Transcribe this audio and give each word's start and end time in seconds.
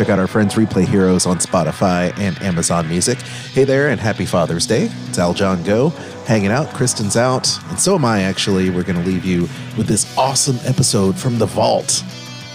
Check 0.00 0.08
out 0.08 0.18
our 0.18 0.26
friends 0.26 0.54
Replay 0.54 0.86
Heroes 0.86 1.26
on 1.26 1.36
Spotify 1.36 2.18
and 2.18 2.40
Amazon 2.40 2.88
Music. 2.88 3.18
Hey 3.18 3.64
there, 3.64 3.90
and 3.90 4.00
happy 4.00 4.24
Father's 4.24 4.66
Day. 4.66 4.88
It's 5.08 5.18
Al 5.18 5.34
John 5.34 5.62
Go, 5.62 5.90
hanging 6.24 6.50
out. 6.50 6.72
Kristen's 6.72 7.18
out, 7.18 7.46
and 7.68 7.78
so 7.78 7.96
am 7.96 8.06
I, 8.06 8.22
actually. 8.22 8.70
We're 8.70 8.82
going 8.82 8.98
to 8.98 9.06
leave 9.06 9.26
you 9.26 9.42
with 9.76 9.88
this 9.88 10.16
awesome 10.16 10.58
episode 10.64 11.18
from 11.18 11.38
the 11.38 11.44
vault. 11.44 12.02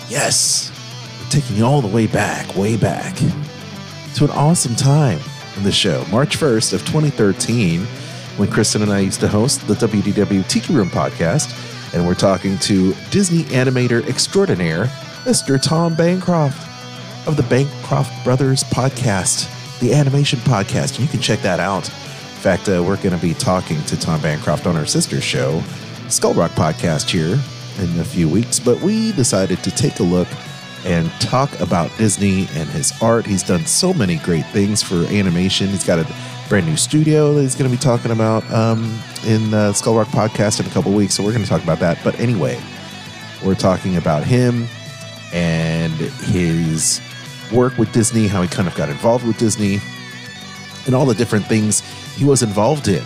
Yes, 0.10 0.72
we're 1.22 1.30
taking 1.30 1.58
you 1.58 1.66
all 1.66 1.82
the 1.82 1.88
way 1.88 2.08
back, 2.08 2.56
way 2.56 2.78
back 2.78 3.16
to 4.16 4.24
an 4.24 4.32
awesome 4.32 4.76
time 4.76 5.20
in 5.56 5.62
the 5.62 5.72
show. 5.72 6.04
March 6.10 6.40
1st 6.40 6.74
of 6.74 6.80
2013, 6.88 7.82
when 8.38 8.50
Kristen 8.50 8.82
and 8.82 8.92
I 8.92 9.02
used 9.02 9.20
to 9.20 9.28
host 9.28 9.68
the 9.68 9.76
WDW 9.76 10.48
Tiki 10.48 10.74
Room 10.74 10.90
podcast 10.90 11.94
and 11.94 12.08
we're 12.08 12.16
talking 12.16 12.58
to 12.58 12.96
Disney 13.12 13.44
animator 13.44 14.04
extraordinaire, 14.10 14.86
Mr. 15.26 15.62
Tom 15.62 15.94
Bancroft 15.94 16.75
of 17.28 17.38
the 17.38 17.44
Bancroft 17.44 18.24
Brothers 18.24 18.64
podcast, 18.66 19.50
the 19.80 19.94
animation 19.94 20.40
podcast. 20.40 21.00
You 21.00 21.08
can 21.08 21.22
check 21.22 21.40
that 21.42 21.60
out. 21.60 21.88
In 21.88 22.42
fact, 22.42 22.70
uh, 22.70 22.84
we're 22.86 22.98
going 22.98 23.16
to 23.16 23.22
be 23.22 23.34
talking 23.34 23.82
to 23.84 24.00
Tom 24.00 24.22
Bancroft 24.22 24.68
on 24.68 24.76
our 24.76 24.86
sister 24.86 25.20
show, 25.22 25.62
Skull 26.10 26.34
Rock 26.34 26.52
Podcast, 26.52 27.10
here 27.10 27.40
in 27.80 28.00
a 28.00 28.04
few 28.04 28.30
weeks. 28.30 28.60
But 28.60 28.80
we 28.82 29.12
decided 29.14 29.64
to 29.64 29.72
take 29.72 30.00
a 30.00 30.04
look 30.04 30.28
and 30.86 31.10
talk 31.14 31.60
about 31.60 31.96
Disney 31.98 32.48
and 32.54 32.70
his 32.70 32.94
art. 33.02 33.26
He's 33.26 33.42
done 33.42 33.66
so 33.66 33.94
many 33.94 34.18
great 34.18 34.46
things 34.48 34.84
for 34.84 35.06
animation. 35.08 35.68
He's 35.68 35.86
got 35.86 36.00
a 36.00 36.16
brand 36.48 36.68
new 36.68 36.78
studio 36.78 37.34
that 37.34 37.42
he's 37.42 37.56
going 37.56 37.70
to 37.70 37.76
be 37.76 37.82
talking 37.82 38.12
about 38.12 38.50
um, 38.54 39.00
in 39.26 39.50
the 39.50 39.74
Skull 39.74 39.96
Rock 39.96 40.08
podcast 40.10 40.60
in 40.60 40.68
a 40.68 40.70
couple 40.70 40.94
weeks. 40.94 41.16
So 41.16 41.24
we're 41.24 41.32
going 41.32 41.44
to 41.44 41.50
talk 41.50 41.64
about 41.64 41.80
that. 41.80 41.98
But 42.04 42.20
anyway, 42.20 42.62
we're 43.44 43.56
talking 43.56 43.98
about 43.98 44.24
him 44.24 44.68
and 45.34 45.94
his 45.94 47.02
work 47.52 47.78
with 47.78 47.92
Disney, 47.92 48.28
how 48.28 48.42
he 48.42 48.48
kind 48.48 48.68
of 48.68 48.76
got 48.76 48.90
involved 48.90 49.26
with 49.26 49.38
Disney, 49.38 49.80
and 50.86 50.96
all 50.96 51.06
the 51.06 51.16
different 51.16 51.46
things 51.46 51.82
he 52.16 52.26
was 52.26 52.44
involved 52.44 52.88
in, 52.88 53.04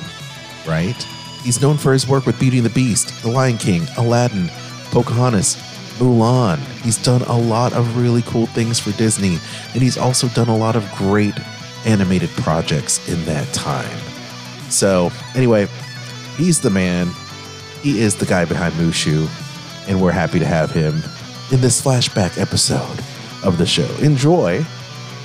right? 0.67 0.95
He's 1.43 1.61
known 1.61 1.77
for 1.77 1.93
his 1.93 2.07
work 2.07 2.25
with 2.25 2.39
Beauty 2.39 2.57
and 2.57 2.65
the 2.65 2.71
Beast, 2.71 3.21
The 3.23 3.31
Lion 3.31 3.57
King, 3.57 3.87
Aladdin, 3.97 4.49
Pocahontas, 4.91 5.55
Mulan. 5.97 6.57
He's 6.81 7.01
done 7.01 7.21
a 7.23 7.37
lot 7.37 7.73
of 7.73 7.97
really 7.97 8.21
cool 8.23 8.45
things 8.47 8.79
for 8.79 8.91
Disney, 8.91 9.37
and 9.73 9.81
he's 9.81 9.97
also 9.97 10.27
done 10.29 10.49
a 10.49 10.55
lot 10.55 10.75
of 10.75 10.89
great 10.95 11.33
animated 11.85 12.29
projects 12.31 13.07
in 13.07 13.23
that 13.25 13.51
time. 13.53 13.97
So, 14.69 15.11
anyway, 15.35 15.67
he's 16.35 16.59
the 16.61 16.69
man. 16.69 17.09
He 17.81 18.01
is 18.01 18.15
the 18.15 18.25
guy 18.25 18.45
behind 18.45 18.73
Mushu, 18.75 19.27
and 19.87 20.01
we're 20.01 20.11
happy 20.11 20.39
to 20.39 20.45
have 20.45 20.71
him 20.71 21.01
in 21.51 21.61
this 21.61 21.81
flashback 21.81 22.39
episode 22.39 22.99
of 23.43 23.57
the 23.57 23.65
show. 23.65 23.87
Enjoy. 24.01 24.65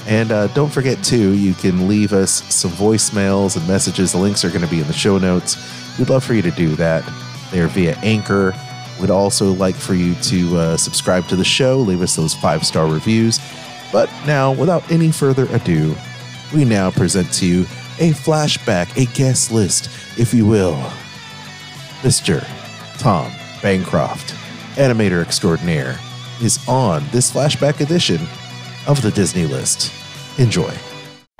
And 0.06 0.32
uh, 0.32 0.48
don't 0.48 0.70
forget, 0.70 1.02
too, 1.02 1.32
you 1.32 1.54
can 1.54 1.88
leave 1.88 2.12
us 2.12 2.42
some 2.54 2.70
voicemails 2.72 3.56
and 3.56 3.66
messages. 3.66 4.12
The 4.12 4.18
links 4.18 4.44
are 4.44 4.50
going 4.50 4.60
to 4.60 4.70
be 4.70 4.80
in 4.80 4.86
the 4.86 4.92
show 4.92 5.18
notes. 5.18 5.56
We'd 5.98 6.10
love 6.10 6.24
for 6.24 6.34
you 6.34 6.42
to 6.42 6.50
do 6.50 6.76
that. 6.76 7.04
They're 7.50 7.68
via 7.68 7.96
Anchor. 8.02 8.54
We'd 9.00 9.10
also 9.10 9.52
like 9.52 9.74
for 9.74 9.94
you 9.94 10.14
to 10.14 10.56
uh, 10.56 10.76
subscribe 10.76 11.26
to 11.28 11.36
the 11.36 11.44
show, 11.44 11.78
leave 11.78 12.02
us 12.02 12.16
those 12.16 12.34
five 12.34 12.64
star 12.66 12.86
reviews. 12.86 13.40
But 13.92 14.10
now, 14.26 14.52
without 14.52 14.90
any 14.90 15.10
further 15.10 15.46
ado, 15.54 15.94
we 16.52 16.64
now 16.64 16.90
present 16.90 17.32
to 17.34 17.46
you 17.46 17.62
a 17.98 18.10
flashback, 18.10 18.96
a 18.96 19.06
guest 19.14 19.52
list, 19.52 19.88
if 20.18 20.34
you 20.34 20.46
will. 20.46 20.74
Mr. 22.02 22.44
Tom 22.98 23.32
Bancroft, 23.62 24.34
animator 24.76 25.22
extraordinaire, 25.22 25.98
is 26.42 26.58
on 26.68 27.02
this 27.12 27.32
flashback 27.32 27.80
edition 27.80 28.20
of 28.86 29.00
the 29.02 29.10
Disney 29.10 29.46
List. 29.46 29.90
Enjoy. 30.38 30.72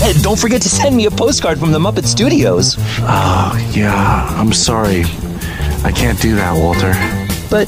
And 0.00 0.22
don't 0.22 0.38
forget 0.38 0.62
to 0.62 0.68
send 0.68 0.96
me 0.96 1.06
a 1.06 1.10
postcard 1.10 1.58
from 1.58 1.72
the 1.72 1.80
Muppet 1.80 2.04
Studios. 2.04 2.76
Oh, 3.00 3.70
yeah, 3.72 4.28
I'm 4.38 4.52
sorry. 4.52 5.02
I 5.84 5.92
can't 5.92 6.20
do 6.20 6.34
that, 6.36 6.54
Walter. 6.54 6.92
But, 7.50 7.66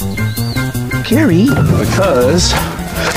Gary... 1.08 1.46
Because 1.46 2.52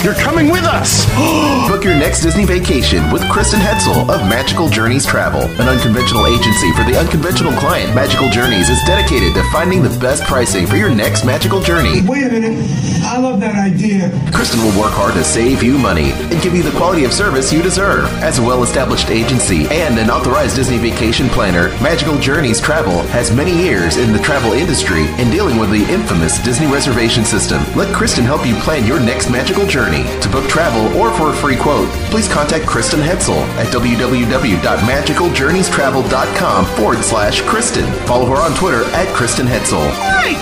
you're 0.03 0.13
coming 0.16 0.49
with 0.49 0.63
us! 0.63 1.05
Book 1.69 1.83
your 1.83 1.95
next 1.95 2.21
Disney 2.21 2.45
vacation 2.45 3.11
with 3.11 3.21
Kristen 3.29 3.59
Hetzel 3.59 4.09
of 4.09 4.21
Magical 4.29 4.69
Journeys 4.69 5.05
Travel, 5.05 5.41
an 5.41 5.67
unconventional 5.67 6.27
agency 6.27 6.71
for 6.73 6.83
the 6.83 6.97
unconventional 6.97 7.51
client. 7.53 7.94
Magical 7.94 8.29
Journeys 8.29 8.69
is 8.69 8.81
dedicated 8.85 9.33
to 9.33 9.44
finding 9.51 9.83
the 9.83 9.89
best 9.99 10.23
pricing 10.23 10.66
for 10.66 10.75
your 10.75 10.94
next 10.94 11.25
magical 11.25 11.61
journey. 11.61 12.01
Wait 12.07 12.27
a 12.27 12.31
minute. 12.31 12.66
I 13.03 13.19
love 13.19 13.39
that 13.41 13.55
idea. 13.55 14.09
Kristen 14.33 14.61
will 14.63 14.79
work 14.79 14.94
hard 14.94 15.13
to 15.16 15.23
save 15.23 15.61
you 15.61 15.77
money 15.77 16.11
and 16.13 16.41
give 16.41 16.55
you 16.55 16.63
the 16.63 16.75
quality 16.77 17.03
of 17.03 17.11
service 17.11 17.51
you 17.51 17.61
deserve. 17.61 18.05
As 18.23 18.39
a 18.39 18.41
well-established 18.41 19.09
agency 19.09 19.67
and 19.67 20.00
an 20.00 20.09
authorized 20.09 20.55
Disney 20.55 20.77
vacation 20.77 21.27
planner, 21.29 21.69
Magical 21.83 22.17
Journeys 22.17 22.61
Travel 22.61 23.03
has 23.11 23.35
many 23.35 23.51
years 23.51 23.97
in 23.97 24.13
the 24.13 24.19
travel 24.19 24.53
industry 24.53 25.05
and 25.19 25.31
dealing 25.31 25.59
with 25.59 25.71
the 25.71 25.83
infamous 25.91 26.41
Disney 26.44 26.67
reservation 26.67 27.25
system. 27.25 27.61
Let 27.75 27.94
Kristen 27.94 28.23
help 28.23 28.47
you 28.47 28.55
plan 28.55 28.88
your 28.88 29.00
next 29.00 29.29
magical 29.29 29.65
journey. 29.65 29.72
To 29.73 30.29
book 30.31 30.47
travel 30.47 30.85
or 31.01 31.09
for 31.17 31.31
a 31.31 31.35
free 31.35 31.56
quote, 31.56 31.89
please 32.11 32.28
contact 32.28 32.67
Kristen 32.67 33.00
Hetzel 33.00 33.41
at 33.57 33.73
www.magicaljourneystravel.com 33.73 36.66
forward 36.78 37.03
slash 37.03 37.41
Kristen. 37.41 37.91
Follow 38.06 38.28
her 38.28 38.35
on 38.35 38.56
Twitter 38.56 38.83
at 38.94 39.07
Kristen 39.16 39.47
Hetzel. 39.47 39.81
Right! 39.97 40.38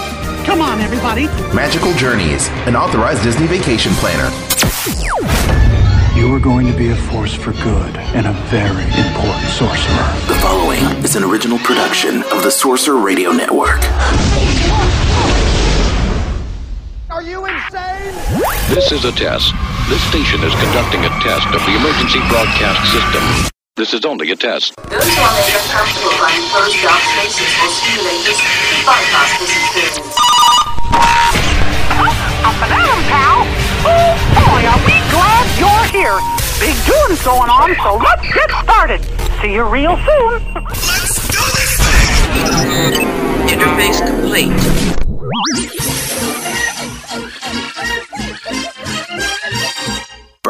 Come 0.45 0.59
on, 0.59 0.81
everybody. 0.81 1.27
Magical 1.55 1.93
Journeys, 1.93 2.49
an 2.67 2.75
authorized 2.75 3.23
Disney 3.23 3.47
vacation 3.47 3.93
planner. 3.93 4.29
You 6.13 6.35
are 6.35 6.39
going 6.41 6.67
to 6.67 6.73
be 6.77 6.89
a 6.89 6.95
force 6.97 7.33
for 7.33 7.53
good 7.53 7.95
and 8.13 8.27
a 8.27 8.33
very 8.49 8.83
important 8.83 9.47
sorcerer. 9.47 10.13
The 10.27 10.35
following 10.41 10.83
is 11.05 11.15
an 11.15 11.23
original 11.23 11.57
production 11.59 12.21
of 12.33 12.43
the 12.43 12.51
Sorcerer 12.51 12.99
Radio 12.99 13.31
Network. 13.31 13.79
Are 17.21 17.29
you 17.29 17.45
insane? 17.45 18.17
This 18.73 18.91
is 18.91 19.05
a 19.05 19.11
test. 19.11 19.53
This 19.87 20.01
station 20.09 20.41
is 20.41 20.57
conducting 20.57 21.05
a 21.05 21.09
test 21.21 21.45
of 21.53 21.61
the 21.69 21.77
emergency 21.77 22.17
broadcast 22.33 22.81
system. 22.89 23.21
This 23.77 23.93
is 23.93 24.05
only 24.05 24.31
a 24.31 24.35
test. 24.35 24.73
Those 24.89 25.05
who 25.05 25.21
are 25.21 25.29
made 25.37 25.53
uncomfortable 25.53 26.17
by 26.17 26.33
enclosed 26.33 26.81
dark 26.81 26.97
spaces 27.13 27.45
or 27.61 27.69
simulators 27.77 28.41
should 28.41 28.81
bypass 28.89 29.37
this 29.37 29.53
experience. 29.53 30.17
Up 32.41 32.57
and 32.57 32.73
at 32.73 32.89
'em, 32.89 33.05
pal! 33.05 33.45
Oh 33.85 34.17
boy, 34.41 34.65
are 34.65 34.81
we 34.81 34.97
glad 35.13 35.45
you're 35.61 35.85
here! 35.93 36.17
Big 36.57 36.73
doings 36.89 37.21
going 37.21 37.53
on, 37.53 37.77
so 37.85 38.01
let's 38.01 38.25
get 38.33 38.49
started. 38.65 39.05
See 39.45 39.53
you 39.53 39.69
real 39.69 39.93
soon. 39.93 40.41
Let's 40.57 41.29
do 41.29 41.37
this 41.53 41.77
thing! 41.85 43.05
Interface 43.45 44.01
complete. 44.09 44.57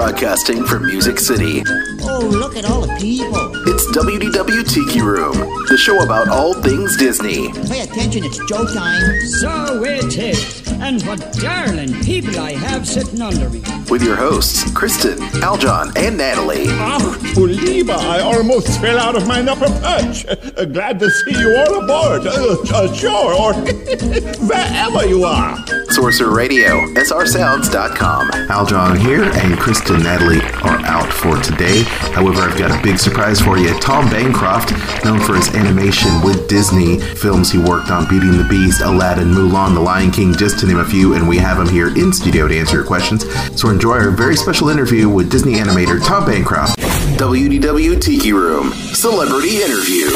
Broadcasting 0.01 0.65
from 0.65 0.87
Music 0.87 1.19
City. 1.19 1.61
Oh, 2.01 2.27
look 2.27 2.57
at 2.57 2.65
all 2.65 2.81
the 2.81 2.87
people. 2.95 3.51
It's 3.67 3.85
WDW 3.95 4.67
Tiki 4.67 4.99
Room, 4.99 5.37
the 5.69 5.77
show 5.77 6.01
about 6.03 6.27
all 6.27 6.55
things 6.55 6.97
Disney. 6.97 7.53
Pay 7.69 7.81
attention, 7.81 8.23
it's 8.23 8.39
Joe 8.49 8.65
time. 8.73 8.99
So 9.39 9.83
it 9.83 10.17
is. 10.17 10.70
And 10.81 11.01
what 11.03 11.31
darling 11.33 11.93
people 12.03 12.39
I 12.39 12.53
have 12.53 12.87
sitting 12.87 13.21
under 13.21 13.49
me. 13.49 13.61
With 13.89 14.01
your 14.01 14.15
hosts, 14.15 14.69
Kristen, 14.73 15.19
Aljon, 15.41 15.95
and 15.95 16.17
Natalie. 16.17 16.65
Ah, 16.69 16.99
Uliba, 17.35 17.95
I 17.95 18.19
almost 18.21 18.81
fell 18.81 18.97
out 18.97 19.15
of 19.15 19.27
my 19.27 19.41
upper 19.41 19.69
perch. 19.79 20.25
Uh, 20.25 20.65
glad 20.65 20.99
to 20.99 21.09
see 21.09 21.39
you 21.39 21.55
all 21.55 21.83
aboard. 21.83 22.25
Uh, 22.25 22.57
uh, 22.73 22.93
sure, 22.93 23.33
or 23.33 23.53
wherever 24.47 25.05
you 25.07 25.23
are. 25.23 25.55
Sorcerer 25.89 26.33
Radio, 26.33 26.79
srsounds.com. 26.95 28.31
Aljon 28.49 28.97
here, 28.97 29.23
and 29.23 29.59
Kristen 29.59 29.91
and 29.95 30.03
Natalie 30.03 30.41
are 30.63 30.79
out 30.85 31.11
for 31.11 31.37
today. 31.41 31.83
However, 32.13 32.41
I've 32.41 32.57
got 32.57 32.71
a 32.71 32.81
big 32.81 32.97
surprise 32.97 33.39
for 33.41 33.57
you. 33.57 33.77
Tom 33.79 34.09
Bancroft, 34.09 34.71
known 35.05 35.19
for 35.19 35.35
his 35.35 35.53
animation 35.53 36.09
with 36.23 36.47
Disney 36.47 36.99
films 36.99 37.51
he 37.51 37.57
worked 37.57 37.91
on 37.91 38.07
Beauty 38.07 38.27
and 38.29 38.39
the 38.39 38.47
Beast, 38.47 38.81
Aladdin, 38.81 39.33
Mulan, 39.33 39.73
The 39.73 39.81
Lion 39.81 40.11
King, 40.11 40.33
just 40.33 40.59
to 40.59 40.65
name 40.71 40.79
a 40.79 40.85
few, 40.85 41.13
and 41.13 41.27
we 41.27 41.37
have 41.37 41.59
him 41.59 41.67
here 41.67 41.87
in 41.87 42.13
studio 42.13 42.47
to 42.47 42.57
answer 42.57 42.77
your 42.77 42.85
questions. 42.85 43.25
So 43.59 43.69
enjoy 43.69 43.97
our 43.97 44.11
very 44.11 44.35
special 44.35 44.69
interview 44.69 45.09
with 45.09 45.29
Disney 45.29 45.55
animator 45.55 46.03
Tom 46.03 46.25
Bancroft. 46.25 46.79
WDW 47.19 48.01
Tiki 48.01 48.31
Room 48.31 48.71
Celebrity 48.71 49.61
Interview. 49.61 50.07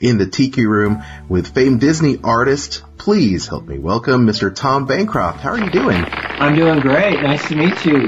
In 0.00 0.18
the 0.18 0.26
Tiki 0.26 0.66
Room 0.66 1.02
with 1.28 1.54
famed 1.54 1.80
Disney 1.80 2.18
artist, 2.22 2.82
please 2.96 3.46
help 3.46 3.66
me 3.66 3.78
welcome 3.78 4.26
Mr. 4.26 4.54
Tom 4.54 4.86
Bancroft. 4.86 5.40
How 5.40 5.50
are 5.50 5.58
you 5.58 5.70
doing? 5.70 6.04
I'm 6.06 6.54
doing 6.54 6.80
great. 6.80 7.20
Nice 7.22 7.48
to 7.48 7.56
meet 7.56 7.84
you. 7.84 8.06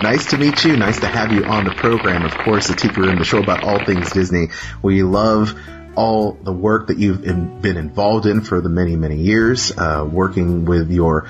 Nice 0.00 0.26
to 0.26 0.38
meet 0.38 0.64
you. 0.64 0.76
Nice 0.76 1.00
to 1.00 1.08
have 1.08 1.32
you 1.32 1.44
on 1.44 1.64
the 1.64 1.72
program. 1.72 2.24
Of 2.24 2.36
course, 2.38 2.68
the 2.68 2.74
Tiki 2.74 3.00
Room, 3.00 3.18
the 3.18 3.24
show 3.24 3.38
about 3.42 3.64
all 3.64 3.84
things 3.84 4.12
Disney. 4.12 4.48
We 4.80 5.02
love 5.02 5.58
all 5.98 6.32
the 6.32 6.52
work 6.52 6.86
that 6.86 6.98
you've 6.98 7.24
in, 7.24 7.60
been 7.60 7.76
involved 7.76 8.24
in 8.24 8.40
for 8.40 8.60
the 8.60 8.68
many, 8.68 8.94
many 8.94 9.16
years, 9.16 9.76
uh, 9.76 10.08
working 10.08 10.64
with 10.64 10.90
your 10.90 11.26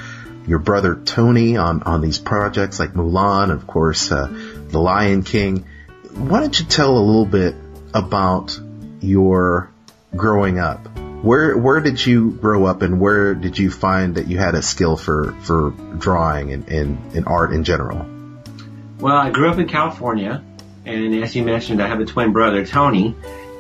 your 0.47 0.59
brother 0.59 0.95
Tony 0.95 1.57
on 1.57 1.83
on 1.85 2.03
these 2.03 2.19
projects 2.19 2.79
like 2.79 2.93
Mulan, 2.93 3.51
of 3.51 3.67
course, 3.67 4.13
uh, 4.13 4.29
The 4.69 4.79
Lion 4.79 5.23
King. 5.23 5.65
Why 6.13 6.41
don't 6.41 6.59
you 6.61 6.67
tell 6.67 6.99
a 6.99 7.01
little 7.01 7.25
bit 7.25 7.55
about 7.95 8.61
your 9.01 9.71
growing 10.15 10.59
up? 10.59 10.87
Where 11.23 11.57
where 11.57 11.81
did 11.81 12.05
you 12.05 12.33
grow 12.33 12.67
up, 12.67 12.83
and 12.83 13.01
where 13.01 13.35
did 13.35 13.59
you 13.59 13.71
find 13.71 14.17
that 14.17 14.29
you 14.29 14.37
had 14.37 14.55
a 14.55 14.63
skill 14.63 14.99
for 14.99 15.33
for 15.43 15.71
drawing 15.97 16.53
and 16.53 16.69
and, 16.69 16.99
and 17.15 17.27
art 17.27 17.53
in 17.53 17.65
general? 17.65 18.07
Well, 19.01 19.17
I 19.17 19.31
grew 19.31 19.49
up 19.49 19.59
in 19.59 19.67
California, 19.67 20.45
and 20.85 21.15
as 21.25 21.35
you 21.35 21.43
mentioned, 21.43 21.83
I 21.83 21.89
have 21.89 22.01
a 22.01 22.05
twin 22.05 22.33
brother, 22.33 22.67
Tony, 22.67 23.15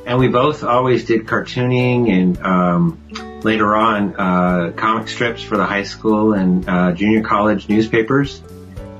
and 0.08 0.18
we 0.18 0.28
both 0.28 0.64
always 0.64 1.04
did 1.04 1.26
cartooning 1.26 2.10
and 2.10 2.38
um, 2.38 3.40
later 3.42 3.76
on 3.76 4.16
uh, 4.16 4.72
comic 4.74 5.06
strips 5.06 5.42
for 5.42 5.58
the 5.58 5.66
high 5.66 5.82
school 5.82 6.32
and 6.32 6.66
uh, 6.66 6.92
junior 6.92 7.22
college 7.22 7.68
newspapers. 7.68 8.42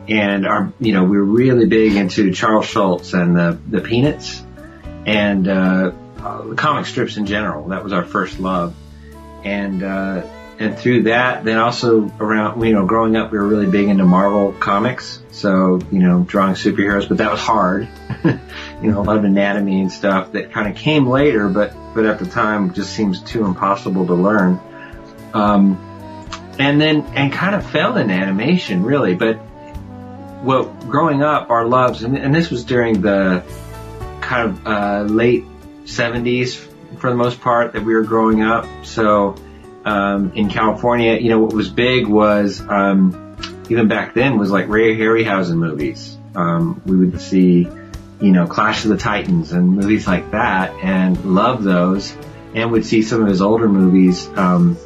And 0.07 0.47
our, 0.47 0.71
you 0.79 0.93
know, 0.93 1.05
we 1.05 1.17
were 1.17 1.25
really 1.25 1.65
big 1.65 1.97
into 1.97 2.33
Charles 2.33 2.67
Schulz 2.67 3.15
and 3.15 3.35
the 3.35 3.59
the 3.69 3.81
Peanuts 3.81 4.45
and 5.07 5.49
uh, 5.49 5.93
uh, 6.19 6.55
comic 6.55 6.85
strips 6.85 7.17
in 7.17 7.25
general. 7.25 7.69
That 7.69 7.83
was 7.83 7.95
our 7.95 8.05
first 8.05 8.39
love, 8.39 8.75
and 9.45 9.83
uh, 9.83 10.27
and 10.59 10.79
through 10.79 11.05
that, 11.05 11.45
then 11.45 11.59
also 11.59 12.11
around, 12.19 12.63
you 12.63 12.73
know, 12.73 12.85
growing 12.85 13.17
up, 13.17 13.31
we 13.31 13.39
were 13.39 13.47
really 13.47 13.71
big 13.71 13.89
into 13.89 14.05
Marvel 14.05 14.53
comics. 14.53 15.23
So, 15.31 15.81
you 15.93 16.01
know, 16.01 16.25
drawing 16.27 16.55
superheroes, 16.55 17.09
but 17.09 17.19
that 17.19 17.31
was 17.31 17.41
hard. 17.41 17.89
you 18.83 18.91
know, 18.91 19.01
a 19.01 19.03
lot 19.03 19.17
of 19.17 19.25
anatomy 19.25 19.81
and 19.81 19.91
stuff 19.91 20.33
that 20.33 20.53
kind 20.53 20.69
of 20.69 20.77
came 20.77 21.07
later, 21.07 21.49
but, 21.49 21.75
but 21.95 22.05
at 22.05 22.19
the 22.19 22.27
time 22.27 22.73
just 22.73 22.93
seems 22.93 23.21
too 23.23 23.45
impossible 23.45 24.07
to 24.07 24.15
learn. 24.15 24.61
Um, 25.35 25.85
and 26.59 26.81
then, 26.81 27.03
and 27.15 27.33
kind 27.33 27.55
of 27.55 27.69
fell 27.69 27.97
in 27.97 28.11
animation 28.11 28.83
really, 28.83 29.15
but 29.15 29.41
well, 30.43 30.65
growing 30.89 31.23
up, 31.23 31.51
our 31.51 31.67
loves, 31.67 32.05
and, 32.05 32.17
and 32.17 32.35
this 32.35 32.51
was 32.51 32.65
during 32.65 33.01
the 33.01 33.43
kind 34.21 34.51
of, 34.51 34.67
uh, 34.67 35.03
late 35.03 35.45
70s 35.85 36.55
for 36.99 37.11
the 37.11 37.17
most 37.17 37.41
part 37.41 37.73
that 37.73 37.85
we 37.85 37.95
were 37.95 38.05
growing 38.05 38.43
up. 38.43 38.67
So, 38.85 39.35
um, 39.85 40.33
in 40.35 40.49
California, 40.49 41.17
you 41.17 41.31
know, 41.31 41.41
what 41.41 41.53
was 41.53 41.69
big 41.69 42.07
was, 42.07 42.61
um, 42.61 43.37
even 43.69 43.89
back 43.89 44.15
then 44.15 44.39
was 44.39 44.51
like 44.51 44.69
Ray 44.69 44.97
Harryhausen 44.97 45.57
movies. 45.57 46.17
Um, 46.35 46.81
we 46.87 46.97
would 46.97 47.21
see, 47.21 47.67
you 48.21 48.33
know, 48.33 48.47
Clash 48.47 48.85
of 48.85 48.91
the 48.91 48.97
Titans 48.97 49.53
and 49.53 49.77
movies 49.77 50.07
like 50.07 50.33
that 50.33 50.73
and 50.83 51.35
love 51.35 51.63
those 51.63 52.15
and 52.55 52.73
would 52.73 52.85
see 52.85 53.03
some 53.03 53.23
of 53.23 53.29
his 53.29 53.41
older 53.41 53.69
movies, 53.69 54.27
um, 54.29 54.77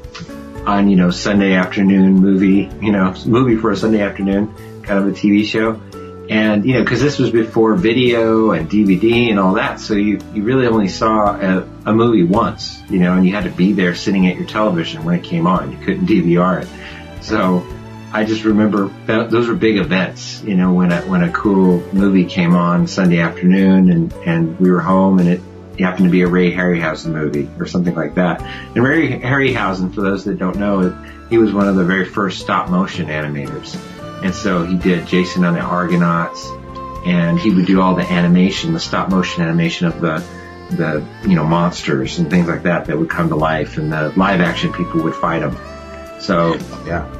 on, 0.67 0.89
you 0.89 0.97
know, 0.97 1.11
Sunday 1.11 1.55
afternoon 1.55 2.15
movie, 2.15 2.71
you 2.81 2.93
know, 2.93 3.15
movie 3.27 3.57
for 3.57 3.71
a 3.71 3.77
Sunday 3.77 4.01
afternoon, 4.01 4.55
kind 4.83 4.99
of 4.99 5.07
a 5.07 5.11
TV 5.11 5.45
show. 5.45 5.81
And, 6.29 6.65
you 6.65 6.75
know, 6.75 6.85
cause 6.85 7.01
this 7.01 7.19
was 7.19 7.31
before 7.31 7.75
video 7.75 8.53
and 8.53 8.71
DVD 8.71 9.31
and 9.31 9.39
all 9.39 9.55
that. 9.55 9.81
So 9.81 9.95
you, 9.95 10.21
you 10.33 10.45
really 10.45 10.67
only 10.67 10.89
saw 10.89 11.35
a, 11.35 11.69
a 11.85 11.93
movie 11.93 12.23
once, 12.23 12.81
you 12.89 13.01
know, 13.01 13.15
and 13.15 13.27
you 13.27 13.35
had 13.35 13.45
to 13.45 13.51
be 13.51 13.73
there 13.73 13.95
sitting 13.95 14.27
at 14.29 14.37
your 14.37 14.47
television 14.47 15.05
when 15.05 15.19
it 15.19 15.25
came 15.25 15.47
on. 15.47 15.73
You 15.73 15.79
couldn't 15.79 16.07
DVR 16.07 16.63
it. 16.63 17.25
So 17.25 17.67
I 18.15 18.25
just 18.25 18.45
remember 18.45 18.89
those 19.07 19.49
were 19.49 19.55
big 19.55 19.79
events, 19.79 20.43
you 20.43 20.55
know, 20.55 20.73
when 20.73 20.93
a, 20.93 21.01
when 21.03 21.23
a 21.23 21.33
cool 21.33 21.83
movie 21.95 22.27
came 22.27 22.55
on 22.55 22.87
Sunday 22.87 23.21
afternoon 23.21 23.91
and, 23.91 24.13
and 24.27 24.61
we 24.61 24.71
were 24.71 24.81
home 24.81 25.19
and 25.19 25.29
it 25.29 25.41
happened 25.79 26.05
to 26.05 26.11
be 26.11 26.21
a 26.21 26.29
Ray 26.29 26.53
Harryhausen 26.53 27.13
movie 27.13 27.49
or 27.59 27.67
something 27.67 27.95
like 27.95 28.17
that. 28.17 28.43
And 28.43 28.85
Ray 28.85 29.19
Harryhausen, 29.19 29.95
for 29.95 30.03
those 30.03 30.25
that 30.25 30.39
don't 30.39 30.59
know, 30.59 30.91
he 31.31 31.39
was 31.39 31.55
one 31.55 31.69
of 31.69 31.77
the 31.77 31.85
very 31.85 32.05
first 32.05 32.41
stop 32.41 32.69
motion 32.69 33.07
animators. 33.07 33.75
And 34.23 34.35
so 34.35 34.65
he 34.65 34.77
did 34.77 35.07
Jason 35.07 35.45
and 35.45 35.57
the 35.57 35.61
Argonauts, 35.61 36.47
and 37.07 37.39
he 37.39 37.51
would 37.51 37.67
do 37.67 37.81
all 37.81 37.95
the 37.95 38.03
animation, 38.03 38.75
the 38.75 38.81
stop 38.81 39.09
motion 39.09 39.43
animation 39.43 39.87
of 39.87 40.01
the, 40.03 40.23
the, 40.71 41.05
you 41.27 41.35
know, 41.35 41.45
monsters 41.45 42.19
and 42.19 42.29
things 42.29 42.47
like 42.47 42.65
that 42.65 42.85
that 42.85 42.99
would 42.99 43.09
come 43.11 43.31
to 43.31 43.37
life, 43.37 43.79
and 43.79 43.91
the 43.91 44.13
live 44.17 44.43
action 44.43 44.73
people 44.73 45.03
would 45.03 45.15
fight 45.15 45.41
them. 45.41 45.57
So, 46.21 46.55
yeah. 46.87 47.11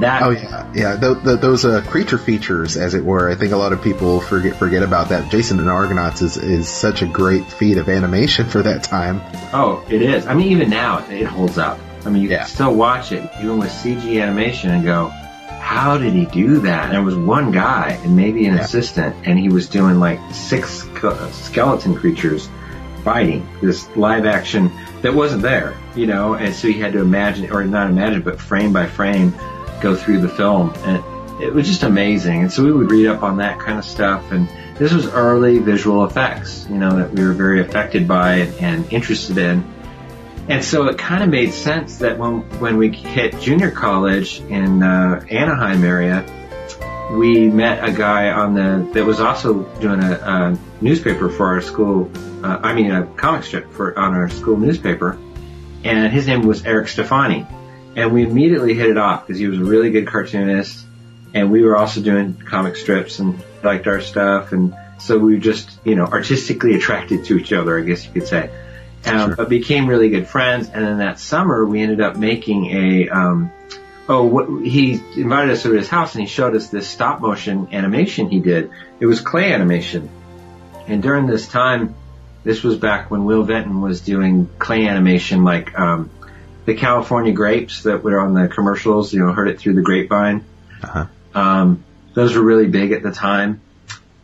That, 0.00 0.22
oh 0.22 0.30
yeah, 0.30 0.72
yeah. 0.74 0.96
Th- 0.96 1.22
th- 1.24 1.40
those 1.40 1.64
uh, 1.64 1.82
creature 1.88 2.18
features, 2.18 2.76
as 2.76 2.92
it 2.92 3.02
were. 3.02 3.30
I 3.30 3.34
think 3.34 3.52
a 3.52 3.56
lot 3.56 3.72
of 3.72 3.82
people 3.82 4.20
forget 4.20 4.56
forget 4.56 4.82
about 4.82 5.08
that. 5.08 5.30
Jason 5.30 5.58
and 5.58 5.70
Argonauts 5.70 6.20
is 6.20 6.36
is 6.36 6.68
such 6.68 7.00
a 7.00 7.06
great 7.06 7.46
feat 7.46 7.78
of 7.78 7.88
animation 7.88 8.46
for 8.46 8.62
that 8.62 8.82
time. 8.82 9.22
Oh, 9.54 9.84
it 9.88 10.02
is. 10.02 10.26
I 10.26 10.34
mean, 10.34 10.52
even 10.52 10.68
now 10.68 11.06
it 11.08 11.24
holds 11.24 11.56
up. 11.56 11.78
I 12.04 12.10
mean, 12.10 12.22
you 12.22 12.28
yeah. 12.28 12.40
can 12.40 12.48
still 12.48 12.74
watch 12.74 13.10
it 13.12 13.28
even 13.38 13.58
with 13.58 13.70
CG 13.70 14.22
animation 14.22 14.70
and 14.70 14.84
go, 14.84 15.08
how 15.66 15.98
did 15.98 16.12
he 16.12 16.26
do 16.26 16.60
that? 16.60 16.90
And 16.90 16.96
it 16.96 17.00
was 17.00 17.16
one 17.16 17.50
guy 17.50 17.98
and 18.04 18.14
maybe 18.14 18.46
an 18.46 18.54
yeah. 18.54 18.60
assistant, 18.60 19.16
and 19.26 19.38
he 19.38 19.48
was 19.48 19.68
doing 19.68 19.98
like 19.98 20.20
six 20.32 20.86
skeleton 21.32 21.94
creatures 21.94 22.48
fighting 23.02 23.48
this 23.62 23.88
live 23.96 24.26
action 24.26 24.70
that 25.02 25.14
wasn't 25.14 25.40
there, 25.40 25.76
you 25.94 26.06
know. 26.06 26.34
And 26.34 26.54
so 26.54 26.68
he 26.68 26.74
had 26.74 26.92
to 26.92 27.00
imagine, 27.00 27.50
or 27.50 27.64
not 27.64 27.88
imagine, 27.88 28.22
but 28.22 28.40
frame 28.40 28.72
by 28.72 28.86
frame, 28.86 29.32
go 29.80 29.94
through 29.94 30.20
the 30.20 30.28
film, 30.28 30.72
and 30.78 31.02
it 31.42 31.52
was 31.52 31.66
just 31.66 31.82
amazing. 31.82 32.42
And 32.42 32.52
so 32.52 32.64
we 32.64 32.72
would 32.72 32.90
read 32.90 33.06
up 33.06 33.22
on 33.22 33.38
that 33.38 33.58
kind 33.58 33.78
of 33.78 33.84
stuff, 33.84 34.32
and 34.32 34.48
this 34.76 34.92
was 34.92 35.06
early 35.06 35.58
visual 35.58 36.04
effects, 36.04 36.66
you 36.68 36.76
know, 36.76 36.96
that 36.98 37.12
we 37.12 37.24
were 37.24 37.32
very 37.32 37.60
affected 37.60 38.06
by 38.06 38.36
and 38.60 38.90
interested 38.92 39.38
in. 39.38 39.64
And 40.48 40.62
so 40.62 40.86
it 40.86 40.96
kind 40.96 41.24
of 41.24 41.28
made 41.28 41.52
sense 41.52 41.98
that 41.98 42.18
when 42.18 42.42
when 42.60 42.76
we 42.76 42.90
hit 42.90 43.40
junior 43.40 43.70
college 43.70 44.40
in 44.40 44.82
uh, 44.82 45.24
Anaheim 45.28 45.82
area, 45.82 46.24
we 47.12 47.48
met 47.48 47.88
a 47.88 47.92
guy 47.92 48.30
on 48.30 48.54
the 48.54 48.88
that 48.92 49.04
was 49.04 49.20
also 49.20 49.62
doing 49.80 50.00
a, 50.02 50.12
a 50.12 50.58
newspaper 50.80 51.28
for 51.30 51.46
our 51.46 51.60
school. 51.60 52.10
Uh, 52.44 52.60
I 52.62 52.74
mean, 52.74 52.92
a 52.92 53.06
comic 53.06 53.44
strip 53.44 53.72
for 53.72 53.98
on 53.98 54.14
our 54.14 54.28
school 54.28 54.56
newspaper, 54.56 55.18
and 55.82 56.12
his 56.12 56.28
name 56.28 56.42
was 56.42 56.64
Eric 56.64 56.88
Stefani. 56.88 57.46
And 57.96 58.12
we 58.12 58.22
immediately 58.22 58.74
hit 58.74 58.90
it 58.90 58.98
off 58.98 59.26
because 59.26 59.40
he 59.40 59.48
was 59.48 59.58
a 59.58 59.64
really 59.64 59.90
good 59.90 60.06
cartoonist, 60.06 60.86
and 61.34 61.50
we 61.50 61.62
were 61.62 61.76
also 61.76 62.00
doing 62.00 62.34
comic 62.34 62.76
strips 62.76 63.18
and 63.18 63.42
liked 63.64 63.88
our 63.88 64.00
stuff, 64.00 64.52
and 64.52 64.76
so 64.98 65.18
we 65.18 65.34
were 65.34 65.40
just 65.40 65.70
you 65.84 65.96
know 65.96 66.04
artistically 66.04 66.74
attracted 66.74 67.24
to 67.24 67.38
each 67.38 67.52
other, 67.52 67.78
I 67.78 67.82
guess 67.82 68.04
you 68.04 68.12
could 68.12 68.28
say 68.28 68.50
um, 69.06 69.30
sure. 69.30 69.36
but 69.36 69.48
became 69.48 69.86
really 69.86 70.08
good 70.08 70.28
friends. 70.28 70.68
And 70.68 70.84
then 70.84 70.98
that 70.98 71.18
summer, 71.18 71.64
we 71.64 71.82
ended 71.82 72.00
up 72.00 72.16
making 72.16 72.66
a. 72.66 73.08
Um, 73.08 73.52
oh, 74.08 74.24
what, 74.24 74.66
he 74.66 75.00
invited 75.16 75.52
us 75.52 75.62
to 75.62 75.72
his 75.72 75.88
house 75.88 76.14
and 76.14 76.22
he 76.22 76.28
showed 76.28 76.54
us 76.54 76.68
this 76.68 76.88
stop 76.88 77.20
motion 77.20 77.68
animation 77.72 78.28
he 78.28 78.40
did. 78.40 78.70
It 79.00 79.06
was 79.06 79.20
clay 79.20 79.52
animation, 79.52 80.08
and 80.86 81.02
during 81.02 81.26
this 81.26 81.48
time, 81.48 81.94
this 82.44 82.62
was 82.62 82.76
back 82.76 83.10
when 83.10 83.24
Will 83.24 83.42
Vinton 83.42 83.80
was 83.80 84.00
doing 84.00 84.48
clay 84.58 84.86
animation, 84.86 85.44
like 85.44 85.78
um, 85.78 86.10
the 86.66 86.74
California 86.74 87.32
grapes 87.32 87.84
that 87.84 88.02
were 88.02 88.20
on 88.20 88.34
the 88.34 88.48
commercials. 88.48 89.12
You 89.12 89.20
know, 89.20 89.32
heard 89.32 89.48
it 89.48 89.58
through 89.58 89.74
the 89.74 89.82
grapevine. 89.82 90.44
Uh-huh. 90.82 91.06
Um, 91.34 91.84
those 92.14 92.34
were 92.34 92.42
really 92.42 92.66
big 92.66 92.92
at 92.92 93.02
the 93.02 93.12
time. 93.12 93.60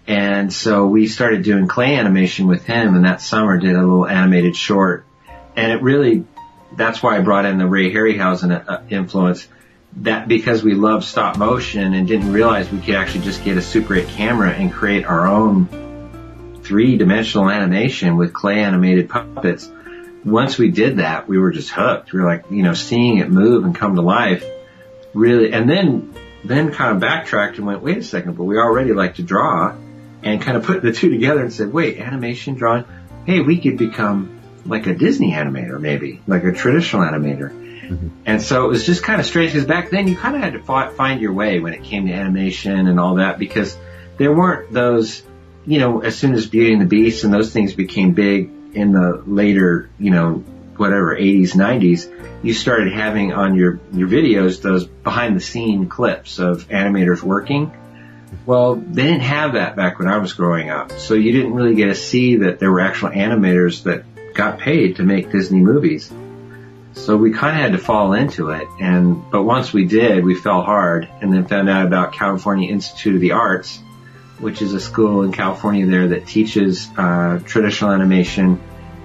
And 0.07 0.53
so 0.53 0.87
we 0.87 1.07
started 1.07 1.45
doing 1.45 1.69
clay 1.69 1.95
animation 1.97 2.49
with 2.49 2.65
him 2.65 2.97
and 2.97 3.05
that 3.05 3.21
summer 3.21 3.59
did 3.59 3.75
a 3.75 3.81
little 3.81 4.07
animated 4.07 4.57
short. 4.57 5.07
And 5.55 5.71
it 5.71 5.83
really, 5.83 6.25
that's 6.77 7.03
why 7.03 7.17
I 7.17 7.21
brought 7.21 7.45
in 7.45 7.59
the 7.59 7.67
Ray 7.67 7.93
Harryhausen 7.93 8.69
uh, 8.69 8.83
influence. 8.89 9.47
That 9.99 10.27
because 10.27 10.65
we 10.65 10.75
love 10.75 11.05
stop 11.05 11.37
motion 11.37 11.93
and 11.93 12.09
didn't 12.09 12.33
realize 12.33 12.73
we 12.73 12.81
could 12.81 12.95
actually 12.95 13.25
just 13.25 13.45
get 13.45 13.59
a 13.59 13.63
Super 13.63 13.97
8 13.97 14.09
camera 14.09 14.51
and 14.51 14.73
create 14.73 15.05
our 15.05 15.27
own 15.27 16.61
three 16.63 16.97
dimensional 16.97 17.51
animation 17.51 18.17
with 18.17 18.33
clay 18.33 18.61
animated 18.61 19.11
puppets. 19.11 19.71
Once 20.25 20.59
we 20.59 20.71
did 20.71 20.99
that, 20.99 21.29
we 21.29 21.39
were 21.39 21.51
just 21.51 21.71
hooked. 21.71 22.13
We 22.13 22.21
were 22.21 22.27
like, 22.27 22.51
you 22.51 22.63
know, 22.63 22.75
seeing 22.75 23.19
it 23.19 23.29
move 23.29 23.65
and 23.65 23.75
come 23.75 23.97
to 23.97 24.03
life 24.03 24.45
really, 25.15 25.53
and 25.53 25.69
then, 25.69 26.15
then 26.45 26.73
kind 26.73 26.95
of 26.95 27.01
backtracked 27.01 27.59
and 27.59 27.67
went, 27.67 27.83
wait 27.83 27.99
a 27.99 28.03
second, 28.03 28.37
but 28.37 28.45
we 28.45 28.57
already 28.57 28.93
like 28.93 29.17
to 29.17 29.23
draw 29.23 29.75
and 30.23 30.41
kind 30.41 30.57
of 30.57 30.65
put 30.65 30.83
the 30.83 30.93
two 30.93 31.11
together 31.11 31.43
and 31.43 31.53
said, 31.53 31.73
wait, 31.73 31.99
animation 31.99 32.55
drawing, 32.55 32.85
hey, 33.27 33.41
we 33.41 33.59
could 33.61 33.77
become 33.77 34.41
like 34.65 34.87
a 34.87 34.95
Disney 34.95 35.33
animator 35.33 35.81
maybe, 35.81 36.23
like 36.27 36.45
a 36.45 36.53
traditional 36.53 37.03
animator. 37.03 37.51
Mm-hmm. 37.51 38.09
And 38.25 38.41
so 38.41 38.65
it 38.65 38.69
was 38.69 38.87
just 38.87 39.03
kind 39.03 39.21
of 39.21 39.27
strange 39.27 39.53
because 39.53 39.67
back 39.67 39.91
then 39.91 40.07
you 40.07 40.17
kind 40.17 40.37
of 40.37 40.43
had 40.43 40.53
to 40.53 40.91
find 40.93 41.21
your 41.21 41.33
way 41.33 41.59
when 41.59 41.75
it 41.75 41.83
came 41.83 42.07
to 42.07 42.13
animation 42.13 42.87
and 42.87 43.01
all 43.01 43.17
that 43.17 43.39
because 43.39 43.77
there 44.19 44.33
weren't 44.33 44.73
those, 44.73 45.23
you 45.67 45.81
know, 45.81 46.01
as 46.01 46.17
soon 46.17 46.35
as 46.35 46.47
Beauty 46.47 46.73
and 46.73 46.81
the 46.81 46.87
Beast 46.87 47.25
and 47.25 47.35
those 47.35 47.53
things 47.53 47.75
became 47.75 48.13
big 48.13 48.51
in 48.75 48.93
the 48.93 49.23
later, 49.27 49.91
you 49.99 50.11
know, 50.11 50.45
whatever, 50.77 51.17
80s, 51.17 51.53
90s, 51.53 52.11
you 52.43 52.55
started 52.55 52.93
having 52.93 53.33
on 53.33 53.55
your, 53.55 53.81
your 53.93 54.09
videos 54.09 54.63
those 54.63 54.85
behind 54.85 55.37
the 55.37 55.41
scene 55.41 55.89
clips 55.89 56.39
of 56.39 56.69
animators 56.69 57.23
working. 57.23 57.73
Well, 58.47 58.77
they 58.77 59.05
didn't 59.05 59.21
have 59.21 59.53
that 59.53 59.77
back 59.77 59.99
when 59.99 60.09
I 60.09 60.19
was 60.19 60.33
growing 60.33 60.71
up. 60.71 60.93
So 60.93 61.15
you 61.15 61.33
didn't 61.33 61.53
really 61.53 61.75
get 61.75 61.87
to 61.87 61.95
see 61.95 62.37
that 62.37 62.59
there 62.59 62.71
were 62.71 62.81
actual 62.81 63.11
animators 63.11 63.85
that 63.85 64.35
got 64.35 64.59
paid 64.59 64.97
to 64.97 65.03
make 65.03 65.31
Disney 65.31 65.61
movies. 65.61 66.13
So 66.95 67.17
we 67.17 67.33
kind 67.33 67.57
of 67.57 67.63
had 67.63 67.73
to 67.73 67.79
fall 67.79 68.13
into 68.13 68.51
it. 68.51 68.67
And, 68.81 69.31
but 69.31 69.43
once 69.43 69.73
we 69.73 69.87
did, 69.87 70.25
we 70.25 70.35
fell 70.35 70.63
hard 70.63 71.09
and 71.21 71.33
then 71.33 71.47
found 71.47 71.69
out 71.69 71.87
about 71.87 72.13
California 72.13 72.71
Institute 72.71 73.15
of 73.15 73.21
the 73.21 73.33
Arts, 73.33 73.81
which 74.43 74.61
is 74.61 74.75
a 74.75 74.81
school 74.81 75.23
in 75.23 75.31
California 75.31 75.87
there 75.87 76.09
that 76.09 76.27
teaches, 76.27 76.91
uh, 76.99 77.39
traditional 77.47 77.93
animation. 77.93 78.61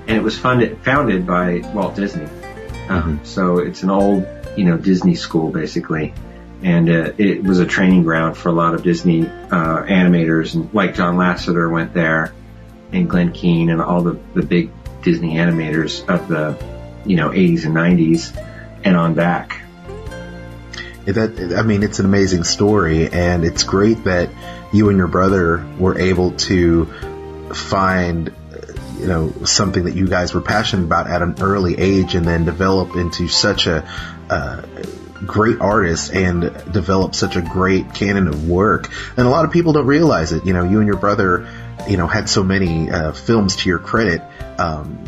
And 0.07 0.17
it 0.17 0.23
was 0.23 0.37
funded, 0.37 0.79
founded 0.79 1.27
by 1.27 1.59
Walt 1.73 1.95
Disney. 1.95 2.27
Um, 2.89 3.21
so 3.23 3.59
it's 3.59 3.83
an 3.83 3.91
old, 3.91 4.25
you 4.55 4.65
know, 4.65 4.77
Disney 4.77 5.15
school 5.15 5.51
basically. 5.51 6.13
And 6.63 6.89
uh, 6.89 7.11
it 7.17 7.43
was 7.43 7.59
a 7.59 7.67
training 7.67 8.03
ground 8.03 8.35
for 8.35 8.49
a 8.49 8.51
lot 8.51 8.73
of 8.73 8.81
Disney 8.81 9.27
uh, 9.27 9.83
animators, 9.83 10.55
and 10.55 10.73
like 10.73 10.95
John 10.95 11.15
Lasseter 11.15 11.71
went 11.71 11.93
there, 11.93 12.33
and 12.91 13.07
Glen 13.07 13.31
Keane, 13.31 13.69
and 13.69 13.79
all 13.79 14.01
the 14.01 14.19
the 14.33 14.41
big 14.41 14.71
Disney 15.03 15.35
animators 15.35 16.03
of 16.09 16.27
the, 16.27 16.57
you 17.05 17.15
know, 17.15 17.29
80s 17.29 17.65
and 17.65 17.75
90s, 17.75 18.35
and 18.83 18.97
on 18.97 19.13
back. 19.13 19.61
That 21.05 21.55
I 21.55 21.61
mean, 21.61 21.83
it's 21.83 21.99
an 21.99 22.05
amazing 22.05 22.43
story, 22.43 23.07
and 23.07 23.45
it's 23.45 23.61
great 23.61 24.03
that 24.05 24.29
you 24.73 24.89
and 24.89 24.97
your 24.97 25.07
brother 25.07 25.65
were 25.79 25.97
able 25.97 26.31
to 26.31 26.85
find 27.53 28.33
you 28.99 29.07
know 29.07 29.31
something 29.45 29.85
that 29.85 29.95
you 29.95 30.07
guys 30.07 30.33
were 30.33 30.41
passionate 30.41 30.83
about 30.83 31.07
at 31.07 31.21
an 31.21 31.35
early 31.39 31.77
age 31.77 32.15
and 32.15 32.25
then 32.25 32.45
develop 32.45 32.95
into 32.95 33.27
such 33.27 33.67
a 33.67 33.87
uh, 34.29 34.61
great 35.25 35.59
artist 35.59 36.13
and 36.13 36.41
develop 36.71 37.15
such 37.15 37.35
a 37.35 37.41
great 37.41 37.93
canon 37.93 38.27
of 38.27 38.47
work. 38.47 38.91
And 39.15 39.25
a 39.25 39.29
lot 39.29 39.45
of 39.45 39.51
people 39.51 39.73
don't 39.73 39.87
realize 39.87 40.31
it. 40.31 40.45
You 40.45 40.53
know 40.53 40.63
you 40.63 40.79
and 40.79 40.87
your 40.87 40.97
brother 40.97 41.47
you 41.87 41.97
know 41.97 42.07
had 42.07 42.29
so 42.29 42.43
many 42.43 42.89
uh, 42.89 43.11
films 43.13 43.57
to 43.57 43.69
your 43.69 43.79
credit. 43.79 44.21
Um, 44.57 45.03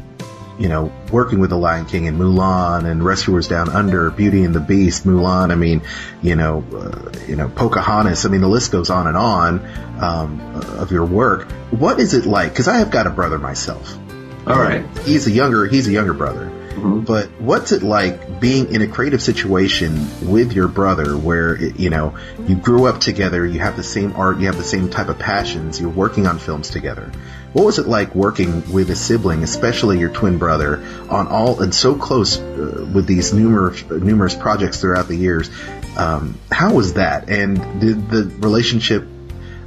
you 0.59 0.67
know, 0.67 0.91
working 1.11 1.39
with 1.39 1.49
the 1.49 1.57
Lion 1.57 1.85
King 1.85 2.07
and 2.07 2.19
Mulan 2.19 2.85
and 2.85 3.03
Rescuers 3.03 3.47
Down 3.47 3.69
Under, 3.69 4.11
Beauty 4.11 4.43
and 4.43 4.53
the 4.53 4.59
Beast, 4.59 5.05
Mulan. 5.05 5.51
I 5.51 5.55
mean, 5.55 5.81
you 6.21 6.35
know, 6.35 6.63
uh, 6.73 7.11
you 7.27 7.37
know, 7.37 7.47
Pocahontas. 7.47 8.25
I 8.25 8.29
mean, 8.29 8.41
the 8.41 8.49
list 8.49 8.71
goes 8.71 8.89
on 8.89 9.07
and 9.07 9.15
on 9.15 9.65
um, 10.01 10.41
of 10.77 10.91
your 10.91 11.05
work. 11.05 11.49
What 11.71 11.99
is 11.99 12.13
it 12.13 12.25
like? 12.25 12.51
Because 12.51 12.67
I 12.67 12.77
have 12.77 12.91
got 12.91 13.07
a 13.07 13.09
brother 13.09 13.39
myself. 13.39 13.97
All 14.45 14.59
right, 14.59 14.85
he's 14.99 15.27
a 15.27 15.31
younger 15.31 15.65
he's 15.65 15.87
a 15.87 15.91
younger 15.91 16.13
brother. 16.13 16.51
Mm-hmm. 16.79 17.01
But 17.01 17.29
what's 17.39 17.71
it 17.71 17.83
like 17.83 18.39
being 18.39 18.73
in 18.73 18.81
a 18.81 18.87
creative 18.87 19.21
situation 19.21 20.07
with 20.29 20.53
your 20.53 20.67
brother 20.69 21.17
where, 21.17 21.55
it, 21.55 21.77
you 21.77 21.89
know, 21.89 22.17
you 22.47 22.55
grew 22.55 22.85
up 22.85 23.01
together, 23.01 23.45
you 23.45 23.59
have 23.59 23.75
the 23.75 23.83
same 23.83 24.13
art, 24.15 24.39
you 24.39 24.45
have 24.45 24.55
the 24.55 24.63
same 24.63 24.89
type 24.89 25.09
of 25.09 25.19
passions, 25.19 25.81
you're 25.81 25.89
working 25.89 26.25
on 26.25 26.39
films 26.39 26.69
together. 26.69 27.11
What 27.53 27.65
was 27.65 27.79
it 27.79 27.87
like 27.87 28.13
working 28.13 28.71
with 28.71 28.91
a 28.91 28.95
sibling, 28.95 29.41
especially 29.41 29.99
your 29.99 30.09
twin 30.09 30.37
brother, 30.37 30.85
on 31.09 31.27
all 31.27 31.61
and 31.63 31.73
so 31.73 31.95
close 31.95 32.37
uh, 32.37 32.87
with 32.93 33.07
these 33.07 33.33
numerous 33.33 33.83
numerous 33.89 34.35
projects 34.35 34.81
throughout 34.81 35.07
the 35.07 35.15
years? 35.15 35.49
Um, 35.97 36.37
how 36.51 36.75
was 36.75 36.93
that? 36.93 37.29
And 37.29 37.81
did 37.81 38.09
the 38.09 38.25
relationship 38.37 39.07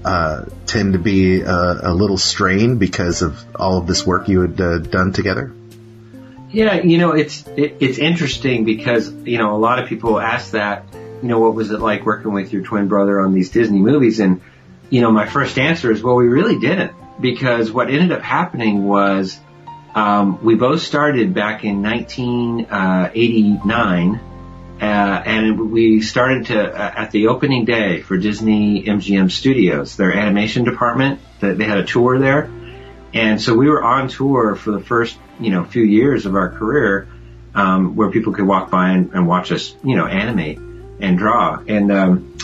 uh, 0.05 0.45
tend 0.67 0.93
to 0.93 1.01
be 1.01 1.41
a, 1.41 1.91
a, 1.91 1.95
little 1.95 2.19
strained 2.19 2.79
because 2.79 3.23
of 3.23 3.45
all 3.55 3.79
of 3.79 3.87
this 3.87 4.07
work 4.07 4.29
you 4.29 4.43
had 4.43 4.61
uh, 4.61 4.79
done 4.79 5.13
together? 5.13 5.53
Yeah, 6.51 6.83
you 6.83 6.99
know, 6.99 7.13
it's 7.13 7.47
it, 7.49 7.79
it's 7.81 7.99
interesting 7.99 8.65
because 8.65 9.11
you 9.13 9.39
know 9.39 9.57
a 9.57 9.59
lot 9.59 9.81
of 9.81 9.89
people 9.89 10.21
ask 10.21 10.53
that. 10.53 10.85
You 11.21 11.29
know, 11.29 11.39
what 11.39 11.55
was 11.55 11.71
it 11.71 11.81
like 11.81 12.05
working 12.05 12.33
with 12.33 12.53
your 12.53 12.63
twin 12.63 12.89
brother 12.89 13.21
on 13.21 13.33
these 13.33 13.51
Disney 13.51 13.79
movies? 13.79 14.21
And 14.21 14.41
you 14.91 15.01
know, 15.01 15.11
my 15.11 15.27
first 15.27 15.59
answer 15.59 15.91
is, 15.91 16.03
well, 16.03 16.17
we 16.17 16.27
really 16.27 16.59
didn't 16.59 16.93
because 17.23 17.73
what 17.73 17.89
ended 17.89 18.13
up 18.13 18.21
happening 18.21 18.85
was 18.85 19.41
um, 19.95 20.45
we 20.45 20.57
both 20.57 20.83
started 20.83 21.33
back 21.33 21.65
in 21.65 21.83
1989, 21.83 24.15
uh, 24.15 24.19
uh, 24.81 24.85
and 24.85 25.71
we 25.71 26.01
started 26.01 26.47
to 26.47 26.61
uh, 26.61 26.93
at 26.97 27.13
the 27.13 27.29
opening 27.29 27.65
day 27.65 28.03
for 28.03 28.17
Disney 28.17 28.83
MGM 28.85 29.31
Studios, 29.31 29.97
their 29.97 30.13
animation 30.13 30.65
department. 30.65 31.21
That 31.41 31.57
they 31.59 31.65
had 31.65 31.79
a 31.79 31.85
tour 31.85 32.19
there, 32.19 32.51
and 33.15 33.41
so 33.41 33.55
we 33.55 33.69
were 33.69 33.81
on 33.83 34.09
tour 34.09 34.57
for 34.57 34.73
the 34.73 34.81
first 34.81 35.17
you 35.39 35.51
know 35.51 35.65
few 35.65 35.85
years 35.85 36.27
of 36.27 36.35
our 36.35 36.51
career, 36.51 37.07
um, 37.55 37.95
where 37.97 38.11
people 38.11 38.33
could 38.33 38.47
walk 38.47 38.71
by 38.71 38.91
and, 38.91 39.13
and, 39.13 39.29
watch 39.29 39.53
us 39.53 39.77
you 39.85 39.95
know 39.95 40.07
animate 40.07 40.59
and 40.59 41.19
draw. 41.19 41.63
And 41.69 41.93
um, 41.93 42.35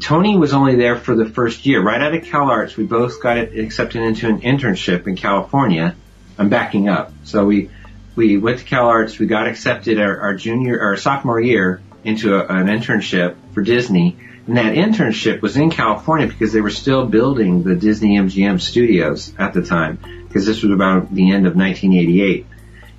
Tony 0.00 0.36
was 0.36 0.52
only 0.52 0.76
there 0.76 0.96
for 0.96 1.14
the 1.14 1.26
first 1.26 1.66
year. 1.66 1.82
Right 1.82 2.00
out 2.00 2.14
of 2.14 2.22
CalArts, 2.22 2.76
we 2.76 2.84
both 2.84 3.22
got 3.22 3.38
accepted 3.38 4.02
into 4.02 4.28
an 4.28 4.40
internship 4.40 5.06
in 5.06 5.16
California. 5.16 5.94
I'm 6.38 6.48
backing 6.48 6.88
up. 6.88 7.12
So 7.24 7.44
we 7.44 7.70
we 8.16 8.38
went 8.38 8.58
to 8.60 8.64
CalArts. 8.64 9.18
We 9.18 9.26
got 9.26 9.46
accepted 9.46 10.00
our, 10.00 10.20
our 10.20 10.34
junior 10.34 10.80
our 10.80 10.96
sophomore 10.96 11.40
year 11.40 11.80
into 12.02 12.34
a, 12.34 12.46
an 12.46 12.66
internship 12.66 13.36
for 13.52 13.62
Disney. 13.62 14.16
And 14.46 14.56
that 14.56 14.74
internship 14.74 15.42
was 15.42 15.56
in 15.56 15.70
California 15.70 16.26
because 16.26 16.52
they 16.52 16.60
were 16.60 16.70
still 16.70 17.06
building 17.06 17.62
the 17.62 17.76
Disney 17.76 18.16
MGM 18.16 18.60
studios 18.60 19.32
at 19.38 19.52
the 19.52 19.62
time 19.62 19.98
because 20.26 20.46
this 20.46 20.62
was 20.62 20.72
about 20.72 21.14
the 21.14 21.30
end 21.30 21.46
of 21.46 21.54
1988. 21.54 22.46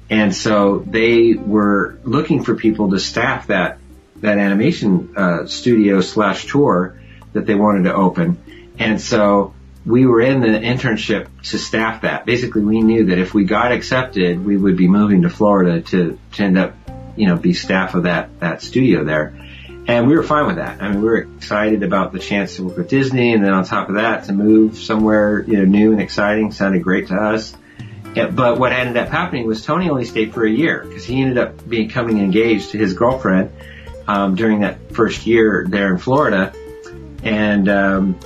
And 0.10 0.36
so 0.36 0.80
they 0.80 1.34
were 1.34 1.98
looking 2.04 2.44
for 2.44 2.56
people 2.56 2.92
to 2.92 3.00
staff 3.00 3.48
that 3.48 3.80
that 4.22 4.38
animation 4.38 5.14
uh, 5.18 5.46
studio 5.48 6.02
slash 6.02 6.46
tour 6.46 7.00
that 7.34 7.46
they 7.46 7.56
wanted 7.56 7.84
to 7.84 7.94
open. 7.94 8.38
And 8.80 9.02
so 9.02 9.54
we 9.86 10.06
were 10.06 10.22
in 10.22 10.42
the 10.42 10.48
internship 10.48 11.28
to 11.44 11.58
staff 11.58 12.02
that. 12.02 12.26
Basically, 12.26 12.64
we 12.64 12.82
knew 12.82 13.08
that 13.08 13.18
if 13.18 13.34
we 13.34 13.46
got 13.46 13.72
accepted, 13.72 14.44
we 14.44 14.58
would 14.58 14.78
be 14.78 14.88
moving 14.88 15.24
to 15.24 15.30
Florida 15.30 15.82
to, 15.82 16.20
to 16.34 16.44
end 16.44 16.58
up, 16.58 16.76
you 17.16 17.28
know, 17.28 17.36
be 17.36 17.54
staff 17.54 17.96
of 17.96 18.04
that, 18.04 18.40
that 18.40 18.62
studio 18.62 19.04
there. 19.04 19.34
And 19.88 20.08
we 20.08 20.16
were 20.16 20.24
fine 20.24 20.46
with 20.46 20.58
that. 20.58 20.82
I 20.82 20.90
mean, 20.90 21.02
we 21.02 21.08
were 21.08 21.18
excited 21.18 21.82
about 21.82 22.14
the 22.14 22.20
chance 22.20 22.56
to 22.58 22.64
work 22.64 22.78
with 22.78 22.90
Disney 22.90 23.34
and 23.34 23.44
then 23.44 23.52
on 23.52 23.66
top 23.66 23.90
of 23.90 23.96
that 23.96 24.26
to 24.26 24.34
move 24.34 24.78
somewhere, 24.78 25.42
you 25.42 25.58
know, 25.58 25.66
new 25.66 25.92
and 25.92 26.02
exciting 26.02 26.52
sounded 26.52 26.84
great 26.84 27.08
to 27.08 27.16
us. 27.16 27.56
But 28.14 28.60
what 28.60 28.74
ended 28.74 28.98
up 28.98 29.10
happening 29.10 29.48
was 29.48 29.66
Tony 29.66 29.90
only 29.90 30.06
stayed 30.06 30.34
for 30.34 30.46
a 30.46 30.52
year 30.52 30.84
because 30.86 31.06
he 31.06 31.22
ended 31.22 31.38
up 31.38 31.68
becoming 31.68 32.20
engaged 32.20 32.72
to 32.72 32.78
his 32.78 32.94
girlfriend 32.94 33.52
um, 34.12 34.36
during 34.36 34.60
that 34.62 34.94
first 34.94 35.26
year 35.26 35.66
there 35.70 35.92
in 35.92 35.98
Florida, 35.98 36.54
and 37.24 37.70
um, 37.70 38.20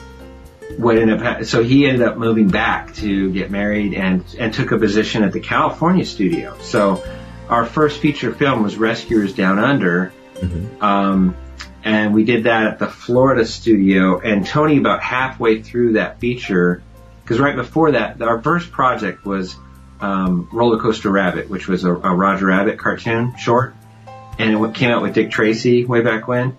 what 0.77 0.98
ended 0.98 1.22
up 1.22 1.46
so 1.46 1.63
he 1.63 1.86
ended 1.86 2.01
up 2.01 2.18
moving 2.18 2.48
back 2.50 2.96
to 2.96 3.32
get 3.32 3.51
married 3.51 3.94
and 3.94 4.24
and 4.39 4.54
took 4.54 4.72
a 4.72 4.80
position 4.80 5.24
at 5.24 5.32
the 5.32 5.39
California 5.39 6.06
studio. 6.06 6.58
So 6.62 7.04
our 7.50 7.65
first 7.65 8.00
feature 8.00 8.34
film 8.34 8.63
was 8.63 8.77
Rescuers 8.77 9.34
Down 9.34 9.60
Under. 9.60 10.12
Mm-hmm. 10.36 10.84
Um, 10.84 11.38
and 11.84 12.15
we 12.15 12.24
did 12.24 12.46
that 12.46 12.63
at 12.65 12.80
the 12.80 12.88
Florida 12.88 13.46
studio. 13.46 14.20
And 14.20 14.44
Tony, 14.44 14.80
about 14.80 15.04
halfway 15.04 15.62
through 15.62 15.94
that 15.94 16.20
feature, 16.20 16.82
because 17.22 17.39
right 17.39 17.56
before 17.56 17.92
that, 17.92 18.20
our 18.24 18.42
first 18.42 18.72
project 18.72 19.24
was 19.24 19.56
um, 20.01 20.50
Roller 20.51 20.80
Coaster 20.82 21.12
Rabbit, 21.12 21.48
which 21.48 21.68
was 21.68 21.84
a, 21.84 21.94
a 21.94 22.15
Roger 22.15 22.48
Rabbit 22.48 22.80
cartoon 22.80 23.36
short 23.38 23.75
and 24.38 24.65
it 24.65 24.75
came 24.75 24.92
out 24.92 25.01
with 25.01 25.13
Dick 25.13 25.32
Tracy 25.32 25.86
way 25.86 26.01
back 26.01 26.27
when. 26.27 26.58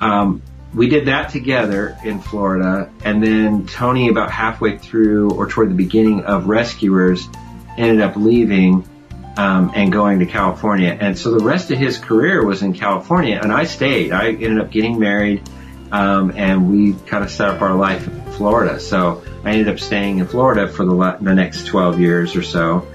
Um, 0.00 0.42
we 0.74 0.88
did 0.88 1.06
that 1.06 1.30
together 1.30 1.96
in 2.04 2.20
Florida, 2.20 2.90
and 3.04 3.22
then 3.22 3.66
Tony, 3.66 4.08
about 4.08 4.30
halfway 4.30 4.78
through 4.78 5.32
or 5.32 5.48
toward 5.48 5.70
the 5.70 5.74
beginning 5.74 6.24
of 6.24 6.46
Rescuers, 6.46 7.28
ended 7.76 8.00
up 8.00 8.16
leaving 8.16 8.88
um, 9.36 9.72
and 9.74 9.92
going 9.92 10.20
to 10.20 10.26
California. 10.26 10.96
And 10.98 11.18
so 11.18 11.36
the 11.36 11.44
rest 11.44 11.70
of 11.70 11.78
his 11.78 11.98
career 11.98 12.44
was 12.44 12.62
in 12.62 12.72
California, 12.72 13.38
and 13.42 13.52
I 13.52 13.64
stayed. 13.64 14.12
I 14.12 14.28
ended 14.28 14.60
up 14.60 14.70
getting 14.70 14.98
married, 14.98 15.42
um, 15.90 16.32
and 16.36 16.70
we 16.70 16.94
kind 17.06 17.24
of 17.24 17.30
set 17.30 17.48
up 17.48 17.62
our 17.62 17.74
life 17.74 18.06
in 18.06 18.20
Florida. 18.32 18.78
So 18.78 19.24
I 19.44 19.50
ended 19.50 19.68
up 19.68 19.80
staying 19.80 20.18
in 20.18 20.26
Florida 20.26 20.68
for 20.68 20.84
the, 20.84 21.18
the 21.20 21.34
next 21.34 21.66
12 21.66 21.98
years 21.98 22.36
or 22.36 22.42
so, 22.42 22.86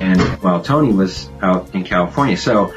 and 0.00 0.20
while 0.42 0.62
Tony 0.62 0.92
was 0.92 1.28
out 1.42 1.74
in 1.74 1.82
California. 1.82 2.36
So 2.36 2.74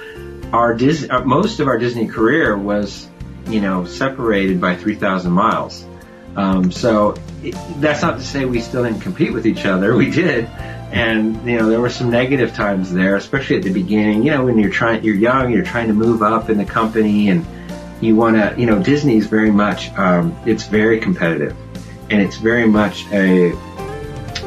our 0.53 0.74
Dis- 0.74 1.08
uh, 1.10 1.24
most 1.24 1.60
of 1.60 1.68
our 1.68 1.77
Disney 1.77 2.08
career 2.08 2.58
was 2.58 3.10
you 3.50 3.62
know, 3.62 3.86
separated 3.86 4.62
by 4.62 4.75
3,000 4.75 5.32
miles. 5.32 5.86
Um, 6.36 6.72
so 6.72 7.15
it, 7.44 7.56
that's 7.77 8.01
not 8.01 8.18
to 8.18 8.24
say 8.24 8.46
we 8.46 8.62
still 8.62 8.84
didn't 8.84 9.01
compete 9.01 9.34
with 9.34 9.46
each 9.46 9.65
other. 9.65 9.96
We 10.00 10.10
did. 10.10 10.46
And, 10.91 11.46
you 11.48 11.58
know, 11.58 11.70
there 11.70 11.79
were 11.79 11.89
some 11.89 12.10
negative 12.10 12.53
times 12.53 12.91
there, 12.91 13.15
especially 13.15 13.58
at 13.58 13.63
the 13.63 13.72
beginning, 13.72 14.24
you 14.24 14.32
know, 14.32 14.46
when 14.46 14.58
you're 14.58 14.72
trying, 14.72 15.03
you're 15.03 15.15
young, 15.15 15.51
you're 15.51 15.63
trying 15.63 15.88
to 15.88 15.94
move 15.94 16.24
up 16.24 16.50
in 16.50 16.58
the 16.58 16.65
company 16.65 17.29
and 17.29 17.46
you 18.01 18.15
want 18.15 18.38
to, 18.38 18.60
you 18.60 18.65
know, 18.65 18.82
Disney 18.82 19.18
is 19.18 19.27
very 19.27 19.51
much, 19.51 19.91
um, 20.00 20.36
it's 20.48 20.65
very 20.65 21.00
competitive 21.00 21.56
and 22.10 22.22
it's 22.22 22.38
very 22.38 22.68
much 22.68 23.06
a, 23.12 23.51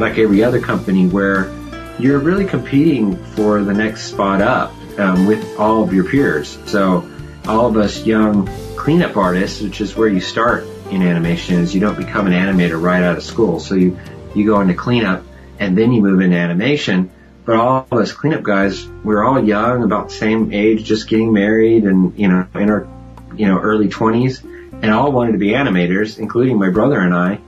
like 0.00 0.18
every 0.18 0.42
other 0.42 0.60
company 0.60 1.06
where 1.06 1.52
you're 2.00 2.18
really 2.18 2.46
competing 2.46 3.16
for 3.34 3.62
the 3.62 3.72
next 3.72 4.06
spot 4.06 4.42
up, 4.42 4.72
um, 4.98 5.26
with 5.26 5.58
all 5.58 5.82
of 5.82 5.92
your 5.92 6.04
peers. 6.04 6.58
So 6.66 7.10
all 7.46 7.66
of 7.66 7.76
us 7.76 8.04
young 8.04 8.46
cleanup 8.76 9.16
artists, 9.16 9.60
which 9.60 9.80
is 9.80 9.96
where 9.96 10.08
you 10.08 10.20
start 10.20 10.64
in 10.90 11.02
animation, 11.02 11.56
is 11.60 11.74
you 11.74 11.80
don't 11.80 11.96
become 11.96 12.26
an 12.26 12.32
animator 12.32 12.80
right 12.80 13.02
out 13.02 13.16
of 13.16 13.22
school. 13.22 13.60
So 13.60 13.74
you, 13.74 13.98
you 14.34 14.46
go 14.46 14.60
into 14.60 14.74
cleanup 14.74 15.24
and 15.58 15.76
then 15.76 15.92
you 15.92 16.02
move 16.02 16.20
into 16.20 16.36
animation. 16.36 17.10
But 17.44 17.56
all 17.56 17.86
of 17.90 17.98
us 17.98 18.12
cleanup 18.12 18.42
guys, 18.42 18.86
we 19.04 19.14
are 19.14 19.24
all 19.24 19.42
young, 19.42 19.82
about 19.82 20.08
the 20.08 20.14
same 20.14 20.52
age, 20.52 20.84
just 20.84 21.08
getting 21.08 21.32
married 21.32 21.84
and, 21.84 22.16
you 22.18 22.28
know, 22.28 22.46
in 22.54 22.70
our, 22.70 22.88
you 23.36 23.46
know, 23.46 23.58
early 23.58 23.88
twenties 23.88 24.42
and 24.44 24.86
all 24.86 25.10
wanted 25.10 25.32
to 25.32 25.38
be 25.38 25.48
animators, 25.48 26.18
including 26.18 26.58
my 26.58 26.70
brother 26.70 27.00
and 27.00 27.14
I. 27.14 27.40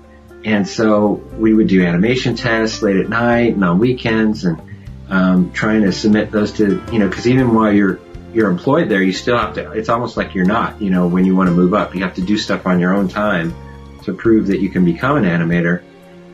And 0.44 0.66
so 0.68 1.12
we 1.38 1.54
would 1.54 1.68
do 1.68 1.84
animation 1.84 2.34
tests 2.36 2.82
late 2.82 2.96
at 2.96 3.08
night 3.08 3.54
and 3.54 3.64
on 3.64 3.78
weekends 3.78 4.44
and, 4.44 4.60
um, 5.14 5.52
trying 5.52 5.82
to 5.82 5.92
submit 5.92 6.32
those 6.32 6.50
to, 6.54 6.82
you 6.90 6.98
know, 6.98 7.08
cause 7.08 7.28
even 7.28 7.54
while 7.54 7.72
you're 7.72 8.00
you're 8.32 8.50
employed 8.50 8.88
there, 8.88 9.00
you 9.00 9.12
still 9.12 9.38
have 9.38 9.54
to, 9.54 9.70
it's 9.70 9.88
almost 9.88 10.16
like 10.16 10.34
you're 10.34 10.44
not, 10.44 10.82
you 10.82 10.90
know, 10.90 11.06
when 11.06 11.24
you 11.24 11.36
want 11.36 11.48
to 11.48 11.54
move 11.54 11.72
up. 11.72 11.94
You 11.94 12.02
have 12.02 12.14
to 12.14 12.20
do 12.20 12.36
stuff 12.36 12.66
on 12.66 12.80
your 12.80 12.92
own 12.92 13.06
time 13.06 13.54
to 14.02 14.12
prove 14.12 14.48
that 14.48 14.58
you 14.58 14.70
can 14.70 14.84
become 14.84 15.16
an 15.16 15.22
animator. 15.22 15.84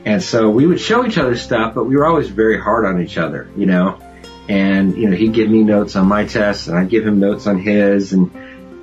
And 0.07 0.23
so 0.23 0.49
we 0.49 0.67
would 0.67 0.81
show 0.81 1.05
each 1.05 1.19
other 1.19 1.37
stuff, 1.37 1.75
but 1.75 1.85
we 1.85 1.95
were 1.95 2.07
always 2.07 2.31
very 2.31 2.59
hard 2.59 2.87
on 2.87 3.03
each 3.03 3.19
other, 3.19 3.51
you 3.55 3.67
know. 3.67 4.01
And, 4.49 4.97
you 4.97 5.11
know, 5.11 5.15
he'd 5.15 5.35
give 5.35 5.51
me 5.51 5.63
notes 5.63 5.95
on 5.95 6.07
my 6.07 6.25
tests 6.25 6.67
and 6.67 6.79
I'd 6.79 6.89
give 6.89 7.07
him 7.07 7.21
notes 7.21 7.47
on 7.47 7.59
his 7.59 8.15
and, 8.15 8.31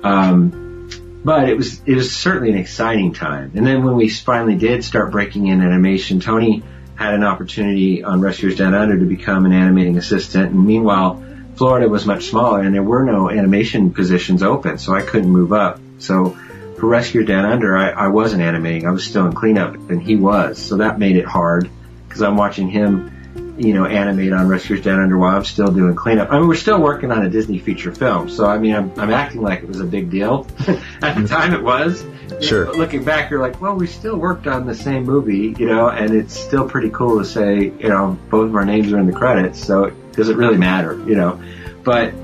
um, 0.04 0.88
but 1.24 1.48
it 1.48 1.56
was, 1.56 1.82
it 1.84 1.96
was 1.96 2.14
certainly 2.14 2.50
an 2.50 2.58
exciting 2.58 3.14
time. 3.14 3.50
And 3.56 3.66
then 3.66 3.82
when 3.82 3.96
we 3.96 4.08
finally 4.08 4.54
did 4.54 4.84
start 4.84 5.10
breaking 5.10 5.48
in 5.48 5.60
animation, 5.60 6.20
Tony 6.20 6.62
had 6.98 7.14
an 7.14 7.22
opportunity 7.22 8.02
on 8.02 8.20
Rescuers 8.20 8.56
Down 8.56 8.74
Under 8.74 8.98
to 8.98 9.04
become 9.04 9.46
an 9.46 9.52
animating 9.52 9.98
assistant. 9.98 10.50
And 10.50 10.66
meanwhile, 10.66 11.22
Florida 11.54 11.88
was 11.88 12.04
much 12.04 12.24
smaller 12.24 12.60
and 12.60 12.74
there 12.74 12.82
were 12.82 13.04
no 13.04 13.30
animation 13.30 13.92
positions 13.92 14.42
open, 14.42 14.78
so 14.78 14.92
I 14.92 15.02
couldn't 15.02 15.30
move 15.30 15.52
up. 15.52 15.78
So 15.98 16.36
for 16.76 16.88
Rescue 16.88 17.24
Down 17.24 17.44
Under, 17.44 17.76
I, 17.76 17.90
I 17.90 18.08
wasn't 18.08 18.42
animating. 18.42 18.84
I 18.84 18.90
was 18.90 19.04
still 19.04 19.26
in 19.26 19.32
cleanup 19.32 19.74
and 19.74 20.02
he 20.02 20.16
was. 20.16 20.58
So 20.58 20.78
that 20.78 20.98
made 20.98 21.14
it 21.14 21.24
hard 21.24 21.70
because 22.08 22.20
I'm 22.20 22.36
watching 22.36 22.68
him, 22.68 23.12
you 23.58 23.74
know, 23.74 23.84
animate 23.84 24.32
on 24.32 24.48
Rescuers 24.48 24.82
Down 24.82 25.00
Under 25.00 25.18
while 25.18 25.36
I'm 25.36 25.44
still 25.44 25.70
doing 25.72 25.94
cleanup. 25.94 26.30
I 26.30 26.38
mean, 26.38 26.48
we're 26.48 26.54
still 26.54 26.80
working 26.80 27.10
on 27.10 27.24
a 27.24 27.28
Disney 27.28 27.58
feature 27.58 27.92
film. 27.92 28.28
So, 28.28 28.46
I 28.46 28.58
mean, 28.58 28.74
I'm, 28.74 28.92
I'm 28.98 29.12
acting 29.12 29.42
like 29.42 29.62
it 29.62 29.68
was 29.68 29.80
a 29.80 29.84
big 29.84 30.10
deal. 30.10 30.46
At 31.02 31.16
the 31.16 31.26
time 31.26 31.52
it 31.52 31.62
was. 31.62 32.04
Sure. 32.40 32.66
But 32.66 32.76
looking 32.76 33.04
back, 33.04 33.30
you're 33.30 33.40
like, 33.40 33.60
well, 33.60 33.74
we 33.74 33.86
still 33.86 34.16
worked 34.16 34.46
on 34.46 34.66
the 34.66 34.74
same 34.74 35.04
movie, 35.04 35.54
you 35.58 35.66
know, 35.66 35.88
and 35.88 36.14
it's 36.14 36.38
still 36.38 36.68
pretty 36.68 36.90
cool 36.90 37.18
to 37.18 37.24
say, 37.24 37.64
you 37.64 37.88
know, 37.88 38.18
both 38.30 38.48
of 38.48 38.54
our 38.54 38.64
names 38.64 38.92
are 38.92 38.98
in 38.98 39.06
the 39.06 39.12
credits. 39.12 39.64
So 39.64 39.90
does 40.12 40.28
it 40.28 40.36
really 40.36 40.58
matter, 40.58 40.94
you 41.06 41.16
know? 41.16 41.42
But 41.82 42.14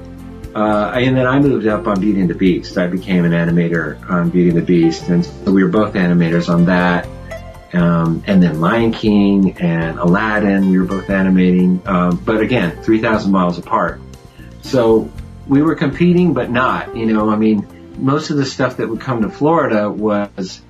uh, 0.55 0.93
and 0.95 1.17
then 1.17 1.27
I 1.27 1.41
moved 1.41 1.67
up 1.67 1.89
on 1.89 2.01
Beauty 2.01 2.21
and 2.21 2.31
the 2.31 2.35
Beast. 2.35 2.79
I 2.79 2.87
became 2.87 3.25
an 3.25 3.33
animator 3.33 4.09
on 4.09 4.31
Beauty 4.31 4.51
and 4.51 4.59
the 4.59 4.63
Beast, 4.63 5.09
and 5.09 5.25
so 5.25 5.51
we 5.51 5.65
were 5.65 5.71
both 5.71 5.95
animators 5.95 6.49
on 6.49 6.67
that. 6.67 7.09
Um, 7.75 8.23
and 8.27 8.43
then 8.43 8.61
Lion 8.61 8.93
King 8.93 9.59
and 9.59 9.99
Aladdin, 9.99 10.71
we 10.71 10.79
were 10.79 10.85
both 10.85 11.11
animating, 11.11 11.83
um, 11.87 12.17
but 12.25 12.41
again, 12.41 12.83
3,000 12.83 13.33
miles 13.33 13.59
apart. 13.59 14.01
So 14.63 15.11
we 15.47 15.63
were 15.63 15.75
competing, 15.75 16.35
but 16.35 16.51
not. 16.51 16.97
You 16.97 17.07
know, 17.07 17.31
I 17.31 17.37
mean, 17.37 17.67
most 17.99 18.31
of 18.31 18.37
the 18.37 18.45
stuff 18.45 18.79
that 18.79 18.89
would 18.89 19.01
come 19.01 19.23
to 19.23 19.29
Florida 19.29 19.91
was, 19.91 20.61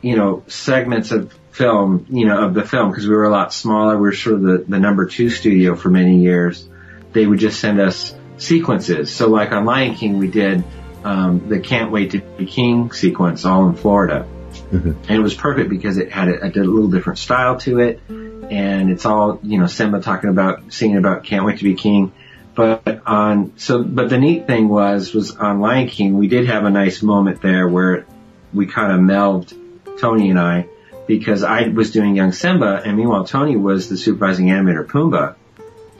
you 0.00 0.16
know, 0.16 0.44
segments 0.48 1.10
of 1.12 1.32
film, 1.52 2.06
you 2.08 2.26
know, 2.26 2.46
of 2.46 2.54
the 2.54 2.64
film 2.64 2.90
because 2.90 3.06
we 3.06 3.14
were 3.14 3.24
a 3.24 3.30
lot 3.30 3.52
smaller. 3.52 3.96
We 3.96 4.02
were 4.02 4.12
sort 4.12 4.36
of 4.36 4.42
the, 4.42 4.64
the 4.68 4.78
number 4.78 5.06
two 5.06 5.30
studio 5.30 5.76
for 5.76 5.90
many 5.90 6.22
years. 6.22 6.68
They 7.12 7.26
would 7.26 7.38
just 7.38 7.60
send 7.60 7.80
us 7.80 8.14
sequences. 8.36 9.12
So 9.12 9.28
like 9.28 9.52
on 9.52 9.64
Lion 9.64 9.94
King, 9.94 10.18
we 10.18 10.28
did 10.28 10.62
um, 11.04 11.48
the 11.48 11.60
Can't 11.60 11.90
Wait 11.90 12.12
to 12.12 12.20
Be 12.20 12.46
King 12.46 12.92
sequence 12.92 13.44
all 13.44 13.68
in 13.68 13.74
Florida. 13.74 14.26
Mm-hmm. 14.70 14.90
And 14.90 15.10
it 15.10 15.20
was 15.20 15.34
perfect 15.34 15.70
because 15.70 15.98
it 15.98 16.12
had 16.12 16.28
a, 16.28 16.46
a, 16.46 16.48
little 16.48 16.88
different 16.88 17.18
style 17.18 17.58
to 17.60 17.78
it. 17.80 18.00
And 18.08 18.90
it's 18.90 19.06
all, 19.06 19.40
you 19.42 19.58
know, 19.58 19.66
Simba 19.66 20.00
talking 20.00 20.30
about, 20.30 20.72
singing 20.72 20.96
about 20.96 21.24
Can't 21.24 21.44
Wait 21.44 21.58
to 21.58 21.64
Be 21.64 21.74
King. 21.74 22.12
But 22.54 23.02
on, 23.06 23.52
so, 23.56 23.82
but 23.82 24.10
the 24.10 24.18
neat 24.18 24.46
thing 24.46 24.68
was, 24.68 25.14
was 25.14 25.36
on 25.36 25.60
Lion 25.60 25.88
King, 25.88 26.18
we 26.18 26.28
did 26.28 26.46
have 26.46 26.64
a 26.64 26.70
nice 26.70 27.02
moment 27.02 27.40
there 27.40 27.68
where 27.68 28.06
we 28.52 28.66
kind 28.66 28.92
of 28.92 29.00
melded 29.00 29.56
Tony 30.00 30.30
and 30.30 30.38
I 30.38 30.66
because 31.06 31.42
I 31.42 31.68
was 31.68 31.92
doing 31.92 32.16
young 32.16 32.32
Simba 32.32 32.82
and 32.84 32.96
meanwhile 32.96 33.24
Tony 33.24 33.56
was 33.56 33.88
the 33.88 33.96
supervising 33.96 34.46
animator 34.46 34.86
Pumbaa. 34.86 35.36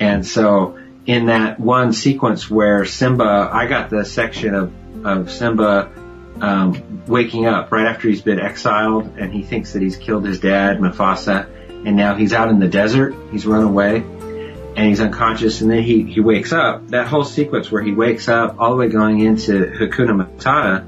And 0.01 0.27
so 0.27 0.79
in 1.07 1.27
that 1.27 1.59
one 1.59 1.93
sequence 1.93 2.51
where 2.51 2.85
Simba, 2.85 3.49
I 3.53 3.67
got 3.67 3.89
the 3.89 4.05
section 4.05 4.55
of, 4.55 5.07
of 5.07 5.31
Simba 5.31 5.91
um, 6.41 7.03
waking 7.07 7.47
up 7.47 7.73
right 7.73 7.87
after 7.87 8.09
he's 8.09 8.23
been 8.23 8.39
exiled 8.39 9.17
and 9.19 9.33
he 9.33 9.43
thinks 9.43 9.73
that 9.73 9.83
he's 9.83 9.97
killed 9.97 10.25
his 10.25 10.41
dad, 10.41 10.79
Mufasa, 10.79 11.49
and 11.87 11.97
now 11.97 12.15
he's 12.15 12.33
out 12.33 12.49
in 12.49 12.59
the 12.59 12.69
desert. 12.69 13.15
He's 13.31 13.47
run 13.47 13.65
away 13.65 13.97
and 13.99 14.87
he's 14.87 15.01
unconscious 15.01 15.61
and 15.61 15.71
then 15.71 15.83
he, 15.83 16.05
he 16.05 16.21
wakes 16.21 16.53
up. 16.53 16.89
That 16.89 17.07
whole 17.07 17.25
sequence 17.25 17.71
where 17.71 17.83
he 17.83 17.93
wakes 17.93 18.29
up 18.29 18.57
all 18.59 18.71
the 18.71 18.77
way 18.77 18.89
going 18.89 19.21
into 19.21 19.53
Hakuna 19.53 20.27
Matata, 20.27 20.87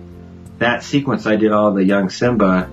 that 0.58 0.84
sequence 0.84 1.26
I 1.26 1.36
did 1.36 1.52
all 1.52 1.72
the 1.72 1.84
young 1.84 2.10
Simba 2.10 2.70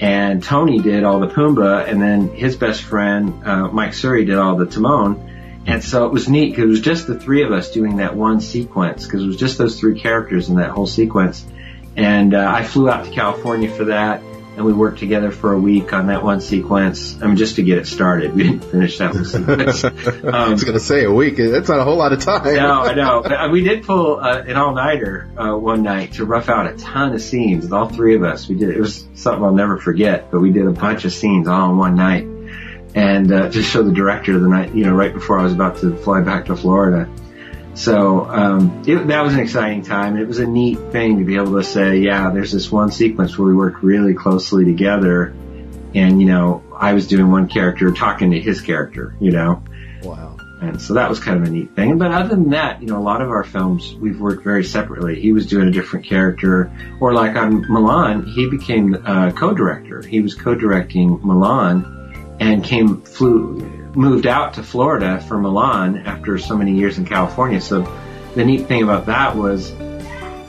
and 0.00 0.42
Tony 0.42 0.80
did 0.80 1.04
all 1.04 1.20
the 1.20 1.28
Pumbaa 1.28 1.88
and 1.88 2.00
then 2.00 2.28
his 2.28 2.56
best 2.56 2.82
friend, 2.82 3.44
uh, 3.44 3.68
Mike 3.68 3.94
Surrey 3.94 4.24
did 4.24 4.36
all 4.36 4.56
the 4.56 4.66
Timon 4.66 5.62
and 5.66 5.82
so 5.82 6.06
it 6.06 6.12
was 6.12 6.28
neat 6.28 6.50
because 6.50 6.64
it 6.64 6.68
was 6.68 6.80
just 6.80 7.06
the 7.06 7.18
three 7.18 7.42
of 7.42 7.52
us 7.52 7.70
doing 7.70 7.96
that 7.96 8.14
one 8.14 8.40
sequence 8.40 9.04
because 9.04 9.22
it 9.22 9.26
was 9.26 9.36
just 9.36 9.56
those 9.56 9.80
three 9.80 9.98
characters 9.98 10.48
in 10.48 10.56
that 10.56 10.70
whole 10.70 10.86
sequence. 10.86 11.44
And 11.96 12.34
uh, 12.34 12.52
I 12.52 12.64
flew 12.64 12.88
out 12.88 13.04
to 13.04 13.10
California 13.10 13.70
for 13.70 13.86
that 13.86 14.22
and 14.56 14.64
we 14.64 14.72
worked 14.72 15.00
together 15.00 15.30
for 15.30 15.52
a 15.52 15.58
week 15.58 15.92
on 15.92 16.06
that 16.06 16.22
one 16.22 16.40
sequence. 16.40 17.20
I 17.20 17.26
mean, 17.26 17.36
just 17.36 17.56
to 17.56 17.62
get 17.62 17.78
it 17.78 17.86
started. 17.86 18.34
We 18.34 18.42
didn't 18.44 18.64
finish 18.64 18.98
that 18.98 19.14
one 19.14 19.24
sequence. 19.24 19.84
Um, 20.24 20.34
I 20.34 20.48
was 20.48 20.64
going 20.64 20.74
to 20.74 20.84
say 20.84 21.04
a 21.04 21.12
week. 21.12 21.36
That's 21.36 21.68
not 21.68 21.78
a 21.78 21.84
whole 21.84 21.96
lot 21.96 22.12
of 22.12 22.20
time. 22.20 22.54
no, 22.54 22.82
I 22.82 22.94
know. 22.94 23.22
Uh, 23.22 23.48
we 23.50 23.62
did 23.62 23.84
pull 23.84 24.18
uh, 24.18 24.42
an 24.42 24.56
all-nighter 24.56 25.28
uh, 25.36 25.56
one 25.56 25.82
night 25.82 26.14
to 26.14 26.24
rough 26.24 26.48
out 26.48 26.66
a 26.66 26.76
ton 26.76 27.14
of 27.14 27.20
scenes 27.20 27.64
with 27.64 27.72
all 27.72 27.88
three 27.88 28.16
of 28.16 28.22
us. 28.22 28.48
We 28.48 28.56
did. 28.56 28.70
It 28.70 28.80
was 28.80 29.06
something 29.14 29.44
I'll 29.44 29.52
never 29.52 29.78
forget. 29.78 30.30
But 30.30 30.40
we 30.40 30.50
did 30.50 30.66
a 30.66 30.72
bunch 30.72 31.04
of 31.04 31.12
scenes 31.12 31.48
all 31.48 31.70
in 31.70 31.76
one 31.76 31.96
night 31.96 32.24
and 32.94 33.32
uh, 33.32 33.48
just 33.50 33.70
show 33.70 33.82
the 33.82 33.92
director 33.92 34.38
the 34.38 34.48
night, 34.48 34.74
you 34.74 34.84
know, 34.84 34.94
right 34.94 35.12
before 35.12 35.38
I 35.38 35.44
was 35.44 35.52
about 35.52 35.78
to 35.78 35.96
fly 35.96 36.20
back 36.20 36.46
to 36.46 36.56
Florida. 36.56 37.08
So 37.74 38.24
um, 38.26 38.84
it, 38.86 39.08
that 39.08 39.22
was 39.22 39.34
an 39.34 39.40
exciting 39.40 39.82
time. 39.82 40.16
It 40.16 40.28
was 40.28 40.38
a 40.38 40.46
neat 40.46 40.78
thing 40.92 41.18
to 41.18 41.24
be 41.24 41.36
able 41.36 41.58
to 41.58 41.64
say, 41.64 41.98
yeah, 41.98 42.30
there's 42.30 42.52
this 42.52 42.70
one 42.70 42.92
sequence 42.92 43.36
where 43.36 43.48
we 43.48 43.54
worked 43.54 43.82
really 43.82 44.14
closely 44.14 44.64
together, 44.64 45.34
and 45.94 46.20
you 46.20 46.26
know, 46.26 46.62
I 46.74 46.92
was 46.92 47.08
doing 47.08 47.30
one 47.30 47.48
character 47.48 47.90
talking 47.90 48.30
to 48.30 48.40
his 48.40 48.60
character, 48.60 49.16
you 49.20 49.32
know. 49.32 49.62
Wow. 50.02 50.36
And 50.60 50.80
so 50.80 50.94
that 50.94 51.10
was 51.10 51.18
kind 51.20 51.36
of 51.36 51.48
a 51.48 51.50
neat 51.50 51.74
thing. 51.74 51.98
But 51.98 52.12
other 52.12 52.28
than 52.28 52.50
that, 52.50 52.80
you 52.80 52.86
know, 52.86 52.98
a 52.98 53.02
lot 53.02 53.20
of 53.20 53.28
our 53.28 53.44
films 53.44 53.92
we've 53.94 54.20
worked 54.20 54.44
very 54.44 54.64
separately. 54.64 55.20
He 55.20 55.32
was 55.32 55.46
doing 55.46 55.68
a 55.68 55.70
different 55.72 56.06
character, 56.06 56.72
or 57.00 57.12
like 57.12 57.36
on 57.36 57.64
Mulan, 57.64 58.26
he 58.26 58.48
became 58.48 58.94
uh, 59.04 59.32
co-director. 59.32 60.00
He 60.00 60.20
was 60.20 60.34
co-directing 60.34 61.18
Mulan, 61.18 62.36
and 62.40 62.62
came 62.64 63.02
flew 63.02 63.73
moved 63.96 64.26
out 64.26 64.54
to 64.54 64.62
Florida 64.62 65.20
for 65.20 65.36
Mulan 65.36 66.04
after 66.06 66.38
so 66.38 66.56
many 66.56 66.74
years 66.74 66.98
in 66.98 67.04
California. 67.04 67.60
So 67.60 67.82
the 68.34 68.44
neat 68.44 68.66
thing 68.66 68.82
about 68.82 69.06
that 69.06 69.36
was 69.36 69.72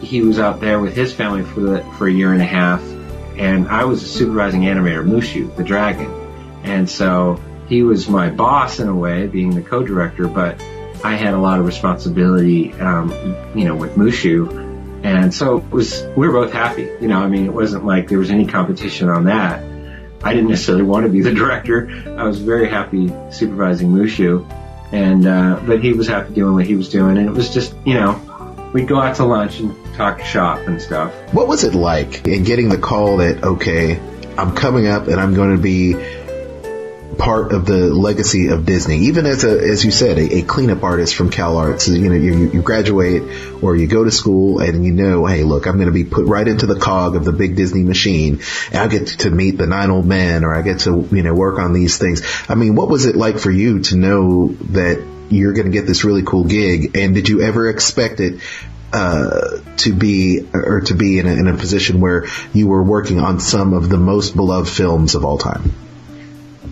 he 0.02 0.22
was 0.22 0.40
out 0.40 0.60
there 0.60 0.80
with 0.80 0.96
his 0.96 1.14
family 1.14 1.44
for 1.44 1.60
the, 1.62 1.84
for 1.98 2.08
a 2.08 2.12
year 2.12 2.34
and 2.34 2.42
a 2.42 2.46
half, 2.46 2.82
and 3.38 3.68
I 3.68 3.86
was 3.86 4.04
a 4.04 4.08
supervising 4.08 4.62
animator, 4.62 5.06
Mushu, 5.06 5.56
the 5.56 5.64
dragon. 5.64 6.12
And 6.64 6.90
so 6.90 7.40
he 7.68 7.84
was 7.84 8.08
my 8.08 8.30
boss 8.30 8.80
in 8.80 8.88
a 8.88 8.96
way, 8.96 9.28
being 9.28 9.54
the 9.56 9.62
co-director, 9.62 10.28
but 10.28 10.62
I 11.04 11.16
had 11.16 11.34
a 11.34 11.38
lot 11.38 11.60
of 11.60 11.66
responsibility, 11.66 12.74
um, 12.74 13.12
you 13.56 13.66
know, 13.66 13.76
with 13.76 13.96
Mushu. 13.96 14.64
And 15.04 15.34
so 15.34 15.58
it 15.58 15.72
was, 15.72 16.04
we 16.16 16.28
were 16.28 16.34
both 16.34 16.52
happy. 16.52 16.90
You 17.00 17.08
know, 17.08 17.20
I 17.20 17.28
mean, 17.28 17.46
it 17.46 17.54
wasn't 17.54 17.86
like 17.86 18.08
there 18.08 18.18
was 18.18 18.32
any 18.32 18.48
competition 18.48 19.10
on 19.10 19.26
that. 19.26 19.64
I 20.26 20.34
didn't 20.34 20.50
necessarily 20.50 20.84
want 20.84 21.06
to 21.06 21.12
be 21.12 21.22
the 21.22 21.34
director. 21.34 21.88
I 22.18 22.24
was 22.24 22.42
very 22.42 22.68
happy 22.68 23.14
supervising 23.32 23.90
Mushu. 23.90 24.44
And, 24.92 25.28
uh, 25.28 25.62
but 25.66 25.82
he 25.82 25.94
was 25.94 26.08
happy 26.08 26.34
doing 26.34 26.56
what 26.56 26.66
he 26.66 26.76
was 26.76 26.90
doing. 26.90 27.18
And 27.18 27.28
it 27.28 27.32
was 27.32 27.54
just, 27.54 27.76
you 27.86 27.94
know, 27.94 28.20
we'd 28.74 28.88
go 28.88 29.00
out 29.00 29.18
to 29.18 29.26
lunch 29.26 29.60
and 29.60 29.76
talk 29.94 30.22
shop 30.22 30.68
and 30.68 30.82
stuff. 30.82 31.14
What 31.32 31.48
was 31.48 31.64
it 31.64 31.76
like 31.76 32.26
in 32.26 32.44
getting 32.44 32.70
the 32.70 32.78
call 32.78 33.18
that, 33.18 33.44
okay, 33.44 34.00
I'm 34.36 34.56
coming 34.56 34.88
up 34.88 35.08
and 35.08 35.22
I'm 35.22 35.36
going 35.36 35.56
to 35.56 35.62
be 35.62 35.94
part 37.18 37.54
of 37.54 37.66
the 37.66 37.94
legacy 37.94 38.48
of 38.48 38.66
Disney. 38.66 38.98
Even 39.06 39.26
as 39.26 39.44
a, 39.44 39.50
as 39.50 39.84
you 39.84 39.92
said, 39.92 40.18
a, 40.18 40.38
a 40.38 40.42
cleanup 40.44 40.84
artist 40.84 41.16
from 41.16 41.30
Cal 41.30 41.58
Arts, 41.58 41.88
you 41.88 42.10
know, 42.10 42.16
you, 42.16 42.52
you 42.52 42.62
graduate 42.62 43.24
or 43.62 43.76
you 43.76 43.88
go 43.88 44.04
to 44.04 44.12
school 44.12 44.60
and 44.60 44.86
you 44.86 44.92
know, 44.92 45.26
hey, 45.26 45.44
look, 45.44 45.68
I'm 45.68 45.76
going 45.76 45.88
to 45.88 45.94
be 45.94 46.04
put 46.04 46.26
right 46.26 46.48
into 46.48 46.66
the 46.66 46.80
cog 46.80 47.16
of 47.16 47.26
the 47.26 47.32
big 47.32 47.56
Disney 47.56 47.84
machine 47.84 48.42
and 48.72 48.78
I 48.78 48.88
get 48.88 49.08
to 49.08 49.30
meet 49.30 49.58
the 49.58 49.68
nine 49.68 49.90
old 49.90 50.06
men 50.06 50.44
or 50.44 50.54
I 50.54 50.62
get 50.62 50.82
to, 50.82 51.08
you 51.12 51.24
know, 51.24 51.34
work 51.34 51.60
on 51.60 51.74
these 51.74 51.98
things. 51.98 52.22
I 52.50 52.56
mean, 52.56 52.76
what 52.76 52.90
was 52.90 53.06
it 53.06 53.16
like 53.16 53.40
for 53.40 53.52
you 53.52 53.82
to 53.82 53.98
know 53.98 54.48
that 54.72 55.06
you're 55.30 55.54
going 55.54 55.66
to 55.66 55.72
get 55.72 55.88
this 55.88 56.04
really 56.04 56.24
cool 56.24 56.44
gig? 56.44 56.96
And 56.98 57.16
did 57.16 57.30
you 57.30 57.42
ever 57.42 57.70
expect 57.70 58.20
it 58.20 58.42
uh, 58.94 59.60
to 59.78 59.94
be 59.94 60.48
or 60.54 60.82
to 60.82 60.94
be 60.94 61.20
in 61.20 61.28
a, 61.28 61.32
in 61.32 61.48
a 61.48 61.58
position 61.58 62.00
where 62.00 62.28
you 62.54 62.68
were 62.68 62.84
working 62.84 63.20
on 63.20 63.40
some 63.40 63.74
of 63.74 63.90
the 63.90 63.98
most 63.98 64.36
beloved 64.36 64.70
films 64.70 65.16
of 65.16 65.26
all 65.26 65.38
time? 65.38 65.85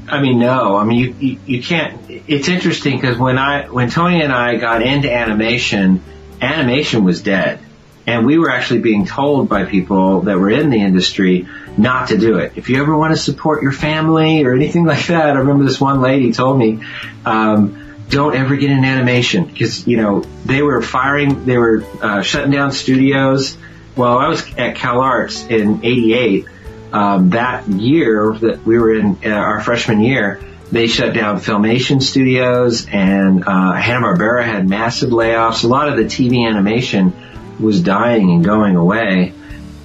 I 0.08 0.22
mean, 0.22 0.40
no. 0.40 0.76
I 0.76 0.84
mean, 0.84 1.00
you 1.00 1.16
you, 1.20 1.40
you 1.46 1.64
can't. 1.64 2.00
It's 2.10 2.48
interesting 2.48 3.00
because 3.00 3.18
when 3.18 3.38
I 3.38 3.68
when 3.70 3.90
Tony 3.90 4.22
and 4.22 4.32
I 4.32 4.58
got 4.58 4.82
into 4.82 5.12
animation, 5.12 6.04
animation 6.42 7.04
was 7.04 7.22
dead, 7.22 7.60
and 8.06 8.26
we 8.26 8.38
were 8.38 8.50
actually 8.50 8.82
being 8.82 9.06
told 9.06 9.50
by 9.50 9.66
people 9.66 10.22
that 10.22 10.38
were 10.38 10.50
in 10.50 10.70
the 10.70 10.82
industry 10.82 11.48
not 11.78 12.10
to 12.10 12.18
do 12.18 12.38
it. 12.38 12.54
If 12.56 12.70
you 12.70 12.82
ever 12.82 12.96
want 12.96 13.16
to 13.16 13.22
support 13.22 13.64
your 13.64 13.72
family 13.72 14.44
or 14.44 14.54
anything 14.54 14.86
like 14.94 15.08
that, 15.08 15.36
I 15.36 15.40
remember 15.40 15.64
this 15.64 15.80
one 15.80 16.02
lady 16.02 16.34
told 16.34 16.58
me. 16.58 16.84
Um, 17.26 17.80
don't 18.10 18.36
ever 18.36 18.56
get 18.58 18.70
in 18.70 18.86
animation 18.86 19.46
because 19.46 19.88
you 19.88 19.98
know 19.98 20.24
they 20.46 20.62
were 20.62 20.82
firing, 20.82 21.46
they 21.46 21.58
were 21.58 21.84
uh, 22.02 22.22
shutting 22.22 22.52
down 22.52 22.72
studios. 22.72 23.58
Well, 23.96 24.18
I 24.18 24.28
was 24.28 24.44
at 24.56 24.76
Cal 24.76 25.00
Arts 25.02 25.46
in 25.48 25.84
'88 25.84 26.46
um, 26.94 27.32
that 27.32 27.68
year 27.68 28.34
that 28.34 28.66
we 28.66 28.78
were 28.78 28.94
in 28.94 29.18
uh, 29.26 29.30
our 29.30 29.62
freshman 29.62 30.00
year, 30.00 30.40
they 30.72 30.88
shut 30.88 31.14
down 31.14 31.40
Filmation 31.40 32.02
Studios 32.02 32.88
and 32.88 33.44
uh, 33.46 33.74
Hanna-Barbera 33.74 34.46
had 34.46 34.70
massive 34.70 35.10
layoffs. 35.10 35.64
A 35.64 35.68
lot 35.68 35.90
of 35.90 35.98
the 35.98 36.04
TV 36.04 36.48
animation 36.48 37.14
was 37.60 37.82
dying 37.82 38.32
and 38.32 38.46
going 38.46 38.76
away. 38.76 39.34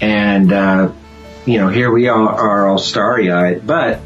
And, 0.01 0.53
uh, 0.53 0.93
you 1.47 1.59
know, 1.59 1.69
here 1.69 1.91
we 1.91 2.09
are, 2.09 2.69
all 2.69 2.79
starry-eyed. 2.79 3.67
But 3.67 4.01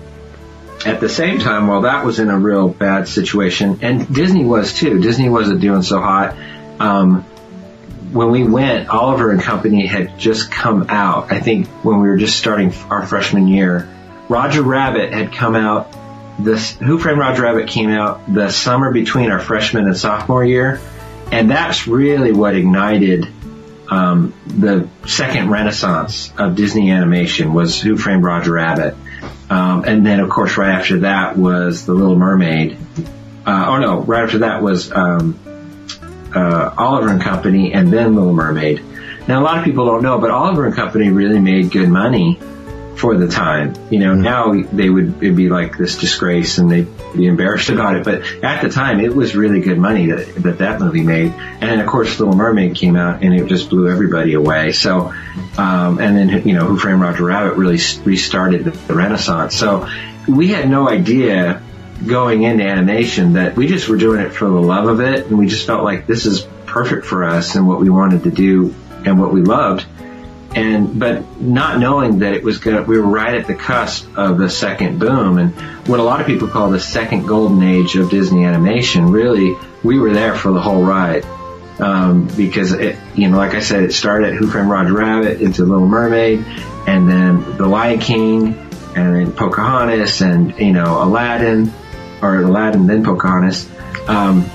at 0.87 1.01
the 1.01 1.09
same 1.09 1.39
time, 1.39 1.67
while 1.67 1.83
that 1.83 2.05
was 2.05 2.19
in 2.19 2.31
a 2.31 2.39
real 2.39 2.69
bad 2.69 3.09
situation, 3.09 3.81
and 3.83 4.13
Disney 4.13 4.45
was 4.45 4.75
too, 4.75 5.01
Disney 5.01 5.29
wasn't 5.29 5.61
doing 5.61 5.83
so 5.83 6.01
hot, 6.01 6.37
um, 6.81 7.25
when 8.13 8.31
we 8.31 8.45
went, 8.45 8.89
Oliver 8.89 9.31
and 9.31 9.41
Company 9.41 9.87
had 9.87 10.19
just 10.19 10.51
come 10.51 10.87
out. 10.89 11.33
I 11.33 11.41
think 11.41 11.67
when 11.85 12.01
we 12.01 12.09
were 12.09 12.19
just 12.19 12.39
starting 12.39 12.73
our 12.91 13.07
freshman 13.07 13.49
year, 13.49 13.89
Roger 14.29 14.63
Rabbit 14.63 15.13
had 15.13 15.33
come 15.33 15.57
out. 15.57 15.97
This 16.39 16.77
Who 16.77 16.99
Framed 16.99 17.19
Roger 17.19 17.43
Rabbit 17.43 17.69
came 17.69 17.91
out 17.91 18.33
the 18.33 18.51
summer 18.51 18.93
between 18.93 19.31
our 19.31 19.39
freshman 19.39 19.87
and 19.87 19.97
sophomore 19.97 20.45
year, 20.45 20.81
and 21.31 21.51
that's 21.51 21.87
really 21.87 22.33
what 22.33 22.55
ignited 22.55 23.29
um, 23.89 24.33
the 24.47 24.89
second 25.07 25.51
renaissance 25.51 26.33
of 26.39 26.55
Disney 26.55 26.91
animation 26.91 27.53
was 27.53 27.81
Who 27.81 27.97
Framed 27.97 28.25
Roger 28.25 28.53
Rabbit, 28.53 28.95
um, 29.51 29.85
and 29.85 30.05
then 30.07 30.21
of 30.21 30.31
course 30.31 30.57
right 30.57 30.75
after 30.75 31.01
that 31.01 31.37
was 31.37 31.85
The 31.85 31.93
Little 31.93 32.17
Mermaid. 32.17 32.79
Uh, 33.45 33.67
oh 33.69 33.79
no, 33.79 34.01
right 34.01 34.23
after 34.23 34.39
that 34.39 34.63
was 34.63 34.91
um, 34.91 35.39
uh, 36.35 36.75
Oliver 36.77 37.09
and 37.09 37.21
Company 37.21 37.73
and 37.73 37.93
then 37.93 38.15
Little 38.15 38.33
Mermaid. 38.33 38.83
Now 39.29 39.41
a 39.41 39.45
lot 39.45 39.59
of 39.59 39.65
people 39.65 39.87
don't 39.87 40.03
know, 40.03 40.19
but 40.19 40.31
Oliver 40.31 40.67
and 40.67 40.75
Company 40.75 41.11
really 41.11 41.39
made 41.39 41.71
good 41.71 41.89
money 41.89 42.39
for 42.97 43.17
the 43.17 43.29
time. 43.29 43.75
You 43.91 43.99
know, 43.99 44.13
mm-hmm. 44.13 44.23
now 44.23 44.53
they 44.73 44.89
would 44.89 45.23
it'd 45.23 45.37
be 45.37 45.49
like 45.49 45.77
this 45.77 45.99
disgrace 45.99 46.59
and 46.59 46.71
they'd 46.71 46.89
be 47.15 47.27
embarrassed 47.27 47.69
about 47.77 47.97
it. 47.97 48.05
But 48.05 48.23
at 48.45 48.63
the 48.63 48.69
time, 48.69 49.01
it 49.01 49.15
was 49.15 49.35
really 49.35 49.61
good 49.61 49.79
money 49.79 50.07
that 50.07 50.35
that, 50.37 50.59
that 50.59 50.81
movie 50.81 51.03
made. 51.03 51.33
And 51.33 51.63
then 51.63 51.81
of 51.81 51.87
course, 51.87 52.19
Little 52.19 52.37
Mermaid 52.37 52.77
came 52.77 52.97
out 52.97 53.23
and 53.23 53.35
it 53.35 53.47
just 53.49 53.71
blew 53.71 53.91
everybody 53.91 54.35
away. 54.35 54.73
So, 54.73 55.13
um, 55.59 55.99
and 55.99 56.17
then 56.17 56.47
you 56.47 56.55
know, 56.55 56.67
Who 56.67 56.79
Framed 56.79 57.01
Roger 57.01 57.25
Rabbit 57.25 57.55
really 57.55 57.81
restarted 58.05 58.65
the, 58.65 58.71
the 58.71 58.95
Renaissance. 58.95 59.57
So 59.57 59.89
we 60.29 60.49
had 60.49 60.69
no 60.69 60.89
idea 60.89 61.63
going 62.07 62.43
into 62.43 62.65
animation 62.65 63.35
that 63.35 63.57
we 63.57 63.67
just 63.67 63.89
were 63.89 63.97
doing 63.97 64.21
it 64.21 64.31
for 64.31 64.47
the 64.47 64.61
love 64.61 64.89
of 64.89 65.01
it 65.01 65.27
and 65.27 65.39
we 65.39 65.47
just 65.47 65.67
felt 65.67 65.85
like 65.85 66.07
this 66.07 66.27
is 66.27 66.47
perfect 66.67 67.05
for 67.05 67.25
us 67.25 67.55
and 67.55 67.69
what 67.69 67.81
we 67.81 67.91
wanted 67.91 68.25
to 68.25 68.31
do 68.31 68.75
and 69.05 69.21
what 69.21 69.33
we 69.33 69.43
loved. 69.43 69.87
And 70.55 70.99
but 70.99 71.41
not 71.41 71.79
knowing 71.79 72.19
that 72.21 72.35
it 72.35 72.43
was 72.43 72.59
going 72.59 72.87
we 72.87 72.99
were 72.99 73.07
right 73.07 73.35
at 73.35 73.47
the 73.47 73.55
cusp 73.55 74.19
of 74.19 74.37
the 74.37 74.51
second 74.51 74.99
boom 74.99 75.39
and 75.39 75.53
what 75.89 75.99
a 75.99 76.03
lot 76.03 76.21
of 76.21 76.27
people 76.27 76.49
call 76.49 76.71
the 76.71 76.81
second 76.81 77.27
golden 77.27 77.63
age 77.63 77.97
of 77.97 78.11
Disney 78.11 78.45
animation 78.45 79.11
really 79.11 79.57
we 79.83 79.99
were 79.99 80.13
there 80.13 80.35
for 80.35 80.53
the 80.53 80.61
whole 80.61 80.83
ride. 80.83 81.25
Um, 81.79 82.29
because 82.37 82.73
it 82.73 82.99
you 83.15 83.29
know 83.29 83.39
like 83.39 83.55
I 83.55 83.61
said 83.61 83.83
it 83.83 83.93
started 83.93 84.35
Who 84.35 84.47
Framed 84.47 84.69
Roger 84.69 84.93
Rabbit 84.93 85.41
into 85.41 85.65
Little 85.65 85.89
Mermaid 85.89 86.45
and 86.87 87.09
then 87.09 87.57
The 87.57 87.67
Lion 87.67 87.99
King 87.99 88.55
and 88.95 89.17
then 89.17 89.33
Pocahontas 89.33 90.21
and 90.21 90.59
you 90.59 90.73
know 90.73 91.03
Aladdin 91.03 91.73
or 92.23 92.43
Aladdin, 92.43 92.87
then 92.87 93.05
Pocahontas. 93.05 93.69
Um, 94.09 94.51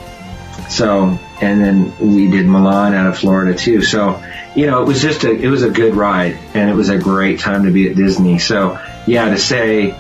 so, 0.70 1.18
and 1.42 1.62
then 1.62 1.94
we 2.00 2.30
did 2.30 2.46
Mulan 2.46 2.94
out 2.94 3.08
of 3.08 3.18
Florida 3.18 3.58
too. 3.58 3.82
So, 3.82 4.22
you 4.56 4.66
know, 4.66 4.82
it 4.82 4.86
was 4.86 5.02
just 5.02 5.24
a, 5.24 5.32
it 5.32 5.48
was 5.48 5.64
a 5.64 5.70
good 5.70 5.96
ride 5.96 6.38
and 6.54 6.70
it 6.70 6.74
was 6.74 6.90
a 6.90 6.98
great 6.98 7.40
time 7.40 7.66
to 7.66 7.72
be 7.72 7.90
at 7.90 7.96
Disney. 7.96 8.40
So, 8.40 8.80
yeah, 9.06 9.30
to 9.30 9.38
say, 9.38 9.96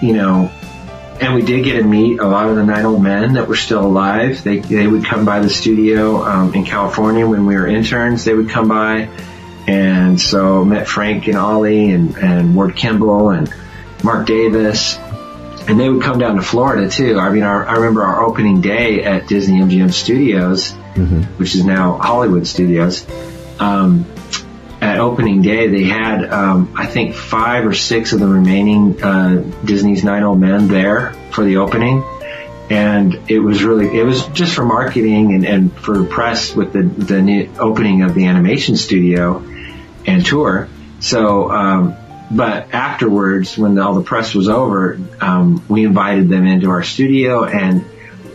you 0.00 0.12
know, 0.12 0.50
and 1.20 1.34
we 1.34 1.42
did 1.42 1.64
get 1.64 1.74
to 1.74 1.82
meet 1.82 2.18
a 2.18 2.26
lot 2.26 2.48
of 2.48 2.56
the 2.56 2.64
nine 2.64 2.86
old 2.86 3.02
men 3.02 3.34
that 3.34 3.46
were 3.46 3.56
still 3.56 3.84
alive. 3.84 4.42
They, 4.42 4.60
they 4.60 4.86
would 4.86 5.04
come 5.04 5.26
by 5.26 5.40
the 5.40 5.50
studio, 5.50 6.24
um, 6.24 6.54
in 6.54 6.64
California 6.64 7.26
when 7.26 7.44
we 7.44 7.56
were 7.56 7.66
interns. 7.66 8.24
They 8.24 8.32
would 8.32 8.48
come 8.48 8.68
by. 8.68 9.10
And 9.66 10.18
so 10.18 10.64
met 10.64 10.88
Frank 10.88 11.28
and 11.28 11.36
Ollie 11.36 11.90
and, 11.90 12.16
and 12.16 12.56
Ward 12.56 12.74
Kimball 12.74 13.30
and 13.30 13.52
Marc 14.02 14.26
Davis 14.26 14.98
and 15.70 15.78
they 15.78 15.88
would 15.88 16.02
come 16.02 16.18
down 16.18 16.34
to 16.34 16.42
Florida 16.42 16.90
too. 16.90 17.16
I 17.16 17.30
mean, 17.30 17.44
our, 17.44 17.64
I 17.64 17.74
remember 17.74 18.02
our 18.02 18.24
opening 18.24 18.60
day 18.60 19.04
at 19.04 19.28
Disney 19.28 19.60
MGM 19.60 19.92
Studios, 19.92 20.72
mm-hmm. 20.72 21.22
which 21.38 21.54
is 21.54 21.64
now 21.64 21.96
Hollywood 21.96 22.44
Studios. 22.44 23.06
Um, 23.60 24.04
at 24.80 24.98
opening 24.98 25.42
day, 25.42 25.68
they 25.68 25.84
had, 25.84 26.24
um, 26.24 26.74
I 26.76 26.86
think, 26.86 27.14
five 27.14 27.64
or 27.66 27.72
six 27.72 28.12
of 28.12 28.18
the 28.18 28.26
remaining 28.26 29.00
uh, 29.00 29.44
Disney's 29.64 30.02
Nine 30.02 30.24
Old 30.24 30.40
Men 30.40 30.66
there 30.66 31.12
for 31.30 31.44
the 31.44 31.58
opening, 31.58 32.02
and 32.68 33.30
it 33.30 33.38
was 33.38 33.62
really, 33.62 33.96
it 33.96 34.02
was 34.02 34.26
just 34.28 34.56
for 34.56 34.64
marketing 34.64 35.34
and, 35.34 35.46
and 35.46 35.72
for 35.72 36.02
press 36.02 36.52
with 36.52 36.72
the 36.72 36.82
the 36.82 37.48
opening 37.60 38.02
of 38.02 38.14
the 38.14 38.26
animation 38.26 38.76
studio 38.76 39.44
and 40.04 40.26
tour. 40.26 40.68
So 40.98 41.48
um, 41.48 41.96
but 42.30 42.72
afterwards, 42.72 43.58
when 43.58 43.78
all 43.78 43.94
the 43.94 44.02
press 44.04 44.34
was 44.34 44.48
over, 44.48 44.98
um, 45.20 45.64
we 45.68 45.84
invited 45.84 46.28
them 46.28 46.46
into 46.46 46.70
our 46.70 46.84
studio 46.84 47.44
and 47.44 47.84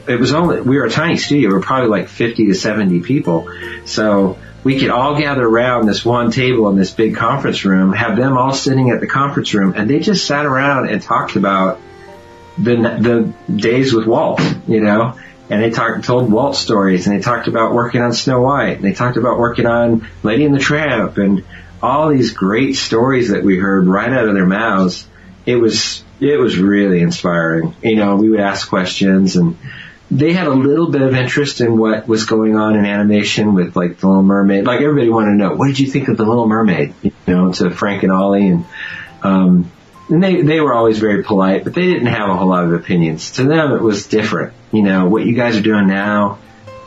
it 0.08 0.20
was 0.20 0.34
only, 0.34 0.62
we 0.62 0.78
were 0.78 0.86
a 0.86 0.90
tiny 0.90 1.18
studio. 1.18 1.50
We 1.50 1.56
were 1.56 1.62
probably 1.62 1.90
like 1.90 2.10
50 2.10 2.48
to 2.48 2.54
70 2.54 3.02
people. 3.02 3.50
So 3.86 4.38
we 4.64 4.80
could 4.80 4.90
all 4.90 5.18
gather 5.18 5.46
around 5.46 5.86
this 5.86 6.04
one 6.04 6.32
table 6.32 6.70
in 6.70 6.76
this 6.76 6.92
big 6.92 7.16
conference 7.16 7.64
room, 7.64 7.94
have 7.94 8.18
them 8.18 8.38
all 8.38 8.54
sitting 8.54 8.90
at 8.90 9.00
the 9.00 9.08
conference 9.08 9.54
room 9.54 9.74
and 9.76 9.90
they 9.90 10.00
just 10.00 10.26
sat 10.26 10.46
around 10.46 10.90
and 10.90 11.02
talked 11.02 11.38
about 11.38 11.80
the, 12.58 12.76
the 12.76 13.54
days 13.54 13.94
with 13.94 14.06
Walt, 14.06 14.42
you 14.68 14.82
know, 14.82 15.18
and 15.50 15.64
they 15.64 15.70
talked, 15.70 16.04
told 16.04 16.32
Walt 16.32 16.56
stories 16.56 17.08
and 17.08 17.16
they 17.16 17.22
talked 17.22 17.48
about 17.48 17.74
working 17.74 18.02
on 18.02 18.12
Snow 18.12 18.42
White 18.42 18.76
and 18.78 18.84
they 18.84 18.94
talked 18.94 19.18
about 19.18 19.38
working 19.38 19.66
on 19.66 20.08
Lady 20.24 20.46
and 20.46 20.54
the 20.54 20.60
Tramp 20.60 21.18
and 21.18 21.46
all 21.82 22.10
these 22.10 22.32
great 22.32 22.76
stories 22.76 23.30
that 23.30 23.44
we 23.44 23.58
heard 23.58 23.88
right 23.88 24.12
out 24.12 24.28
of 24.28 24.34
their 24.34 24.46
mouths. 24.46 25.08
It 25.46 25.56
was, 25.56 26.04
it 26.20 26.40
was 26.40 26.58
really 26.58 27.02
inspiring. 27.02 27.76
You 27.84 27.98
know, 27.98 28.16
we 28.16 28.30
would 28.30 28.40
ask 28.40 28.68
questions 28.68 29.36
and 29.36 29.58
they 30.10 30.34
had 30.34 30.48
a 30.48 30.54
little 30.54 30.92
bit 30.92 31.02
of 31.02 31.16
interest 31.16 31.62
in 31.62 31.78
what 31.78 32.08
was 32.08 32.26
going 32.26 32.56
on 32.56 32.76
in 32.76 32.86
animation 32.86 33.54
with 33.54 33.76
like 33.76 34.00
The 34.00 34.08
Little 34.08 34.24
Mermaid. 34.24 34.66
Like 34.66 34.82
everybody 34.82 35.10
wanted 35.10 35.32
to 35.32 35.38
know, 35.38 35.56
what 35.56 35.68
did 35.68 35.80
you 35.80 35.88
think 35.88 36.08
of 36.08 36.18
The 36.18 36.26
Little 36.26 36.48
Mermaid? 36.48 36.94
You 37.02 37.12
know, 37.28 37.52
to 37.54 37.72
Frank 37.72 38.04
and 38.04 38.12
Ollie 38.12 38.48
and, 38.50 38.66
Um, 39.24 39.72
and 40.08 40.22
they, 40.22 40.44
they 40.44 40.62
were 40.62 40.74
always 40.74 41.00
very 41.00 41.24
polite, 41.24 41.64
but 41.64 41.74
they 41.74 41.86
didn't 41.86 42.06
have 42.06 42.30
a 42.30 42.36
whole 42.38 42.48
lot 42.48 42.64
of 42.64 42.74
opinions. 42.74 43.32
To 43.32 43.44
them, 43.44 43.72
it 43.72 43.82
was 43.82 44.06
different. 44.06 44.54
You 44.72 44.84
know, 44.84 45.08
what 45.08 45.26
you 45.26 45.34
guys 45.34 45.58
are 45.58 45.64
doing 45.64 45.88
now 45.88 46.38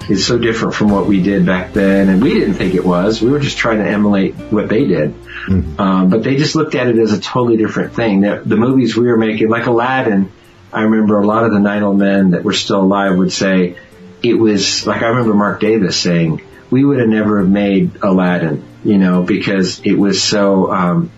is 0.09 0.27
so 0.27 0.39
different 0.39 0.75
from 0.75 0.91
what 0.91 1.07
we 1.07 1.23
did 1.23 1.45
back 1.45 1.73
then, 1.73 2.09
and 2.09 2.23
we 2.23 2.35
didn't 2.35 2.55
think 2.55 2.75
it 2.75 2.85
was. 2.85 3.21
We 3.21 3.31
were 3.31 3.41
just 3.41 3.59
trying 3.59 3.79
to 3.79 3.87
emulate 3.87 4.35
what 4.35 4.69
they 4.69 4.87
did. 4.87 5.15
Um, 5.49 6.11
but 6.11 6.23
they 6.23 6.37
just 6.37 6.55
looked 6.55 6.75
at 6.75 6.89
it 6.89 6.99
as 6.99 7.13
a 7.13 7.21
totally 7.21 7.57
different 7.57 7.95
thing. 7.95 8.21
The, 8.21 8.43
the 8.45 8.57
movies 8.57 8.97
we 8.97 9.07
were 9.07 9.17
making, 9.17 9.49
like 9.49 9.67
Aladdin, 9.67 10.31
I 10.73 10.83
remember 10.83 11.19
a 11.19 11.27
lot 11.27 11.45
of 11.45 11.53
the 11.53 11.59
Nine 11.59 11.83
Old 11.83 11.99
Men 11.99 12.31
that 12.31 12.45
were 12.45 12.53
still 12.53 12.83
alive 12.83 13.17
would 13.17 13.33
say 13.33 13.77
it 14.23 14.35
was 14.35 14.87
like 14.87 15.03
I 15.03 15.07
remember 15.07 15.35
Marc 15.35 15.61
Davis 15.61 15.99
saying 15.99 16.43
we 16.71 16.85
would 16.85 16.99
have 16.99 17.09
never 17.09 17.39
have 17.39 17.49
made 17.49 17.97
Aladdin, 18.03 18.63
you 18.85 18.99
know, 18.99 19.23
because 19.23 19.81
it 19.85 19.95
was 19.95 20.23
so 20.23 20.71
um, 20.71 21.11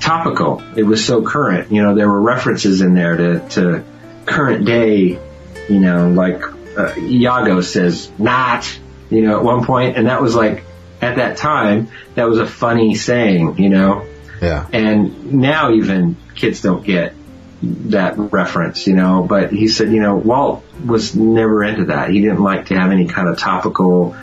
topical. 0.00 0.62
It 0.76 0.82
was 0.82 1.04
so 1.04 1.22
current. 1.22 1.70
You 1.70 1.82
know, 1.82 1.94
there 1.94 2.08
were 2.08 2.20
references 2.20 2.80
in 2.80 2.94
there 2.94 3.16
to, 3.16 3.48
to 3.50 3.84
current 4.26 4.64
day. 4.64 5.20
You 5.68 5.78
know, 5.78 6.10
like 6.10 6.42
uh, 6.76 6.94
Iago 6.98 7.60
says 7.60 8.10
"not," 8.18 8.66
you 9.10 9.22
know, 9.22 9.38
at 9.38 9.44
one 9.44 9.64
point, 9.64 9.96
and 9.96 10.06
that 10.06 10.22
was 10.22 10.34
like 10.34 10.64
at 11.00 11.16
that 11.16 11.36
time 11.36 11.88
that 12.14 12.28
was 12.28 12.38
a 12.38 12.46
funny 12.46 12.94
saying. 12.94 13.58
You 13.58 13.68
know, 13.70 14.06
Yeah. 14.40 14.66
and 14.72 15.32
now 15.34 15.72
even 15.72 16.16
kids 16.34 16.62
don't 16.62 16.84
get 16.84 17.14
that 17.62 18.18
reference, 18.18 18.86
you 18.88 18.94
know, 18.94 19.22
but 19.22 19.52
he 19.52 19.68
said, 19.68 19.92
you 19.92 20.00
know, 20.00 20.16
Walt 20.16 20.64
was 20.84 21.14
never 21.14 21.62
into 21.62 21.84
that. 21.86 22.10
He 22.10 22.20
didn't 22.20 22.42
like 22.42 22.66
to 22.66 22.74
have 22.78 22.90
any 22.90 23.06
kind 23.06 23.28
of 23.28 23.38
topical, 23.38 24.16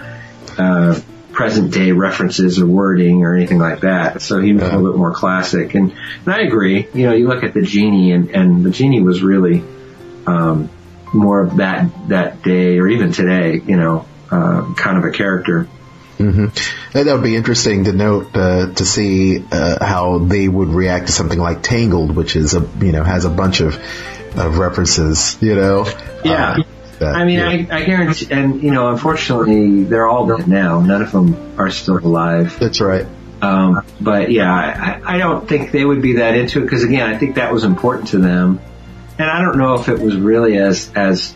uh, 0.57 0.99
present 1.31 1.73
day 1.73 1.93
references 1.93 2.59
or 2.59 2.65
wording 2.65 3.23
or 3.23 3.33
anything 3.33 3.59
like 3.59 3.79
that. 3.81 4.21
So 4.21 4.41
he 4.41 4.51
was 4.51 4.63
a 4.63 4.75
little 4.75 4.91
bit 4.91 4.97
more 4.97 5.13
classic. 5.13 5.73
And, 5.73 5.93
and 6.25 6.33
I 6.33 6.41
agree, 6.41 6.89
you 6.93 7.05
know, 7.05 7.13
you 7.13 7.29
look 7.29 7.45
at 7.45 7.53
the 7.53 7.61
genie 7.61 8.11
and, 8.11 8.29
and 8.31 8.61
the 8.65 8.71
genie 8.71 9.01
was 9.01 9.23
really, 9.23 9.63
um, 10.27 10.69
more 11.13 11.41
of 11.41 11.57
that, 11.57 11.89
that 12.09 12.41
day 12.43 12.79
or 12.79 12.87
even 12.87 13.11
today, 13.11 13.59
you 13.65 13.77
know, 13.77 14.05
uh, 14.31 14.73
kind 14.75 14.97
of 14.97 15.03
a 15.05 15.11
character. 15.11 15.63
hmm 16.17 16.47
That 16.93 17.05
would 17.07 17.23
be 17.23 17.35
interesting 17.35 17.85
to 17.85 17.93
note 17.93 18.35
uh, 18.35 18.73
to 18.73 18.85
see 18.85 19.43
uh, 19.51 19.83
how 19.83 20.19
they 20.19 20.47
would 20.47 20.69
react 20.69 21.07
to 21.07 21.13
something 21.13 21.39
like 21.39 21.63
Tangled, 21.63 22.15
which 22.15 22.35
is 22.35 22.53
a 22.53 22.67
you 22.81 22.91
know 22.91 23.03
has 23.03 23.25
a 23.25 23.29
bunch 23.29 23.61
of 23.61 23.75
of 24.35 24.57
references. 24.57 25.37
You 25.41 25.55
know. 25.55 25.85
Yeah. 26.23 26.51
Uh, 26.51 26.63
that- 26.99 27.15
I 27.15 27.23
mean, 27.23 27.39
yeah. 27.39 27.47
I, 27.47 27.77
I 27.79 27.85
guarantee, 27.85 28.27
and 28.29 28.61
you 28.61 28.71
know, 28.71 28.89
unfortunately, 28.89 29.85
they're 29.85 30.05
all 30.05 30.27
dead 30.27 30.49
now. 30.49 30.81
None 30.81 31.01
of 31.01 31.13
them 31.13 31.57
are 31.57 31.71
still 31.71 31.97
alive. 31.97 32.59
That's 32.59 32.81
right. 32.81 33.05
Um, 33.41 33.85
but 34.01 34.29
yeah, 34.31 34.51
I, 34.53 35.15
I 35.15 35.17
don't 35.17 35.47
think 35.47 35.71
they 35.71 35.85
would 35.85 36.01
be 36.01 36.17
that 36.17 36.35
into 36.35 36.59
it 36.59 36.63
because 36.63 36.83
again, 36.83 37.09
I 37.09 37.17
think 37.17 37.35
that 37.35 37.53
was 37.53 37.63
important 37.63 38.09
to 38.09 38.17
them, 38.17 38.59
and 39.19 39.29
I 39.29 39.41
don't 39.41 39.57
know 39.57 39.75
if 39.75 39.89
it 39.89 39.99
was 39.99 40.15
really 40.15 40.57
as 40.57 40.91
as 40.95 41.35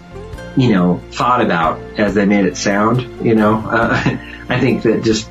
you 0.56 0.72
know 0.72 1.02
thought 1.12 1.42
about 1.42 1.80
as 2.00 2.16
they 2.16 2.26
made 2.26 2.46
it 2.46 2.58
sound. 2.58 3.26
You 3.26 3.36
know, 3.36 3.58
uh, 3.58 4.02
I 4.50 4.60
think 4.60 4.84
that 4.84 5.04
just 5.04 5.30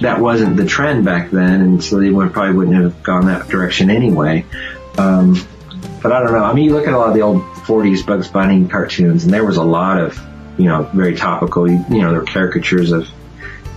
that 0.00 0.20
wasn't 0.20 0.56
the 0.56 0.66
trend 0.66 1.04
back 1.04 1.30
then, 1.30 1.60
and 1.60 1.82
so 1.82 1.98
they 2.00 2.10
would 2.10 2.32
probably 2.32 2.54
wouldn't 2.54 2.82
have 2.82 3.02
gone 3.02 3.26
that 3.26 3.48
direction 3.48 3.88
anyway. 3.88 4.44
Um, 4.98 5.36
but 6.02 6.12
I 6.12 6.20
don't 6.20 6.32
know. 6.32 6.44
I 6.44 6.52
mean, 6.52 6.64
you 6.64 6.74
look 6.74 6.88
at 6.88 6.92
a 6.92 6.98
lot 6.98 7.08
of 7.08 7.14
the 7.14 7.22
old 7.22 7.42
40s 7.42 8.04
Bugs 8.04 8.28
Bunny 8.28 8.66
cartoons, 8.66 9.24
and 9.24 9.32
there 9.32 9.44
was 9.44 9.56
a 9.56 9.62
lot 9.62 10.00
of, 10.00 10.20
you 10.58 10.64
know, 10.64 10.82
very 10.92 11.14
topical, 11.14 11.70
you, 11.70 11.84
you 11.88 12.02
know, 12.02 12.10
there 12.10 12.20
were 12.20 12.26
caricatures 12.26 12.90
of, 12.90 13.08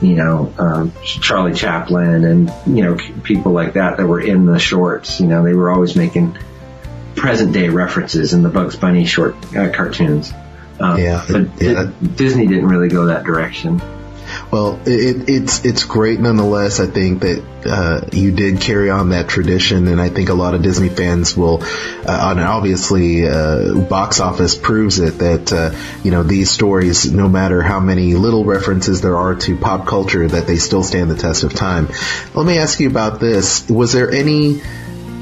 you 0.02 0.16
know, 0.16 0.52
um, 0.58 0.92
Charlie 1.04 1.54
Chaplin 1.54 2.26
and, 2.26 2.52
you 2.66 2.84
know, 2.84 2.98
people 3.24 3.52
like 3.52 3.74
that 3.74 3.98
that 3.98 4.08
were 4.08 4.20
in 4.20 4.48
the 4.48 4.58
shorts. 4.58 5.20
You 5.20 5.28
know, 5.28 5.44
they 5.44 5.54
were 5.54 5.70
always 5.70 5.96
making 5.96 6.36
present 7.16 7.54
day 7.54 7.70
references 7.70 8.34
in 8.34 8.44
the 8.44 8.50
Bugs 8.50 8.76
Bunny 8.76 9.06
short 9.06 9.36
uh, 9.56 9.72
cartoons. 9.72 10.32
Um, 10.80 11.00
Yeah, 11.00 11.26
But 11.30 11.62
yeah. 11.62 11.92
Disney 12.16 12.48
didn't 12.48 12.68
really 12.68 12.90
go 12.90 13.06
that 13.08 13.24
direction. 13.24 13.82
Well, 14.52 14.80
it, 14.86 15.30
it's 15.30 15.66
it's 15.66 15.84
great 15.84 16.20
nonetheless. 16.20 16.80
I 16.80 16.88
think 16.88 17.22
that 17.22 17.44
uh, 17.66 18.10
you 18.12 18.32
did 18.32 18.60
carry 18.60 18.90
on 18.90 19.10
that 19.10 19.28
tradition, 19.30 19.88
and 19.88 20.02
I 20.02 20.10
think 20.10 20.30
a 20.30 20.34
lot 20.34 20.56
of 20.56 20.62
Disney 20.62 20.90
fans 20.90 21.36
will. 21.38 21.62
Uh, 21.64 22.32
and 22.32 22.40
obviously, 22.40 23.28
uh, 23.28 23.76
box 23.76 24.20
office 24.20 24.56
proves 24.56 25.00
it 25.00 25.20
that 25.20 25.54
uh, 25.54 25.76
you 26.04 26.12
know 26.12 26.24
these 26.24 26.50
stories, 26.50 27.12
no 27.12 27.30
matter 27.30 27.62
how 27.62 27.80
many 27.80 28.14
little 28.16 28.46
references 28.46 29.02
there 29.02 29.18
are 29.18 29.36
to 29.36 29.58
pop 29.58 29.88
culture, 29.88 30.28
that 30.28 30.48
they 30.48 30.58
still 30.58 30.84
stand 30.84 31.10
the 31.10 31.16
test 31.16 31.44
of 31.44 31.54
time. 31.54 31.88
Let 32.34 32.46
me 32.46 32.58
ask 32.58 32.80
you 32.80 32.90
about 32.90 33.20
this: 33.20 33.70
Was 33.70 33.94
there 33.94 34.12
any 34.12 34.62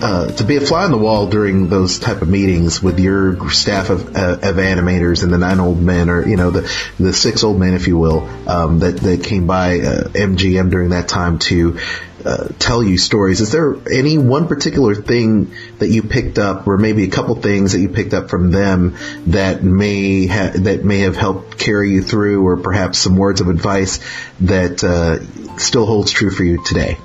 uh, 0.04 0.28
to 0.28 0.44
be 0.44 0.58
a 0.58 0.62
fly 0.62 0.84
on 0.84 0.92
the 0.92 0.98
wall 0.98 1.28
during 1.28 1.70
those 1.70 1.98
type 1.98 2.22
of 2.22 2.28
meetings 2.28 2.84
with 2.84 3.00
your 3.00 3.50
staff 3.52 3.89
of, 3.89 4.18
uh, 4.18 4.34
of 4.34 4.58
animators 4.58 5.24
and 5.24 5.32
the 5.32 5.38
nine 5.38 5.62
old 5.62 5.82
men, 5.82 6.10
or 6.10 6.28
you 6.28 6.36
know 6.36 6.52
the 6.52 6.70
the 7.00 7.13
six 7.13 7.42
old 7.46 7.58
men, 7.58 7.74
if 7.74 7.88
you 7.88 7.98
will, 7.98 8.28
um, 8.50 8.80
that 8.80 8.98
that 8.98 9.24
came 9.24 9.48
by 9.48 9.80
uh, 9.80 10.04
MGM 10.10 10.70
during 10.70 10.89
that 10.89 11.08
time 11.08 11.39
to 11.39 11.80
uh, 12.26 12.50
tell 12.60 12.84
you 12.84 12.98
stories. 12.98 13.39
Is 13.39 13.54
there 13.54 13.78
any 13.89 14.18
one 14.18 14.50
particular 14.50 14.94
thing 14.94 15.54
that 15.80 15.88
you 15.88 16.04
picked 16.04 16.38
up, 16.38 16.68
or 16.68 16.78
maybe 16.78 17.06
a 17.06 17.10
couple 17.10 17.36
things 17.36 17.72
that 17.72 17.80
you 17.80 17.88
picked 17.88 18.13
up 18.13 18.30
from 18.30 18.52
them 18.52 18.98
that 19.28 19.63
may 19.63 20.28
ha- 20.28 20.52
that 20.54 20.84
may 20.84 21.00
have 21.00 21.16
helped 21.16 21.58
carry 21.58 21.92
you 21.92 22.02
through, 22.02 22.46
or 22.46 22.58
perhaps 22.58 22.98
some 22.98 23.16
words 23.16 23.39
of 23.39 23.48
advice 23.48 24.02
that 24.42 24.84
uh, 24.84 25.58
still 25.58 25.86
holds 25.86 26.12
true 26.12 26.30
for 26.30 26.44
you 26.44 26.62
today? 26.62 26.96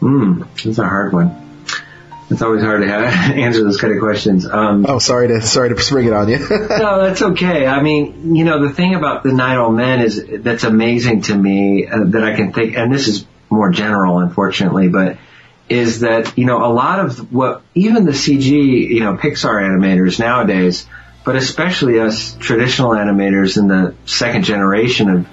Hmm, 0.00 0.42
that's 0.64 0.78
a 0.78 0.88
hard 0.88 1.12
one. 1.12 1.45
It's 2.28 2.42
always 2.42 2.62
hard 2.62 2.82
to 2.82 2.92
answer 2.92 3.62
those 3.62 3.80
kind 3.80 3.94
of 3.94 4.00
questions. 4.00 4.46
Um, 4.46 4.84
oh, 4.88 4.98
sorry 4.98 5.28
to 5.28 5.40
sorry 5.42 5.68
to 5.68 5.80
spring 5.80 6.08
it 6.08 6.12
on 6.12 6.28
you. 6.28 6.38
no, 6.50 7.02
that's 7.02 7.22
okay. 7.22 7.66
I 7.66 7.82
mean, 7.82 8.34
you 8.34 8.44
know, 8.44 8.66
the 8.66 8.72
thing 8.72 8.94
about 8.94 9.22
the 9.22 9.32
Nine 9.32 9.58
Old 9.58 9.76
Men 9.76 10.00
is 10.00 10.24
that's 10.40 10.64
amazing 10.64 11.22
to 11.22 11.34
me 11.36 11.86
uh, 11.86 12.04
that 12.06 12.24
I 12.24 12.34
can 12.34 12.52
think, 12.52 12.76
and 12.76 12.92
this 12.92 13.06
is 13.06 13.26
more 13.48 13.70
general, 13.70 14.18
unfortunately, 14.18 14.88
but 14.88 15.18
is 15.68 16.00
that 16.00 16.36
you 16.36 16.46
know 16.46 16.64
a 16.64 16.72
lot 16.72 16.98
of 16.98 17.32
what 17.32 17.62
even 17.74 18.04
the 18.04 18.12
CG, 18.12 18.50
you 18.50 19.00
know, 19.00 19.16
Pixar 19.16 19.62
animators 19.62 20.18
nowadays, 20.18 20.86
but 21.24 21.36
especially 21.36 22.00
us 22.00 22.36
traditional 22.40 22.90
animators 22.90 23.56
in 23.56 23.68
the 23.68 23.94
second 24.04 24.44
generation 24.44 25.08
of 25.10 25.28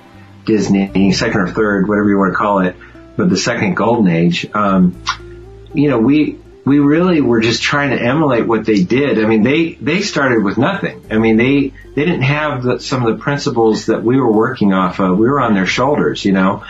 Disney, 0.45 1.11
second 1.13 1.41
or 1.41 1.47
third, 1.47 1.87
whatever 1.87 2.09
you 2.09 2.19
want 2.19 2.33
to 2.33 2.37
call 2.37 2.59
it, 2.59 2.75
but 3.15 3.29
the 3.29 3.37
second 3.37 3.75
golden 3.75 4.11
age. 4.11 4.47
Um, 4.53 5.01
you 5.73 5.89
know, 5.89 5.97
we 5.97 6.37
we 6.65 6.79
really 6.79 7.19
were 7.21 7.41
just 7.41 7.61
trying 7.61 7.89
to 7.89 8.01
emulate 8.01 8.47
what 8.47 8.65
they 8.65 8.83
did. 8.83 9.23
I 9.23 9.27
mean, 9.27 9.43
they 9.43 9.73
they 9.73 10.01
started 10.01 10.43
with 10.43 10.57
nothing. 10.57 11.05
I 11.11 11.17
mean, 11.17 11.37
they 11.37 11.73
they 11.95 12.05
didn't 12.05 12.21
have 12.21 12.63
the, 12.63 12.79
some 12.79 13.05
of 13.05 13.15
the 13.15 13.21
principles 13.21 13.87
that 13.87 14.03
we 14.03 14.17
were 14.19 14.31
working 14.31 14.73
off 14.73 14.99
of. 14.99 15.17
We 15.17 15.27
were 15.27 15.41
on 15.41 15.53
their 15.53 15.65
shoulders, 15.65 16.23
you 16.23 16.31
know. 16.31 16.63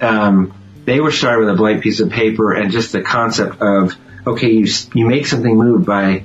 Um, 0.00 0.54
they 0.84 1.00
were 1.00 1.10
started 1.10 1.40
with 1.40 1.54
a 1.54 1.56
blank 1.56 1.82
piece 1.82 2.00
of 2.00 2.10
paper 2.10 2.52
and 2.52 2.70
just 2.70 2.92
the 2.92 3.02
concept 3.02 3.60
of 3.60 3.94
okay, 4.26 4.50
you 4.50 4.66
you 4.94 5.08
make 5.08 5.26
something 5.26 5.56
move 5.56 5.84
by 5.84 6.24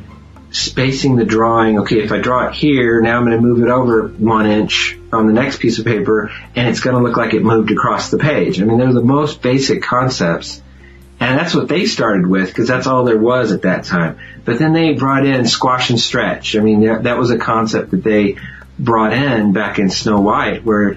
spacing 0.52 1.16
the 1.16 1.26
drawing. 1.26 1.80
Okay, 1.80 2.02
if 2.02 2.12
I 2.12 2.20
draw 2.20 2.48
it 2.48 2.54
here, 2.54 3.02
now 3.02 3.18
I'm 3.18 3.26
going 3.26 3.38
to 3.38 3.42
move 3.42 3.62
it 3.62 3.70
over 3.70 4.08
one 4.08 4.46
inch 4.46 4.98
on 5.12 5.28
the 5.28 5.34
next 5.34 5.60
piece 5.60 5.80
of 5.80 5.86
paper, 5.86 6.32
and 6.56 6.70
it's 6.70 6.80
going 6.80 6.96
to 6.96 7.02
look 7.02 7.18
like 7.18 7.34
it 7.34 7.44
moved 7.44 7.72
across 7.72 8.12
the 8.12 8.18
page. 8.18 8.62
I 8.62 8.66
mean, 8.66 8.78
they're 8.78 8.94
the 8.94 9.02
most 9.02 9.42
basic 9.42 9.82
concepts. 9.82 10.62
And 11.26 11.40
that's 11.40 11.56
what 11.56 11.68
they 11.68 11.88
started 11.88 12.28
with 12.28 12.50
because 12.50 12.68
that's 12.68 12.86
all 12.86 13.04
there 13.04 13.18
was 13.18 13.52
at 13.52 13.64
that 13.64 13.86
time. 13.86 14.20
But 14.44 14.60
then 14.60 14.74
they 14.74 14.94
brought 14.94 15.26
in 15.26 15.48
squash 15.48 15.90
and 15.90 16.00
stretch. 16.00 16.56
I 16.56 16.60
mean, 16.60 16.82
that, 16.82 17.04
that 17.04 17.18
was 17.18 17.32
a 17.32 17.38
concept 17.40 17.92
that 17.92 18.04
they 18.04 18.38
brought 18.78 19.12
in 19.12 19.52
back 19.52 19.80
in 19.80 19.90
Snow 19.90 20.22
White 20.22 20.64
where 20.64 20.96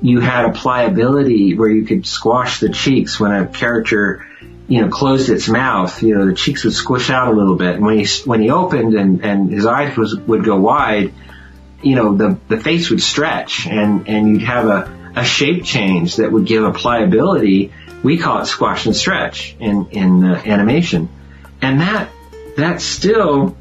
you 0.00 0.20
had 0.20 0.46
a 0.46 0.52
pliability 0.52 1.54
where 1.54 1.68
you 1.68 1.84
could 1.84 2.06
squash 2.06 2.60
the 2.60 2.70
cheeks 2.70 3.20
when 3.20 3.30
a 3.30 3.46
character, 3.46 4.26
you 4.68 4.80
know, 4.80 4.88
closed 4.88 5.28
its 5.28 5.50
mouth. 5.50 6.02
You 6.02 6.16
know, 6.16 6.24
the 6.24 6.34
cheeks 6.34 6.64
would 6.64 6.72
squish 6.72 7.10
out 7.10 7.28
a 7.28 7.36
little 7.36 7.56
bit. 7.56 7.74
And 7.74 7.84
when 7.84 7.98
he, 7.98 8.06
when 8.24 8.40
he 8.40 8.48
opened 8.48 8.94
and, 8.94 9.22
and 9.22 9.52
his 9.52 9.66
eyes 9.66 9.94
was, 9.98 10.16
would 10.16 10.44
go 10.44 10.56
wide, 10.56 11.12
you 11.82 11.94
know, 11.94 12.16
the, 12.16 12.38
the 12.48 12.58
face 12.58 12.88
would 12.88 13.02
stretch 13.02 13.66
and, 13.66 14.08
and 14.08 14.30
you'd 14.30 14.48
have 14.48 14.66
a, 14.66 15.12
a 15.14 15.24
shape 15.24 15.62
change 15.62 16.16
that 16.16 16.32
would 16.32 16.46
give 16.46 16.64
a 16.64 16.72
pliability 16.72 17.74
we 18.02 18.18
call 18.18 18.42
it 18.42 18.46
squash 18.46 18.86
and 18.86 18.94
stretch 18.94 19.56
in 19.58 19.88
in 19.90 20.24
uh, 20.24 20.42
animation, 20.44 21.08
and 21.60 21.80
that 21.80 22.10
that's 22.56 22.84
still 22.84 23.56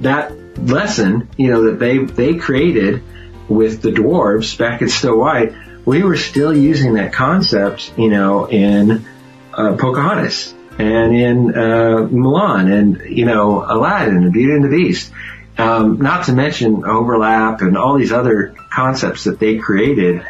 that 0.00 0.32
lesson 0.58 1.28
you 1.36 1.50
know 1.50 1.64
that 1.64 1.78
they 1.78 1.98
they 1.98 2.34
created 2.34 3.02
with 3.48 3.82
the 3.82 3.90
dwarves 3.90 4.56
back 4.56 4.82
in 4.82 4.88
Snow 4.88 5.16
White. 5.16 5.52
We 5.84 6.02
were 6.02 6.16
still 6.16 6.56
using 6.56 6.94
that 6.94 7.12
concept, 7.12 7.92
you 7.98 8.08
know, 8.08 8.46
in 8.48 9.04
uh, 9.52 9.76
Pocahontas 9.76 10.54
and 10.78 11.14
in 11.14 11.50
uh, 11.50 12.06
Mulan 12.08 12.72
and 12.72 13.16
you 13.16 13.24
know 13.24 13.64
Aladdin 13.66 14.16
and 14.16 14.32
Beauty 14.32 14.52
and 14.52 14.64
the 14.64 14.68
Beast. 14.68 15.12
Um, 15.58 15.98
not 15.98 16.24
to 16.26 16.32
mention 16.32 16.86
overlap 16.86 17.60
and 17.60 17.76
all 17.76 17.98
these 17.98 18.12
other 18.12 18.54
concepts 18.70 19.24
that 19.24 19.38
they 19.38 19.58
created 19.58 20.26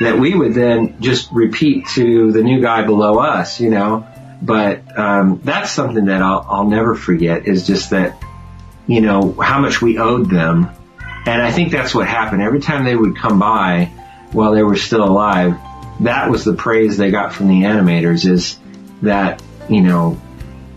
that 0.00 0.18
we 0.18 0.34
would 0.34 0.54
then 0.54 1.00
just 1.00 1.30
repeat 1.30 1.86
to 1.88 2.32
the 2.32 2.42
new 2.42 2.60
guy 2.60 2.82
below 2.84 3.18
us, 3.18 3.60
you 3.60 3.70
know, 3.70 4.06
But 4.44 4.98
um, 4.98 5.40
that's 5.42 5.70
something 5.70 6.06
that 6.06 6.20
I'll, 6.20 6.44
I'll 6.46 6.68
never 6.68 6.94
forget 6.94 7.46
is 7.48 7.66
just 7.66 7.90
that, 7.90 8.22
you 8.86 9.00
know, 9.00 9.32
how 9.32 9.58
much 9.58 9.80
we 9.80 9.98
owed 9.98 10.28
them. 10.28 10.68
And 11.26 11.40
I 11.40 11.50
think 11.50 11.72
that's 11.72 11.94
what 11.94 12.06
happened. 12.06 12.42
Every 12.42 12.60
time 12.60 12.84
they 12.84 12.94
would 12.94 13.16
come 13.16 13.38
by 13.38 13.86
while 14.32 14.52
they 14.52 14.62
were 14.62 14.76
still 14.76 15.02
alive, 15.02 15.56
that 16.00 16.30
was 16.30 16.44
the 16.44 16.52
praise 16.52 16.98
they 16.98 17.10
got 17.10 17.32
from 17.32 17.48
the 17.48 17.62
animators 17.62 18.28
is 18.28 18.58
that, 19.00 19.42
you 19.70 19.80
know, 19.80 20.20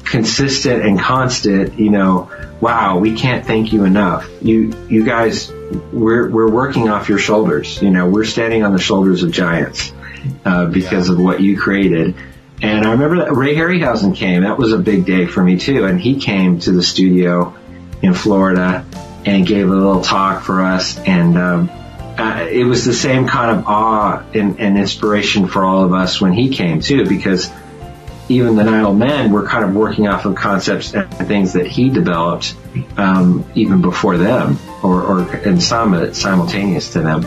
consistent 0.10 0.84
and 0.84 1.00
constant, 1.00 1.80
you 1.80 1.89
know, 1.89 2.32
wow, 2.62 2.98
we 2.98 3.15
can't 3.15 3.46
thank 3.46 3.74
you 3.74 3.84
enough. 3.84 4.30
You, 4.41 4.74
you 4.89 5.04
guys, 5.04 5.52
we're, 5.91 6.30
we're 6.30 6.50
working 6.50 6.89
off 6.89 7.10
your 7.10 7.20
shoulders. 7.20 7.82
You 7.82 7.89
know, 7.89 8.10
we're 8.10 8.26
standing 8.26 8.63
on 8.63 8.74
the 8.74 8.80
shoulders 8.80 9.24
of 9.24 9.32
giants, 9.32 9.91
uh, 10.46 10.65
because 10.65 11.08
yeah. 11.08 11.13
of 11.13 11.20
what 11.20 11.41
you 11.41 11.58
created. 11.58 12.15
And 12.62 12.86
I 12.86 12.91
remember 12.91 13.17
that 13.26 13.34
Ray 13.34 13.54
Harryhausen 13.56 14.15
came. 14.15 14.41
That 14.41 14.58
was 14.58 14.74
a 14.74 14.80
big 14.80 15.06
day 15.06 15.28
for 15.28 15.43
me 15.43 15.60
too. 15.60 15.86
And 15.86 16.02
he 16.02 16.20
came 16.20 16.60
to 16.62 16.72
the 16.72 16.82
studio 16.82 17.56
in 18.02 18.13
Florida 18.13 18.86
and 19.26 19.46
gave 19.46 19.70
a 19.70 19.76
little 19.76 20.02
talk 20.02 20.43
for 20.43 20.62
us. 20.62 20.98
And, 20.98 21.38
um, 21.38 21.70
uh, 22.17 22.48
it 22.50 22.63
was 22.63 22.84
the 22.84 22.93
same 22.93 23.28
kind 23.28 23.60
of 23.60 23.67
awe 23.67 24.24
and, 24.34 24.60
and 24.60 24.76
inspiration 24.76 25.48
for 25.48 25.63
all 25.63 25.84
of 25.84 25.93
us 25.93 26.20
when 26.20 26.34
he 26.34 26.50
came 26.50 26.82
too, 26.82 27.06
because 27.06 27.52
even 28.30 28.56
the 28.56 28.63
Nile 28.63 28.94
Men 28.94 29.32
were 29.32 29.46
kind 29.46 29.63
of 29.63 29.76
working 29.76 30.08
off 30.08 30.26
of 30.26 30.36
concepts 30.36 30.94
and 30.94 31.12
things 31.13 31.54
that 31.54 31.68
he 31.68 31.90
developed 31.90 32.56
um, 32.98 33.46
even 33.56 33.82
before 33.82 34.18
them, 34.18 34.60
or, 34.84 35.02
or 35.02 35.60
some 35.60 36.13
simultaneous 36.13 36.94
to 36.94 37.02
them. 37.02 37.22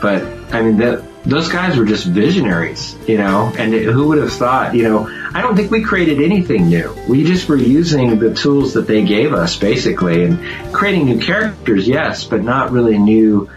But 0.00 0.22
I 0.52 0.62
mean, 0.62 0.76
those 1.24 1.48
guys 1.48 1.76
were 1.76 1.84
just 1.84 2.04
visionaries, 2.04 2.96
you 3.06 3.16
know. 3.16 3.52
And 3.56 3.74
it, 3.74 3.84
who 3.84 4.08
would 4.08 4.18
have 4.18 4.32
thought? 4.32 4.74
You 4.74 4.82
know, 4.82 5.30
I 5.32 5.40
don't 5.40 5.56
think 5.56 5.70
we 5.70 5.82
created 5.82 6.20
anything 6.20 6.68
new. 6.68 6.94
We 7.08 7.24
just 7.24 7.48
were 7.48 7.56
using 7.56 8.18
the 8.18 8.34
tools 8.34 8.74
that 8.74 8.86
they 8.86 9.04
gave 9.04 9.32
us, 9.32 9.56
basically, 9.56 10.24
and 10.24 10.72
creating 10.72 11.06
new 11.06 11.20
characters, 11.20 11.86
yes, 11.86 12.24
but 12.24 12.42
not 12.42 12.72
really 12.72 12.98
new 12.98 13.50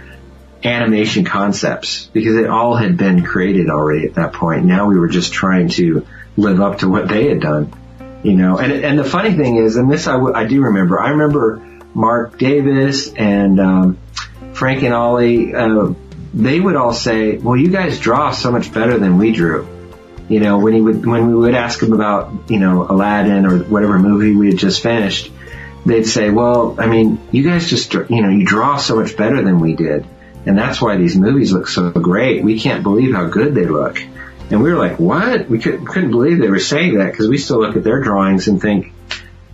animation 0.63 1.25
concepts 1.25 2.09
because 2.11 2.35
it 2.35 2.47
all 2.47 2.75
had 2.75 2.97
been 2.97 3.23
created 3.23 3.69
already 3.69 4.07
at 4.07 4.15
that 4.15 4.33
point. 4.33 4.65
Now 4.65 4.87
we 4.87 4.97
were 4.97 5.09
just 5.09 5.31
trying 5.31 5.69
to 5.69 6.07
live 6.37 6.61
up 6.61 6.79
to 6.79 6.89
what 6.89 7.07
they 7.07 7.29
had 7.29 7.39
done, 7.41 7.73
you 8.23 8.33
know. 8.33 8.57
And 8.57 8.71
and 8.71 8.99
the 8.99 9.03
funny 9.03 9.33
thing 9.33 9.57
is, 9.57 9.75
and 9.75 9.91
this 9.91 10.07
I, 10.07 10.13
w- 10.13 10.33
I 10.33 10.45
do 10.45 10.61
remember. 10.61 10.99
I 10.99 11.09
remember 11.09 11.65
Marc 11.93 12.37
Davis 12.37 13.13
and 13.13 13.59
um, 13.59 13.97
Frank 14.53 14.83
and 14.83 14.93
Ollie. 14.93 15.53
Uh, 15.53 15.93
they 16.33 16.59
would 16.59 16.75
all 16.75 16.93
say, 16.93 17.37
"Well, 17.37 17.55
you 17.55 17.69
guys 17.69 17.99
draw 17.99 18.31
so 18.31 18.51
much 18.51 18.73
better 18.73 18.97
than 18.97 19.17
we 19.17 19.31
drew." 19.31 19.67
You 20.27 20.39
know, 20.39 20.57
when 20.59 20.73
he 20.73 20.81
would 20.81 21.05
when 21.05 21.27
we 21.27 21.35
would 21.35 21.55
ask 21.55 21.81
him 21.81 21.93
about 21.93 22.49
you 22.49 22.59
know 22.59 22.85
Aladdin 22.87 23.45
or 23.45 23.59
whatever 23.59 23.99
movie 23.99 24.35
we 24.35 24.47
had 24.47 24.57
just 24.57 24.81
finished, 24.83 25.31
they'd 25.85 26.05
say, 26.05 26.29
"Well, 26.29 26.75
I 26.79 26.87
mean, 26.87 27.19
you 27.31 27.43
guys 27.43 27.69
just 27.69 27.93
you 27.93 28.21
know 28.21 28.29
you 28.29 28.45
draw 28.45 28.77
so 28.77 28.95
much 28.95 29.15
better 29.15 29.41
than 29.41 29.59
we 29.59 29.75
did." 29.75 30.05
And 30.47 30.57
that's 30.57 30.79
why 30.79 30.97
these 30.97 31.15
movies 31.15 31.51
look 31.51 31.67
so 31.67 31.89
great. 31.89 32.43
We 32.43 32.59
can't 32.59 32.83
believe 32.83 33.15
how 33.15 33.25
good 33.25 33.55
they 33.55 33.65
look. 33.65 33.99
And 34.51 34.61
we 34.61 34.71
were 34.71 34.77
like, 34.77 34.99
what? 34.99 35.49
We 35.49 35.59
couldn't, 35.59 35.85
couldn't 35.85 36.11
believe 36.11 36.39
they 36.39 36.49
were 36.49 36.59
saying 36.59 36.99
that 36.99 37.11
because 37.11 37.27
we 37.27 37.37
still 37.37 37.59
look 37.59 37.75
at 37.75 37.83
their 37.83 38.01
drawings 38.01 38.47
and 38.47 38.61
think, 38.61 38.93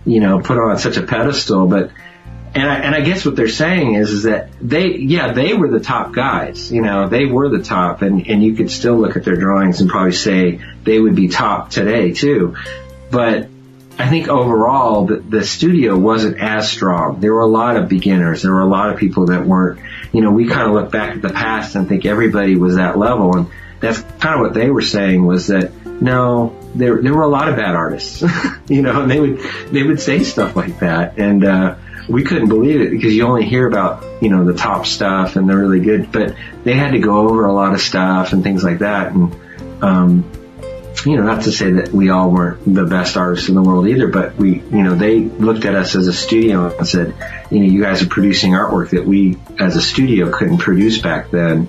you 0.04 0.20
know, 0.20 0.40
put 0.40 0.58
on 0.58 0.78
such 0.78 0.96
a 0.96 1.02
pedestal. 1.02 1.66
But, 1.66 1.90
and 2.54 2.68
I, 2.68 2.74
and 2.76 2.94
I 2.94 3.00
guess 3.00 3.24
what 3.24 3.34
they're 3.34 3.48
saying 3.48 3.94
is, 3.94 4.10
is 4.10 4.22
that 4.24 4.50
they, 4.60 4.96
yeah, 4.96 5.32
they 5.32 5.54
were 5.54 5.68
the 5.68 5.80
top 5.80 6.12
guys. 6.12 6.70
You 6.70 6.82
know, 6.82 7.08
they 7.08 7.24
were 7.24 7.48
the 7.48 7.62
top 7.62 8.02
and, 8.02 8.26
and 8.28 8.42
you 8.42 8.54
could 8.54 8.70
still 8.70 8.96
look 8.96 9.16
at 9.16 9.24
their 9.24 9.36
drawings 9.36 9.80
and 9.80 9.88
probably 9.88 10.12
say 10.12 10.60
they 10.84 10.98
would 10.98 11.16
be 11.16 11.28
top 11.28 11.70
today 11.70 12.12
too. 12.12 12.56
But 13.10 13.48
I 13.98 14.08
think 14.08 14.28
overall 14.28 15.06
the, 15.06 15.16
the 15.16 15.44
studio 15.44 15.96
wasn't 15.96 16.38
as 16.38 16.70
strong. 16.70 17.20
There 17.20 17.32
were 17.32 17.40
a 17.40 17.46
lot 17.46 17.76
of 17.76 17.88
beginners. 17.88 18.42
There 18.42 18.52
were 18.52 18.60
a 18.60 18.66
lot 18.66 18.90
of 18.90 18.98
people 18.98 19.26
that 19.26 19.46
weren't, 19.46 19.80
you 20.12 20.20
know, 20.20 20.30
we 20.30 20.48
kind 20.48 20.66
of 20.66 20.72
look 20.72 20.90
back 20.90 21.16
at 21.16 21.22
the 21.22 21.30
past 21.30 21.76
and 21.76 21.88
think 21.88 22.04
everybody 22.04 22.56
was 22.56 22.76
that 22.76 22.98
level. 22.98 23.36
And 23.36 23.46
that's 23.82 24.00
kind 24.00 24.36
of 24.36 24.40
what 24.40 24.54
they 24.54 24.70
were 24.70 24.80
saying 24.80 25.26
was 25.26 25.48
that 25.48 25.72
no, 26.00 26.56
there 26.74 27.02
there 27.02 27.12
were 27.12 27.22
a 27.22 27.28
lot 27.28 27.48
of 27.48 27.56
bad 27.56 27.74
artists, 27.74 28.22
you 28.68 28.80
know, 28.80 29.02
and 29.02 29.10
they 29.10 29.20
would 29.20 29.40
they 29.70 29.82
would 29.82 30.00
say 30.00 30.22
stuff 30.22 30.56
like 30.56 30.78
that, 30.78 31.18
and 31.18 31.44
uh, 31.44 31.76
we 32.08 32.24
couldn't 32.24 32.48
believe 32.48 32.80
it 32.80 32.90
because 32.90 33.14
you 33.14 33.24
only 33.26 33.44
hear 33.44 33.66
about 33.66 34.22
you 34.22 34.30
know 34.30 34.44
the 34.44 34.54
top 34.54 34.86
stuff 34.86 35.36
and 35.36 35.48
they're 35.48 35.58
really 35.58 35.80
good, 35.80 36.10
but 36.10 36.34
they 36.64 36.74
had 36.74 36.92
to 36.92 36.98
go 37.00 37.28
over 37.28 37.44
a 37.44 37.52
lot 37.52 37.74
of 37.74 37.80
stuff 37.80 38.32
and 38.32 38.42
things 38.42 38.64
like 38.64 38.78
that, 38.78 39.12
and 39.12 39.34
um, 39.82 40.30
you 41.04 41.16
know, 41.16 41.24
not 41.24 41.42
to 41.42 41.52
say 41.52 41.72
that 41.72 41.92
we 41.92 42.10
all 42.10 42.30
weren't 42.30 42.74
the 42.74 42.84
best 42.84 43.16
artists 43.16 43.48
in 43.48 43.54
the 43.54 43.62
world 43.62 43.88
either, 43.88 44.08
but 44.08 44.36
we, 44.36 44.60
you 44.60 44.82
know, 44.82 44.94
they 44.94 45.20
looked 45.20 45.64
at 45.64 45.74
us 45.74 45.96
as 45.96 46.06
a 46.06 46.12
studio 46.12 46.76
and 46.76 46.86
said, 46.86 47.14
you 47.50 47.60
know, 47.60 47.66
you 47.66 47.82
guys 47.82 48.02
are 48.02 48.08
producing 48.08 48.52
artwork 48.52 48.90
that 48.90 49.04
we 49.04 49.36
as 49.58 49.74
a 49.76 49.82
studio 49.82 50.30
couldn't 50.30 50.58
produce 50.58 50.98
back 50.98 51.30
then. 51.30 51.68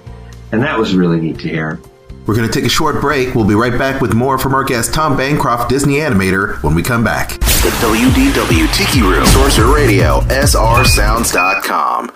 And 0.52 0.62
that 0.62 0.78
was 0.78 0.94
really 0.94 1.20
neat 1.20 1.40
to 1.40 1.50
hear. 1.50 1.80
We're 2.26 2.36
going 2.36 2.48
to 2.48 2.54
take 2.54 2.66
a 2.66 2.70
short 2.70 3.02
break. 3.02 3.36
We'll 3.36 3.48
be 3.48 3.56
right 3.56 3.78
back 3.78 4.02
with 4.02 4.14
more 4.14 4.38
from 4.38 4.54
our 4.54 4.64
guest 4.64 4.94
Tom 4.94 5.18
Bancroft, 5.18 5.70
Disney 5.70 5.96
animator, 5.96 6.62
when 6.64 6.74
we 6.76 6.82
come 6.84 7.04
back. 7.04 7.40
The 7.40 7.72
WDW 7.82 8.74
Tiki 8.74 9.02
Room, 9.02 9.26
Sorcerer 9.26 9.74
Radio, 9.74 10.22
SRSounds.com. 10.22 12.12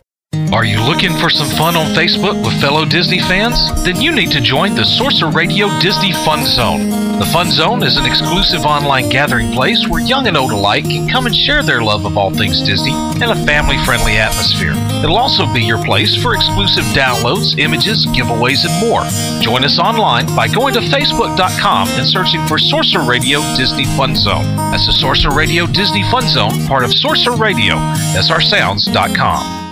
Are 0.54 0.64
you 0.64 0.82
looking 0.82 1.12
for 1.18 1.30
some 1.30 1.50
fun 1.58 1.76
on 1.76 1.94
Facebook 1.94 2.42
with 2.44 2.60
fellow 2.62 2.86
Disney 2.86 3.20
fans? 3.20 3.58
Then 3.84 4.00
you 4.00 4.14
need 4.14 4.32
to 4.32 4.40
join 4.40 4.76
the 4.76 4.86
Sorcerer 4.86 5.30
Radio 5.30 5.68
Disney 5.80 6.14
Fun 6.14 6.46
Zone. 6.46 6.90
The 7.20 7.30
Fun 7.34 7.52
Zone 7.52 7.84
is 7.84 7.98
an 7.98 8.06
exclusive 8.06 8.66
online 8.66 9.10
gathering 9.10 9.52
place 9.52 9.88
where 9.90 10.02
young 10.02 10.26
and 10.26 10.38
old 10.38 10.52
alike 10.52 10.86
can 10.86 11.10
come 11.10 11.26
and 11.26 11.36
share 11.36 11.64
their 11.64 11.82
love 11.82 12.06
of 12.06 12.18
all 12.18 12.32
things 12.32 12.62
Disney 12.62 12.94
in 13.22 13.24
a 13.24 13.46
family 13.46 13.78
friendly 13.84 14.14
atmosphere. 14.14 14.72
It'll 15.04 15.18
also 15.18 15.52
be 15.54 15.62
your 15.62 15.84
place 15.84 16.16
for 16.16 16.34
exclusive 16.34 16.86
downloads, 16.96 17.60
images, 17.60 18.06
giveaways, 18.08 18.66
and 18.66 18.88
more. 18.88 19.04
Join 19.42 19.66
us 19.66 19.80
online 19.80 20.28
by 20.28 20.48
going 20.48 20.74
to 20.76 20.80
facebook.com 20.80 21.90
and 21.90 22.08
searching 22.08 22.46
for 22.48 22.58
Sorcerer 22.58 23.04
Radio 23.04 23.42
Disney 23.58 23.86
Fun 23.98 24.16
Zone. 24.16 24.46
That's 24.72 24.86
the 24.86 24.94
Sorcerer 24.94 25.36
Radio 25.36 25.68
Disney 25.68 26.04
Fun 26.04 26.28
Zone, 26.30 26.66
part 26.68 26.86
of 26.86 26.94
Sorcerer 26.94 27.36
Radio, 27.36 27.76
srsounds.com. 28.16 29.67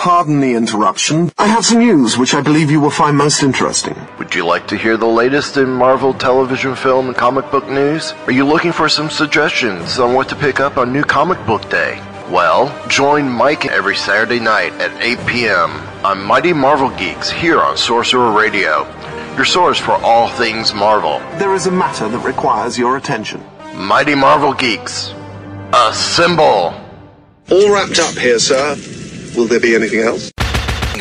Pardon 0.00 0.40
the 0.40 0.54
interruption. 0.54 1.30
I 1.36 1.46
have 1.46 1.66
some 1.66 1.80
news 1.80 2.16
which 2.16 2.32
I 2.32 2.40
believe 2.40 2.70
you 2.70 2.80
will 2.80 2.88
find 2.88 3.14
most 3.14 3.42
interesting. 3.42 3.94
Would 4.18 4.34
you 4.34 4.46
like 4.46 4.66
to 4.68 4.76
hear 4.78 4.96
the 4.96 5.04
latest 5.04 5.58
in 5.58 5.68
Marvel 5.68 6.14
television, 6.14 6.74
film, 6.74 7.08
and 7.08 7.14
comic 7.14 7.50
book 7.50 7.68
news? 7.68 8.14
Are 8.24 8.32
you 8.32 8.46
looking 8.46 8.72
for 8.72 8.88
some 8.88 9.10
suggestions 9.10 9.98
on 9.98 10.14
what 10.14 10.26
to 10.30 10.36
pick 10.36 10.58
up 10.58 10.78
on 10.78 10.90
New 10.90 11.02
Comic 11.02 11.44
Book 11.44 11.68
Day? 11.68 12.00
Well, 12.30 12.72
join 12.88 13.28
Mike 13.28 13.66
every 13.66 13.94
Saturday 13.94 14.40
night 14.40 14.72
at 14.80 14.90
8 15.02 15.18
p.m. 15.26 15.70
on 16.02 16.22
Mighty 16.24 16.54
Marvel 16.54 16.88
Geeks 16.96 17.28
here 17.30 17.60
on 17.60 17.76
Sorcerer 17.76 18.32
Radio, 18.32 18.86
your 19.36 19.44
source 19.44 19.78
for 19.78 19.92
all 20.02 20.30
things 20.30 20.72
Marvel. 20.72 21.18
There 21.38 21.52
is 21.52 21.66
a 21.66 21.70
matter 21.70 22.08
that 22.08 22.20
requires 22.20 22.78
your 22.78 22.96
attention. 22.96 23.44
Mighty 23.74 24.14
Marvel 24.14 24.54
Geeks. 24.54 25.12
Assemble! 25.74 26.72
All 27.50 27.70
wrapped 27.70 27.98
up 27.98 28.16
here, 28.16 28.38
sir. 28.38 28.76
Will 29.36 29.46
there 29.46 29.60
be 29.60 29.74
anything 29.74 30.00
else? 30.00 30.32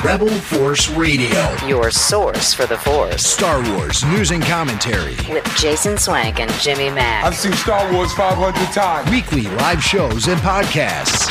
Rebel 0.03 0.29
Force 0.29 0.89
Radio. 0.91 1.53
Your 1.67 1.91
source 1.91 2.53
for 2.53 2.65
the 2.65 2.77
Force. 2.77 3.25
Star 3.25 3.61
Wars 3.73 4.03
news 4.05 4.31
and 4.31 4.41
commentary. 4.41 5.15
With 5.29 5.43
Jason 5.57 5.97
Swank 5.97 6.39
and 6.39 6.51
Jimmy 6.53 6.89
Mack. 6.89 7.25
I've 7.25 7.35
seen 7.35 7.51
Star 7.53 7.91
Wars 7.91 8.13
500 8.13 8.53
times. 8.73 9.09
Weekly 9.11 9.43
live 9.57 9.83
shows 9.83 10.27
and 10.27 10.39
podcasts. 10.39 11.27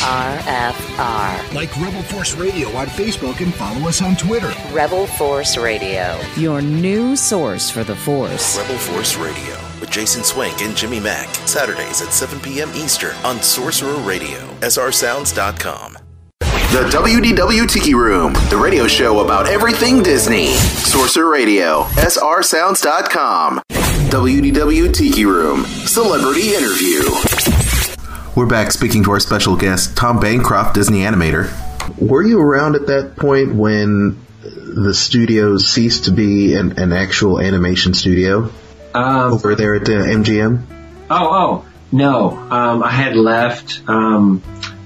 RFR. 0.00 1.54
Like 1.54 1.76
Rebel 1.76 2.02
Force 2.02 2.34
Radio 2.34 2.68
on 2.70 2.86
Facebook 2.88 3.40
and 3.44 3.54
follow 3.54 3.86
us 3.88 4.02
on 4.02 4.16
Twitter. 4.16 4.52
Rebel 4.72 5.06
Force 5.06 5.56
Radio. 5.56 6.18
Your 6.36 6.60
new 6.60 7.14
source 7.14 7.70
for 7.70 7.84
the 7.84 7.94
Force. 7.94 8.58
Rebel 8.58 8.78
Force 8.78 9.16
Radio 9.16 9.56
with 9.78 9.90
Jason 9.90 10.24
Swank 10.24 10.62
and 10.62 10.76
Jimmy 10.76 10.98
Mack. 11.00 11.28
Saturdays 11.46 12.02
at 12.02 12.12
7 12.12 12.40
p.m. 12.40 12.70
Eastern 12.74 13.14
on 13.24 13.40
Sorcerer 13.40 14.00
Radio. 14.00 14.38
SRSounds.com. 14.62 15.99
The 16.70 16.88
WDW 16.88 17.68
Tiki 17.68 17.94
Room, 17.94 18.32
the 18.48 18.56
radio 18.56 18.86
show 18.86 19.24
about 19.24 19.48
everything 19.48 20.04
Disney. 20.04 20.46
Sorcerer 20.54 21.28
Radio, 21.28 21.82
srsounds.com. 21.82 23.60
WDW 23.68 24.94
Tiki 24.94 25.24
Room, 25.24 25.64
celebrity 25.64 26.54
interview. 26.54 27.00
We're 28.36 28.46
back 28.46 28.70
speaking 28.70 29.02
to 29.02 29.10
our 29.10 29.18
special 29.18 29.56
guest, 29.56 29.96
Tom 29.96 30.20
Bancroft, 30.20 30.76
Disney 30.76 31.00
animator. 31.00 31.50
Were 31.98 32.22
you 32.22 32.38
around 32.38 32.76
at 32.76 32.86
that 32.86 33.16
point 33.16 33.52
when 33.52 34.24
the 34.40 34.94
studio 34.94 35.56
ceased 35.56 36.04
to 36.04 36.12
be 36.12 36.54
an, 36.54 36.78
an 36.78 36.92
actual 36.92 37.40
animation 37.40 37.94
studio 37.94 38.48
um, 38.94 39.32
over 39.32 39.56
there 39.56 39.74
at 39.74 39.86
the 39.86 39.94
MGM? 39.94 40.62
Oh, 41.10 41.64
oh, 41.64 41.64
no. 41.90 42.30
Um, 42.30 42.84
I 42.84 42.90
had 42.90 43.16
left. 43.16 43.82
Um, 43.88 44.40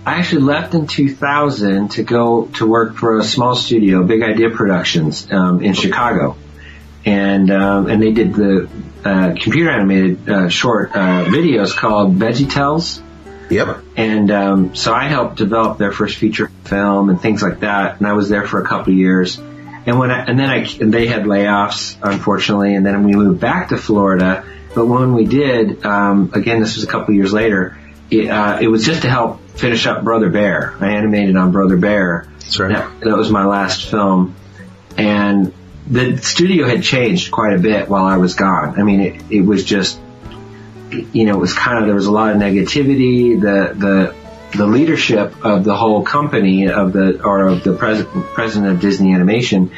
I 0.07 0.17
actually 0.17 0.43
left 0.43 0.75
in 0.75 0.87
2000 0.87 1.93
to 1.93 2.03
go 2.03 2.47
to 2.57 2.67
work 2.67 2.97
for 2.97 3.19
a 3.19 3.25
small 3.25 3.57
studio, 3.57 4.03
Big 4.05 4.23
Idea 4.23 4.51
Productions, 4.51 5.31
um, 5.33 5.63
in 5.63 5.73
Chicago. 5.73 6.37
and 7.07 7.51
um, 7.51 7.89
and 7.89 8.03
they 8.03 8.13
did 8.13 8.35
the 8.35 8.69
uh, 9.05 9.35
computer 9.41 9.71
animated 9.71 10.29
uh, 10.29 10.49
short 10.49 10.91
uh, 10.95 11.25
videos 11.25 11.75
called 11.75 12.19
VeggieTales. 12.19 13.03
Yep. 13.51 13.79
And 13.97 14.31
um, 14.31 14.75
so 14.75 14.93
I 14.95 15.05
helped 15.05 15.37
develop 15.37 15.79
their 15.79 15.93
first 15.93 16.17
feature 16.17 16.51
film 16.65 17.11
and 17.11 17.21
things 17.21 17.43
like 17.43 17.61
that. 17.61 17.99
And 17.99 18.07
I 18.07 18.15
was 18.15 18.29
there 18.29 18.47
for 18.47 18.63
a 18.63 18.67
couple 18.67 18.93
of 18.93 18.99
years. 18.99 19.39
And 19.87 19.99
when 19.99 20.11
I, 20.11 20.25
and 20.25 20.39
then 20.39 20.49
I, 20.49 20.67
and 20.81 20.93
they 20.93 21.07
had 21.07 21.25
layoffs, 21.25 21.97
unfortunately. 22.03 22.75
And 22.75 22.87
then 22.87 23.05
we 23.05 23.13
moved 23.13 23.41
back 23.41 23.69
to 23.69 23.77
Florida. 23.77 24.45
But 24.75 24.87
when 24.87 25.13
we 25.13 25.27
did, 25.27 25.85
um, 25.85 26.31
again, 26.35 26.61
this 26.61 26.77
was 26.77 26.85
a 26.85 26.87
couple 26.87 27.09
of 27.09 27.17
years 27.17 27.35
later. 27.35 27.77
It, 28.11 28.31
uh, 28.31 28.59
it 28.61 28.69
was 28.69 28.85
just 28.87 29.03
to 29.03 29.11
help 29.11 29.41
finish 29.55 29.87
up 29.87 30.05
Brother 30.05 30.31
Bear. 30.31 30.75
I 30.81 30.93
animated 30.93 31.37
on 31.37 31.53
Brother 31.53 31.77
Bear. 31.77 32.29
That's 32.41 32.59
right. 32.59 32.75
That, 32.75 33.01
that 33.01 33.17
was 33.17 33.31
my 33.31 33.47
last 33.47 33.91
film. 33.91 34.35
And 34.97 35.53
the 35.87 36.17
studio 36.19 36.67
had 36.67 36.83
changed 36.83 37.31
quite 37.31 37.55
a 37.55 37.59
bit 37.59 37.89
while 37.89 38.05
I 38.05 38.17
was 38.17 38.35
gone. 38.35 38.79
I 38.79 38.83
mean, 38.83 39.01
it, 39.01 39.23
it 39.31 39.41
was 39.41 39.65
just, 39.65 40.01
you 40.91 41.25
know, 41.25 41.35
it 41.35 41.41
was 41.41 41.55
kind 41.55 41.79
of, 41.79 41.87
there 41.87 41.95
was 41.95 42.07
a 42.07 42.13
lot 42.13 42.31
of 42.33 42.39
negativity. 42.39 43.41
The, 43.41 43.75
the, 43.75 44.15
the 44.57 44.67
leadership 44.67 45.45
of 45.45 45.65
the 45.65 45.75
whole 45.75 46.03
company 46.03 46.69
of 46.69 46.93
the, 46.93 47.23
or 47.23 47.49
of 47.49 47.65
the 47.65 47.75
president, 47.75 48.27
president 48.27 48.73
of 48.73 48.81
Disney 48.81 49.13
Animation 49.13 49.71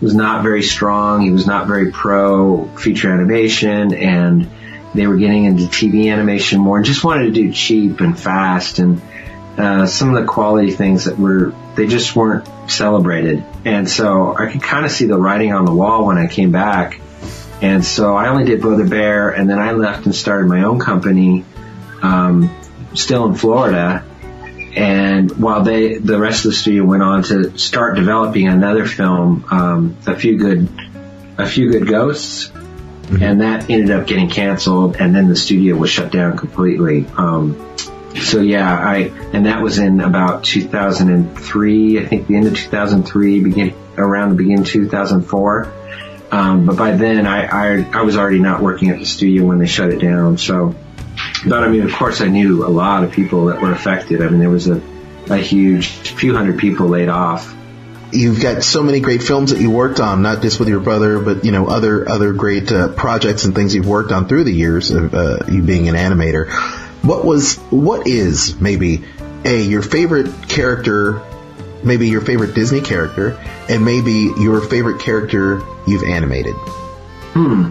was 0.00 0.14
not 0.14 0.42
very 0.42 0.62
strong. 0.62 1.22
He 1.22 1.30
was 1.30 1.46
not 1.46 1.66
very 1.66 1.90
pro 1.90 2.66
feature 2.76 3.12
animation 3.12 3.94
and 3.94 4.50
they 4.94 5.06
were 5.06 5.16
getting 5.16 5.44
into 5.44 5.64
TV 5.64 6.12
animation 6.12 6.58
more 6.60 6.76
and 6.76 6.86
just 6.86 7.04
wanted 7.04 7.26
to 7.26 7.32
do 7.32 7.52
cheap 7.52 8.00
and 8.00 8.18
fast 8.18 8.78
and, 8.78 9.00
uh, 9.58 9.86
some 9.86 10.14
of 10.14 10.20
the 10.20 10.28
quality 10.28 10.70
things 10.70 11.04
that 11.06 11.18
were, 11.18 11.54
they 11.76 11.86
just 11.86 12.14
weren't 12.14 12.46
celebrated. 12.70 13.44
And 13.64 13.88
so 13.88 14.36
I 14.36 14.50
could 14.50 14.62
kind 14.62 14.84
of 14.84 14.92
see 14.92 15.06
the 15.06 15.16
writing 15.16 15.52
on 15.52 15.64
the 15.64 15.74
wall 15.74 16.06
when 16.06 16.18
I 16.18 16.26
came 16.26 16.52
back. 16.52 17.00
And 17.62 17.84
so 17.84 18.14
I 18.14 18.28
only 18.28 18.44
did 18.44 18.60
Brother 18.60 18.86
Bear 18.86 19.30
and 19.30 19.48
then 19.48 19.58
I 19.58 19.72
left 19.72 20.04
and 20.04 20.14
started 20.14 20.46
my 20.46 20.64
own 20.64 20.78
company, 20.78 21.44
um, 22.02 22.54
still 22.94 23.26
in 23.26 23.34
Florida. 23.34 24.04
And 24.74 25.30
while 25.38 25.62
they, 25.62 25.96
the 25.96 26.18
rest 26.18 26.44
of 26.44 26.50
the 26.50 26.56
studio 26.56 26.84
went 26.84 27.02
on 27.02 27.22
to 27.24 27.56
start 27.56 27.96
developing 27.96 28.48
another 28.48 28.84
film, 28.84 29.46
um, 29.50 29.96
a 30.06 30.14
few 30.14 30.36
good, 30.36 30.68
a 31.38 31.46
few 31.46 31.70
good 31.70 31.88
ghosts. 31.88 32.52
And 33.08 33.40
that 33.40 33.70
ended 33.70 33.90
up 33.90 34.06
getting 34.06 34.28
canceled 34.28 34.96
and 34.96 35.14
then 35.14 35.28
the 35.28 35.36
studio 35.36 35.76
was 35.76 35.88
shut 35.88 36.12
down 36.12 36.36
completely. 36.36 37.06
Um, 37.16 37.56
so 38.22 38.40
yeah, 38.40 38.78
I 38.78 39.12
and 39.32 39.46
that 39.46 39.62
was 39.62 39.78
in 39.78 40.00
about 40.00 40.44
2003. 40.44 42.00
I 42.00 42.06
think 42.06 42.26
the 42.26 42.36
end 42.36 42.46
of 42.46 42.56
2003, 42.56 43.40
begin 43.40 43.74
around 43.96 44.30
the 44.30 44.34
beginning 44.36 44.64
2004. 44.64 45.72
Um, 46.30 46.66
but 46.66 46.76
by 46.76 46.92
then, 46.92 47.26
I, 47.26 47.46
I 47.46 47.90
I 47.92 48.02
was 48.02 48.16
already 48.16 48.40
not 48.40 48.62
working 48.62 48.90
at 48.90 48.98
the 48.98 49.06
studio 49.06 49.44
when 49.44 49.58
they 49.58 49.66
shut 49.66 49.90
it 49.90 50.00
down. 50.00 50.38
So, 50.38 50.74
but 51.46 51.62
I 51.62 51.68
mean, 51.68 51.82
of 51.82 51.92
course, 51.92 52.20
I 52.20 52.26
knew 52.26 52.66
a 52.66 52.68
lot 52.68 53.04
of 53.04 53.12
people 53.12 53.46
that 53.46 53.60
were 53.60 53.72
affected. 53.72 54.22
I 54.22 54.28
mean, 54.28 54.40
there 54.40 54.50
was 54.50 54.68
a 54.68 54.82
a 55.28 55.36
huge 55.36 55.88
few 55.88 56.34
hundred 56.34 56.58
people 56.58 56.88
laid 56.88 57.08
off. 57.08 57.54
You've 58.12 58.40
got 58.40 58.62
so 58.62 58.82
many 58.82 59.00
great 59.00 59.22
films 59.22 59.50
that 59.50 59.60
you 59.60 59.70
worked 59.70 59.98
on, 59.98 60.22
not 60.22 60.40
just 60.40 60.60
with 60.60 60.68
your 60.68 60.80
brother, 60.80 61.18
but 61.20 61.44
you 61.44 61.52
know 61.52 61.66
other 61.66 62.08
other 62.08 62.32
great 62.32 62.70
uh, 62.72 62.88
projects 62.88 63.44
and 63.44 63.54
things 63.54 63.74
you've 63.74 63.88
worked 63.88 64.12
on 64.12 64.28
through 64.28 64.44
the 64.44 64.52
years 64.52 64.90
of 64.90 65.14
uh, 65.14 65.38
you 65.48 65.62
being 65.62 65.88
an 65.88 65.94
animator. 65.94 66.46
What 67.06 67.24
was, 67.24 67.56
what 67.70 68.06
is 68.06 68.60
maybe 68.60 69.04
a 69.44 69.62
your 69.62 69.82
favorite 69.82 70.48
character, 70.48 71.22
maybe 71.84 72.08
your 72.08 72.20
favorite 72.20 72.54
Disney 72.54 72.80
character, 72.80 73.38
and 73.68 73.84
maybe 73.84 74.32
your 74.40 74.60
favorite 74.60 75.00
character 75.00 75.62
you've 75.86 76.02
animated? 76.02 76.54
Hmm. 77.32 77.70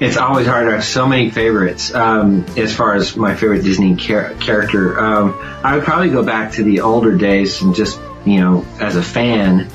It's 0.00 0.16
always 0.16 0.46
hard. 0.46 0.68
I 0.68 0.72
have 0.72 0.84
so 0.84 1.06
many 1.08 1.30
favorites. 1.30 1.92
Um, 1.92 2.46
as 2.56 2.74
far 2.74 2.94
as 2.94 3.16
my 3.16 3.34
favorite 3.34 3.62
Disney 3.62 3.96
char- 3.96 4.34
character, 4.34 4.98
um, 4.98 5.38
I 5.62 5.76
would 5.76 5.84
probably 5.84 6.10
go 6.10 6.22
back 6.22 6.52
to 6.52 6.62
the 6.62 6.80
older 6.80 7.16
days 7.16 7.62
and 7.62 7.74
just, 7.74 8.00
you 8.24 8.40
know, 8.40 8.64
as 8.80 8.96
a 8.96 9.02
fan, 9.02 9.68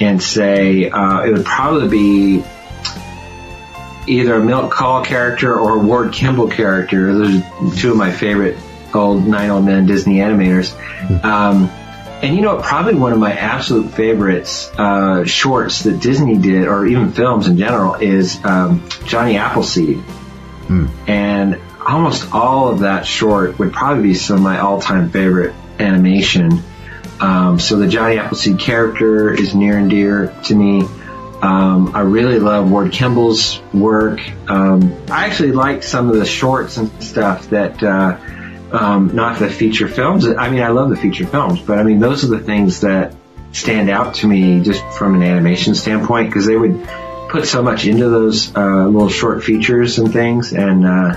and 0.00 0.22
say 0.22 0.90
uh, 0.90 1.22
it 1.24 1.32
would 1.32 1.44
probably 1.44 1.88
be 1.88 2.44
either 4.06 4.34
a 4.34 4.44
Milt 4.44 4.70
Kahl 4.70 5.04
character 5.04 5.58
or 5.58 5.76
a 5.76 5.78
Ward 5.78 6.12
Kimball 6.12 6.48
character. 6.48 7.12
Those 7.12 7.42
are 7.42 7.76
two 7.76 7.90
of 7.90 7.96
my 7.96 8.12
favorite 8.12 8.56
old 8.94 9.26
nine 9.26 9.50
old 9.50 9.64
men 9.64 9.86
Disney 9.86 10.16
animators. 10.16 10.74
Um, 11.24 11.68
and 12.22 12.34
you 12.34 12.40
know, 12.40 12.60
probably 12.60 12.94
one 12.94 13.12
of 13.12 13.18
my 13.18 13.32
absolute 13.32 13.92
favorites 13.92 14.70
uh, 14.78 15.24
shorts 15.24 15.82
that 15.82 16.00
Disney 16.00 16.38
did, 16.38 16.66
or 16.66 16.86
even 16.86 17.12
films 17.12 17.46
in 17.46 17.58
general, 17.58 17.94
is 17.94 18.42
um, 18.44 18.88
Johnny 19.04 19.36
Appleseed. 19.36 20.02
And 21.06 21.60
almost 21.86 22.32
all 22.32 22.70
of 22.70 22.80
that 22.80 23.06
short 23.06 23.58
would 23.58 23.72
probably 23.72 24.02
be 24.02 24.14
some 24.14 24.36
of 24.36 24.42
my 24.42 24.58
all-time 24.60 25.10
favorite 25.10 25.54
animation. 25.78 26.62
Um, 27.20 27.58
so 27.58 27.76
the 27.76 27.86
Johnny 27.86 28.18
Appleseed 28.18 28.58
character 28.58 29.32
is 29.32 29.54
near 29.54 29.76
and 29.78 29.90
dear 29.90 30.34
to 30.44 30.54
me. 30.54 30.88
Um, 31.42 31.94
I 31.94 32.00
really 32.00 32.38
love 32.38 32.70
Ward 32.70 32.92
Kimball's 32.92 33.60
work. 33.74 34.20
Um, 34.48 34.96
I 35.10 35.26
actually 35.26 35.52
like 35.52 35.82
some 35.82 36.08
of 36.08 36.16
the 36.16 36.24
shorts 36.24 36.78
and 36.78 36.90
stuff 37.02 37.50
that, 37.50 37.82
uh, 37.82 38.18
um, 38.72 39.14
not 39.14 39.38
the 39.38 39.50
feature 39.50 39.86
films. 39.86 40.26
I 40.26 40.48
mean, 40.48 40.62
I 40.62 40.68
love 40.68 40.90
the 40.90 40.96
feature 40.96 41.26
films, 41.26 41.60
but 41.60 41.78
I 41.78 41.82
mean, 41.82 41.98
those 41.98 42.24
are 42.24 42.28
the 42.28 42.40
things 42.40 42.80
that 42.80 43.14
stand 43.52 43.90
out 43.90 44.14
to 44.16 44.26
me 44.26 44.60
just 44.60 44.82
from 44.98 45.14
an 45.14 45.22
animation 45.22 45.74
standpoint 45.74 46.28
because 46.28 46.46
they 46.46 46.56
would 46.56 46.82
put 47.28 47.46
so 47.46 47.62
much 47.62 47.86
into 47.86 48.08
those 48.08 48.54
uh, 48.56 48.86
little 48.86 49.08
short 49.08 49.44
features 49.44 49.98
and 49.98 50.12
things. 50.12 50.52
And, 50.52 50.86
uh, 50.86 51.16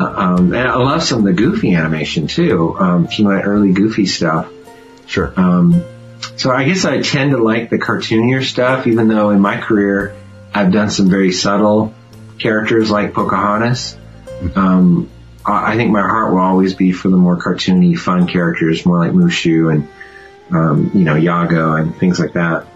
um, 0.00 0.54
and 0.54 0.68
I 0.68 0.76
love 0.76 1.02
some 1.02 1.18
of 1.20 1.24
the 1.24 1.32
Goofy 1.34 1.74
animation 1.74 2.26
too. 2.26 2.76
Um, 2.78 3.10
some 3.10 3.26
of 3.26 3.32
that 3.32 3.44
early 3.44 3.72
Goofy 3.72 4.06
stuff. 4.06 4.50
Sure. 5.06 5.32
Um, 5.36 5.84
so 6.36 6.50
I 6.50 6.64
guess 6.64 6.84
I 6.84 7.00
tend 7.00 7.32
to 7.32 7.38
like 7.38 7.70
the 7.70 7.78
cartoonier 7.78 8.42
stuff, 8.42 8.86
even 8.86 9.08
though 9.08 9.30
in 9.30 9.40
my 9.40 9.60
career 9.60 10.14
I've 10.54 10.72
done 10.72 10.90
some 10.90 11.08
very 11.08 11.32
subtle 11.32 11.94
characters 12.38 12.90
like 12.90 13.14
Pocahontas. 13.14 13.96
Um, 14.54 15.10
I 15.44 15.76
think 15.76 15.90
my 15.90 16.00
heart 16.00 16.32
will 16.32 16.40
always 16.40 16.74
be 16.74 16.92
for 16.92 17.08
the 17.08 17.16
more 17.16 17.36
cartoony, 17.36 17.98
fun 17.98 18.26
characters, 18.26 18.86
more 18.86 18.98
like 18.98 19.12
Mushu 19.12 19.72
and 19.72 19.88
um, 20.50 20.90
you 20.94 21.04
know 21.04 21.16
Iago 21.16 21.74
and 21.74 21.96
things 21.96 22.20
like 22.20 22.34
that. 22.34 22.66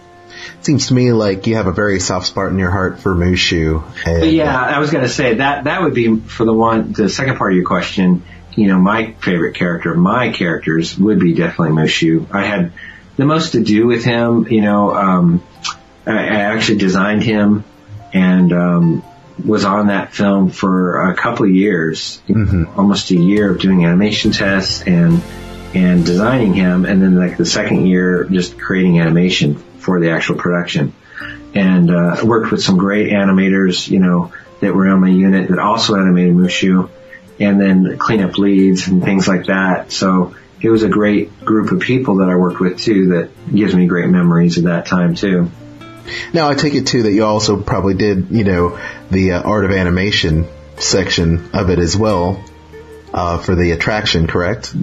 Seems 0.61 0.88
to 0.88 0.94
me 0.94 1.12
like 1.12 1.47
you 1.47 1.57
have 1.57 1.66
a 1.66 1.72
very 1.72 2.01
soft 2.01 2.26
spot 2.26 2.49
in 2.49 2.59
your 2.59 2.70
heart 2.70 3.01
for 3.01 3.14
Mushu. 3.14 3.84
And, 4.05 4.30
yeah, 4.30 4.61
I 4.61 4.78
was 4.78 4.90
going 4.90 5.05
to 5.05 5.11
say 5.11 5.34
that 5.34 5.64
that 5.64 5.82
would 5.82 5.94
be 5.94 6.16
for 6.16 6.44
the 6.44 6.53
one, 6.53 6.92
the 6.92 7.09
second 7.09 7.36
part 7.36 7.53
of 7.53 7.57
your 7.57 7.66
question. 7.66 8.22
You 8.55 8.68
know, 8.68 8.78
my 8.78 9.12
favorite 9.12 9.55
character, 9.55 9.94
my 9.94 10.30
characters 10.30 10.99
would 10.99 11.20
be 11.20 11.34
definitely 11.34 11.76
Mushu. 11.76 12.32
I 12.32 12.44
had 12.44 12.72
the 13.17 13.25
most 13.25 13.53
to 13.53 13.62
do 13.62 13.87
with 13.87 14.05
him. 14.05 14.47
You 14.49 14.61
know, 14.61 14.95
um, 14.95 15.43
I, 16.07 16.12
I 16.12 16.41
actually 16.53 16.79
designed 16.79 17.23
him 17.23 17.64
and 18.12 18.53
um, 18.53 19.05
was 19.45 19.64
on 19.64 19.89
that 19.89 20.14
film 20.14 20.51
for 20.51 21.11
a 21.11 21.17
couple 21.17 21.47
of 21.47 21.53
years, 21.53 22.21
almost 22.77 23.11
a 23.11 23.17
year 23.17 23.51
of 23.51 23.61
doing 23.61 23.85
animation 23.85 24.33
tests 24.33 24.83
and 24.83 25.23
and 25.75 26.07
designing 26.07 26.55
him, 26.55 26.87
and 26.87 27.03
then 27.03 27.19
like 27.19 27.37
the 27.37 27.45
second 27.45 27.87
year 27.87 28.25
just 28.25 28.59
creating 28.59 28.99
animation 29.01 29.57
for 29.57 30.01
the 30.01 30.11
actual 30.11 30.37
production. 30.37 30.95
And 31.55 31.91
uh, 31.91 32.21
worked 32.23 32.51
with 32.51 32.62
some 32.62 32.77
great 32.77 33.11
animators, 33.11 33.89
you 33.89 33.99
know, 33.99 34.33
that 34.61 34.75
were 34.75 34.89
on 34.89 35.01
my 35.01 35.09
unit 35.09 35.49
that 35.49 35.59
also 35.59 35.97
animated 35.97 36.35
Mushu, 36.35 36.91
and 37.41 37.61
then 37.61 37.99
cleanup 37.99 38.39
leads 38.39 38.89
and 38.89 39.03
things 39.03 39.27
like 39.27 39.47
that. 39.47 39.93
So 39.93 40.35
it 40.61 40.70
was 40.70 40.82
a 40.82 40.88
great 40.88 41.44
group 41.44 41.70
of 41.70 41.80
people 41.80 42.16
that 42.16 42.28
I 42.28 42.36
worked 42.36 42.61
with 42.61 42.80
too. 42.80 43.09
That 43.09 43.54
gives 43.54 43.74
me 43.74 43.86
great 43.86 44.09
memories 44.09 44.59
of 44.59 44.64
that 44.64 44.86
time 44.86 45.14
too. 45.14 45.50
Now 46.32 46.48
I 46.48 46.54
take 46.54 46.74
it 46.74 46.86
too 46.86 47.02
that 47.04 47.12
you 47.12 47.24
also 47.24 47.61
probably 47.61 47.94
did, 47.94 48.30
you 48.30 48.44
know, 48.44 48.78
the 49.11 49.32
uh, 49.32 49.42
art 49.42 49.64
of 49.64 49.72
animation 49.72 50.46
section 50.76 51.50
of 51.52 51.70
it 51.70 51.78
as 51.78 51.96
well 51.96 52.42
uh, 53.12 53.38
for 53.38 53.54
the 53.54 53.72
attraction, 53.72 54.26
correct? 54.26 54.74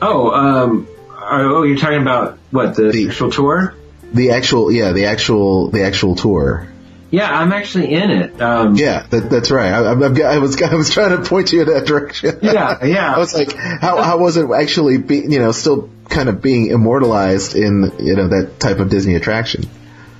Oh, 0.00 0.30
um, 0.30 0.88
oh, 1.10 1.62
you're 1.62 1.76
talking 1.76 2.00
about 2.00 2.38
what 2.50 2.74
the, 2.76 3.06
actual 3.08 3.30
tour? 3.30 3.74
The 4.12 4.30
actual, 4.30 4.72
yeah, 4.72 4.92
the 4.92 5.06
actual, 5.06 5.70
the 5.70 5.84
actual 5.84 6.14
tour. 6.16 6.68
Yeah, 7.10 7.30
I'm 7.30 7.52
actually 7.52 7.92
in 7.94 8.10
it. 8.10 8.40
Um, 8.42 8.74
Yeah, 8.76 9.06
that, 9.10 9.30
that's 9.30 9.50
right. 9.50 9.72
I, 9.72 9.82
I'm- 9.84 10.02
I 10.22 10.38
was 10.38 10.60
I 10.60 10.74
was 10.74 10.90
trying 10.90 11.16
to 11.16 11.28
point 11.28 11.52
you 11.52 11.62
in 11.62 11.68
that 11.68 11.86
direction. 11.86 12.38
Yeah, 12.42 12.84
yeah. 12.84 13.14
I 13.14 13.18
was 13.18 13.34
like, 13.34 13.54
how 13.56 14.02
how 14.02 14.18
was 14.18 14.36
it 14.36 14.48
actually 14.50 14.98
be 14.98 15.18
you 15.20 15.38
know 15.38 15.52
still 15.52 15.88
kind 16.08 16.28
of 16.28 16.42
being 16.42 16.66
immortalized 16.68 17.54
in 17.56 17.92
you 17.98 18.14
know 18.16 18.28
that 18.28 18.60
type 18.60 18.78
of 18.78 18.88
Disney 18.90 19.14
attraction? 19.14 19.64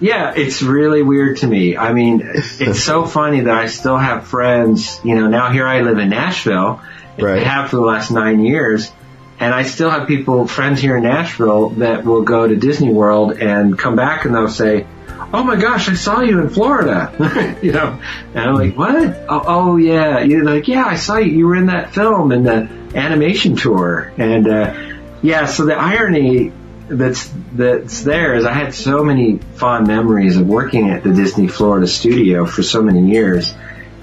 Yeah, 0.00 0.32
it's 0.36 0.62
really 0.62 1.02
weird 1.02 1.38
to 1.38 1.46
me. 1.46 1.76
I 1.76 1.92
mean, 1.92 2.22
it's 2.24 2.82
so 2.84 3.04
funny 3.18 3.40
that 3.40 3.54
I 3.54 3.66
still 3.66 3.96
have 3.96 4.26
friends. 4.28 5.00
You 5.04 5.16
know, 5.16 5.26
now 5.28 5.50
here 5.50 5.66
I 5.66 5.80
live 5.80 5.98
in 5.98 6.08
Nashville. 6.10 6.80
Right. 7.18 7.42
I 7.42 7.44
have 7.48 7.70
for 7.70 7.76
the 7.76 7.82
last 7.82 8.10
nine 8.12 8.40
years. 8.44 8.92
And 9.40 9.54
I 9.54 9.62
still 9.64 9.88
have 9.90 10.08
people, 10.08 10.48
friends 10.48 10.80
here 10.80 10.96
in 10.96 11.04
Nashville 11.04 11.68
that 11.80 12.04
will 12.04 12.22
go 12.22 12.46
to 12.48 12.56
Disney 12.56 12.92
World 12.92 13.38
and 13.38 13.78
come 13.78 13.94
back 13.94 14.24
and 14.24 14.34
they'll 14.34 14.48
say, 14.48 14.84
"Oh 15.32 15.42
my 15.42 15.56
gosh, 15.56 15.88
I 15.88 15.94
saw 15.94 16.20
you 16.20 16.40
in 16.40 16.50
Florida," 16.50 17.58
you 17.62 17.72
know, 17.72 18.00
and 18.34 18.38
I'm 18.38 18.54
like, 18.54 18.76
"What? 18.76 19.24
Oh, 19.28 19.42
oh 19.46 19.76
yeah." 19.76 20.20
You're 20.20 20.44
like, 20.44 20.68
"Yeah, 20.68 20.84
I 20.84 20.96
saw 20.96 21.18
you. 21.18 21.32
You 21.32 21.46
were 21.46 21.56
in 21.56 21.66
that 21.66 21.94
film 21.94 22.32
in 22.32 22.44
the 22.44 22.68
animation 22.94 23.56
tour," 23.56 24.12
and 24.16 24.48
uh, 24.48 24.74
yeah. 25.22 25.46
So 25.46 25.66
the 25.66 25.76
irony 25.76 26.52
that's 26.88 27.30
that's 27.52 28.02
there 28.02 28.34
is 28.34 28.44
I 28.44 28.52
had 28.52 28.74
so 28.74 29.04
many 29.04 29.38
fond 29.56 29.86
memories 29.86 30.36
of 30.36 30.46
working 30.46 30.90
at 30.90 31.02
the 31.02 31.12
Disney 31.12 31.48
Florida 31.48 31.86
studio 31.86 32.46
for 32.46 32.62
so 32.62 32.82
many 32.82 33.10
years. 33.10 33.54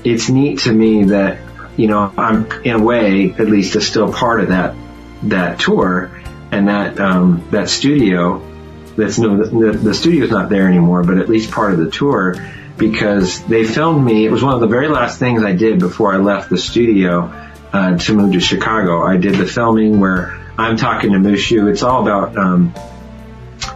It's 0.03 0.29
neat 0.29 0.59
to 0.59 0.71
me 0.71 1.05
that 1.05 1.39
you 1.77 1.87
know 1.87 2.13
I'm 2.17 2.51
in 2.63 2.75
a 2.75 2.83
way 2.83 3.31
at 3.31 3.47
least 3.47 3.79
still 3.81 4.13
part 4.13 4.41
of 4.41 4.49
that 4.49 4.75
that 5.23 5.59
tour 5.59 6.11
and 6.51 6.67
that 6.67 6.99
um, 6.99 7.47
that 7.51 7.69
studio. 7.69 8.41
That's 8.95 9.19
no 9.19 9.37
the, 9.37 9.77
the 9.77 9.93
studio's 9.93 10.31
not 10.31 10.49
there 10.49 10.67
anymore, 10.67 11.03
but 11.03 11.17
at 11.17 11.29
least 11.29 11.51
part 11.51 11.73
of 11.73 11.79
the 11.79 11.91
tour 11.91 12.35
because 12.77 13.43
they 13.45 13.63
filmed 13.63 14.05
me. 14.05 14.25
It 14.25 14.31
was 14.31 14.43
one 14.43 14.53
of 14.53 14.59
the 14.59 14.67
very 14.67 14.87
last 14.87 15.19
things 15.19 15.43
I 15.43 15.53
did 15.53 15.79
before 15.79 16.13
I 16.13 16.17
left 16.17 16.49
the 16.49 16.57
studio 16.57 17.31
uh, 17.71 17.97
to 17.97 18.13
move 18.13 18.33
to 18.33 18.39
Chicago. 18.39 19.03
I 19.03 19.17
did 19.17 19.35
the 19.35 19.45
filming 19.45 19.99
where 19.99 20.41
I'm 20.57 20.77
talking 20.77 21.11
to 21.11 21.17
Mushu. 21.17 21.69
It's 21.69 21.83
all 21.83 22.01
about, 22.01 22.37
um, 22.37 22.73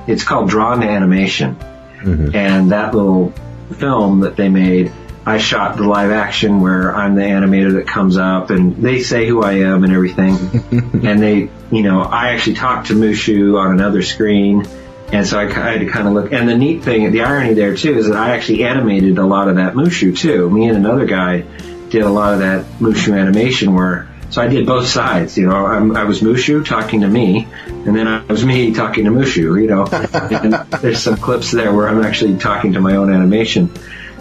it's 0.07 0.23
called 0.23 0.49
Drawn 0.49 0.81
to 0.81 0.87
Animation. 0.87 1.55
Mm-hmm. 1.55 2.35
And 2.35 2.71
that 2.71 2.93
little 2.93 3.33
film 3.77 4.21
that 4.21 4.35
they 4.35 4.49
made, 4.49 4.91
I 5.25 5.37
shot 5.37 5.77
the 5.77 5.83
live 5.83 6.11
action 6.11 6.61
where 6.61 6.95
I'm 6.95 7.15
the 7.15 7.21
animator 7.21 7.73
that 7.73 7.87
comes 7.87 8.17
up 8.17 8.49
and 8.49 8.77
they 8.77 9.01
say 9.01 9.27
who 9.27 9.43
I 9.43 9.53
am 9.59 9.83
and 9.83 9.93
everything. 9.93 10.37
and 11.05 11.21
they, 11.21 11.49
you 11.71 11.83
know, 11.83 12.01
I 12.01 12.29
actually 12.29 12.55
talked 12.55 12.87
to 12.87 12.93
Mushu 12.93 13.59
on 13.59 13.71
another 13.71 14.01
screen. 14.01 14.65
And 15.11 15.25
so 15.25 15.39
I, 15.39 15.45
I 15.45 15.71
had 15.71 15.79
to 15.79 15.87
kind 15.87 16.07
of 16.07 16.13
look. 16.13 16.31
And 16.31 16.47
the 16.47 16.57
neat 16.57 16.83
thing, 16.83 17.11
the 17.11 17.23
irony 17.23 17.53
there 17.53 17.75
too, 17.75 17.97
is 17.97 18.07
that 18.07 18.15
I 18.15 18.35
actually 18.35 18.63
animated 18.63 19.17
a 19.17 19.25
lot 19.25 19.47
of 19.47 19.55
that 19.55 19.73
Mushu 19.73 20.15
too. 20.15 20.49
Me 20.49 20.67
and 20.67 20.77
another 20.77 21.05
guy 21.05 21.43
did 21.89 22.03
a 22.03 22.09
lot 22.09 22.33
of 22.33 22.39
that 22.39 22.65
Mushu 22.79 23.19
animation 23.19 23.73
where 23.73 24.07
so 24.29 24.43
I 24.43 24.47
did 24.47 24.67
both 24.67 24.87
sides. 24.87 25.37
You 25.37 25.47
know, 25.47 25.65
I'm, 25.65 25.95
i 25.95 26.03
was 26.03 26.21
Mushu 26.21 26.63
talking 26.63 27.01
to 27.01 27.07
me, 27.07 27.47
and 27.67 27.95
then 27.95 28.07
I 28.07 28.23
was 28.25 28.45
me 28.45 28.73
talking 28.73 29.05
to 29.05 29.11
Mushu. 29.11 29.59
You 29.59 29.67
know, 29.67 29.85
and 30.37 30.53
there's 30.81 31.01
some 31.01 31.17
clips 31.17 31.51
there 31.51 31.73
where 31.73 31.89
I'm 31.89 32.03
actually 32.03 32.37
talking 32.37 32.73
to 32.73 32.81
my 32.81 32.95
own 32.95 33.11
animation. 33.11 33.71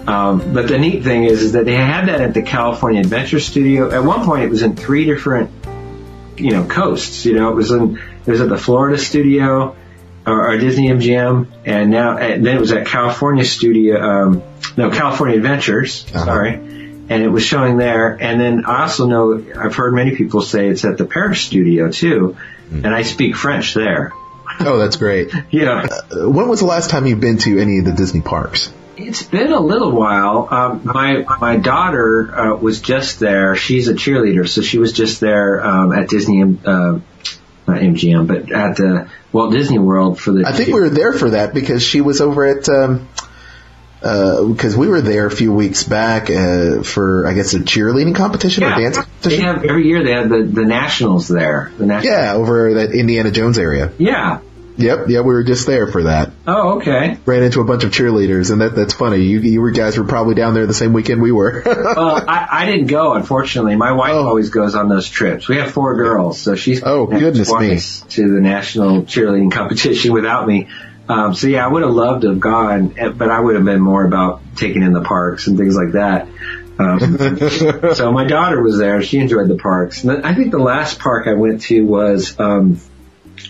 Um, 0.07 0.55
but 0.55 0.69
the 0.69 0.79
neat 0.79 1.05
thing 1.05 1.25
is, 1.25 1.43
is 1.43 1.53
that 1.53 1.67
they 1.67 1.75
had 1.75 2.09
that 2.09 2.23
at 2.23 2.33
the 2.33 2.41
California 2.41 3.01
Adventure 3.01 3.41
Studio. 3.41 3.91
At 3.91 4.03
one 4.03 4.25
point, 4.25 4.45
it 4.45 4.49
was 4.49 4.63
in 4.63 4.75
three 4.75 5.05
different, 5.05 5.51
you 6.39 6.53
know, 6.53 6.65
coasts. 6.65 7.27
You 7.27 7.35
know, 7.35 7.51
it 7.51 7.55
was 7.55 7.71
in 7.71 7.99
it 7.99 8.31
was 8.31 8.41
at 8.41 8.49
the 8.49 8.57
Florida 8.57 8.97
studio 8.97 9.77
or, 10.29 10.51
or 10.51 10.59
Disney 10.59 10.89
MGM, 10.89 11.49
and 11.65 11.91
now 11.91 12.17
and 12.19 12.45
then 12.45 12.57
it 12.57 12.61
was 12.61 12.73
at 12.73 12.87
California 12.87 13.45
Studio. 13.45 14.01
Um, 14.01 14.43
no, 14.77 14.91
California 14.91 15.37
Adventures. 15.37 16.05
Uh-huh. 16.15 16.25
Sorry 16.25 16.79
and 17.09 17.23
it 17.23 17.29
was 17.29 17.43
showing 17.43 17.77
there. 17.77 18.11
And 18.21 18.41
then 18.41 18.65
I 18.67 18.83
also 18.83 19.07
know 19.07 19.45
I've 19.57 19.75
heard 19.75 19.95
many 19.95 20.15
people 20.15 20.43
say 20.43 20.69
it's 20.69 20.85
at 20.85 20.99
the 20.99 21.05
Paris 21.05 21.41
studio 21.41 21.91
too, 21.91 22.37
mm. 22.71 22.85
and 22.85 22.95
I 22.95 23.03
speak 23.03 23.37
French 23.37 23.75
there. 23.75 24.13
Oh, 24.61 24.79
that's 24.79 24.97
great. 24.97 25.33
yeah. 25.51 25.87
Uh, 25.91 26.29
when 26.29 26.49
was 26.49 26.61
the 26.61 26.67
last 26.67 26.91
time 26.91 27.07
you've 27.07 27.21
been 27.21 27.39
to 27.39 27.59
any 27.59 27.79
of 27.79 27.85
the 27.85 27.93
Disney 27.93 28.21
parks? 28.21 28.73
It's 28.97 29.23
been 29.23 29.53
a 29.53 29.61
little 29.61 29.93
while. 29.93 30.49
Um, 30.51 30.81
my 30.85 31.25
my 31.41 31.57
daughter 31.57 32.35
uh, 32.35 32.57
was 32.57 32.81
just 32.81 33.21
there. 33.21 33.55
She's 33.55 33.87
a 33.87 33.95
cheerleader, 33.95 34.49
so 34.49 34.61
she 34.61 34.79
was 34.79 34.93
just 34.93 35.21
there 35.21 35.65
um, 35.65 35.93
at 35.93 36.09
Disney, 36.09 36.43
uh, 36.43 36.99
not 37.69 37.81
MGM, 37.81 38.27
but 38.27 38.51
at 38.51 38.77
the 38.77 39.09
Walt 39.33 39.53
Disney 39.53 39.79
World 39.79 40.21
for 40.21 40.33
the. 40.33 40.45
I 40.47 40.53
think 40.53 40.69
we 40.69 40.81
were 40.81 40.91
there 40.91 41.13
for 41.13 41.31
that 41.31 41.55
because 41.55 41.83
she 41.83 42.01
was 42.01 42.21
over 42.21 42.45
at. 42.45 42.69
Um, 42.69 43.09
because 44.01 44.77
uh, 44.77 44.79
we 44.79 44.87
were 44.87 45.01
there 45.01 45.27
a 45.27 45.31
few 45.31 45.53
weeks 45.53 45.83
back 45.83 46.31
uh, 46.31 46.85
for, 46.85 47.27
I 47.27 47.33
guess, 47.33 47.53
a 47.55 47.59
cheerleading 47.59 48.15
competition 48.15 48.63
yeah. 48.63 48.77
or 48.77 48.81
dance 48.81 48.97
competition. 48.97 49.41
They 49.41 49.45
have 49.45 49.65
every 49.65 49.89
year 49.89 50.05
they 50.05 50.13
have 50.13 50.29
the, 50.29 50.45
the 50.45 50.65
nationals 50.65 51.27
there. 51.27 51.73
The 51.77 51.87
nationals. 51.87 52.17
Yeah, 52.17 52.35
over 52.35 52.75
that 52.75 52.93
Indiana 52.93 53.33
Jones 53.33 53.59
area. 53.59 53.93
Yeah. 53.99 54.39
Yep, 54.79 55.09
yeah, 55.09 55.21
we 55.21 55.35
were 55.35 55.43
just 55.43 55.67
there 55.67 55.89
for 55.89 56.05
that. 56.05 56.31
Oh, 56.47 56.79
okay. 56.79 57.19
Ran 57.27 57.43
into 57.43 57.61
a 57.61 57.65
bunch 57.65 57.83
of 57.83 57.91
cheerleaders, 57.91 58.53
and 58.53 58.61
that 58.61 58.77
that's 58.77 58.95
funny. 58.95 59.23
You 59.23 59.41
you 59.41 59.73
guys 59.73 59.99
were 59.99 60.05
probably 60.05 60.37
down 60.37 60.55
there 60.55 60.67
the 60.67 60.75
same 60.75 60.93
weekend 60.93 61.21
we 61.21 61.33
were. 61.33 61.63
well, 61.67 62.25
I, 62.29 62.47
I 62.51 62.67
didn't 62.67 62.87
go, 62.87 63.15
unfortunately. 63.15 63.75
My 63.75 63.93
wife 63.93 64.13
oh. 64.13 64.27
always 64.29 64.51
goes 64.51 64.77
on 64.77 64.89
those 64.89 65.09
trips. 65.09 65.49
We 65.49 65.57
have 65.57 65.73
four 65.73 65.97
girls, 65.97 66.41
so 66.41 66.55
she's 66.55 66.83
oh 66.85 67.07
goodness 67.07 67.53
me 67.53 67.79
to 68.11 68.35
the 68.35 68.41
national 68.41 69.03
cheerleading 69.03 69.51
competition 69.59 70.13
without 70.13 70.47
me. 70.47 70.69
Um, 71.09 71.35
so 71.35 71.49
yeah, 71.49 71.65
I 71.65 71.69
would 71.69 71.83
have 71.83 71.93
loved 71.93 72.23
to 72.23 72.29
have 72.29 72.41
gone, 72.41 72.95
eh, 72.99 73.09
but 73.09 73.31
I 73.31 73.41
would 73.41 73.57
have 73.57 73.65
been 73.65 73.81
more 73.81 74.05
about 74.05 74.43
taking 74.55 74.83
in 74.83 74.93
the 74.93 75.03
parks 75.03 75.49
and 75.49 75.59
things 75.59 75.75
like 75.75 75.93
that. 75.93 76.29
Um, 76.79 77.95
so 77.95 78.13
my 78.13 78.25
daughter 78.25 78.63
was 78.63 78.79
there; 78.79 79.03
she 79.03 79.19
enjoyed 79.19 79.49
the 79.49 79.57
parks. 79.57 80.05
And 80.05 80.25
I 80.25 80.35
think 80.35 80.53
the 80.53 80.59
last 80.59 81.01
park 81.01 81.27
I 81.27 81.33
went 81.33 81.63
to 81.63 81.85
was 81.85 82.39
um, 82.39 82.81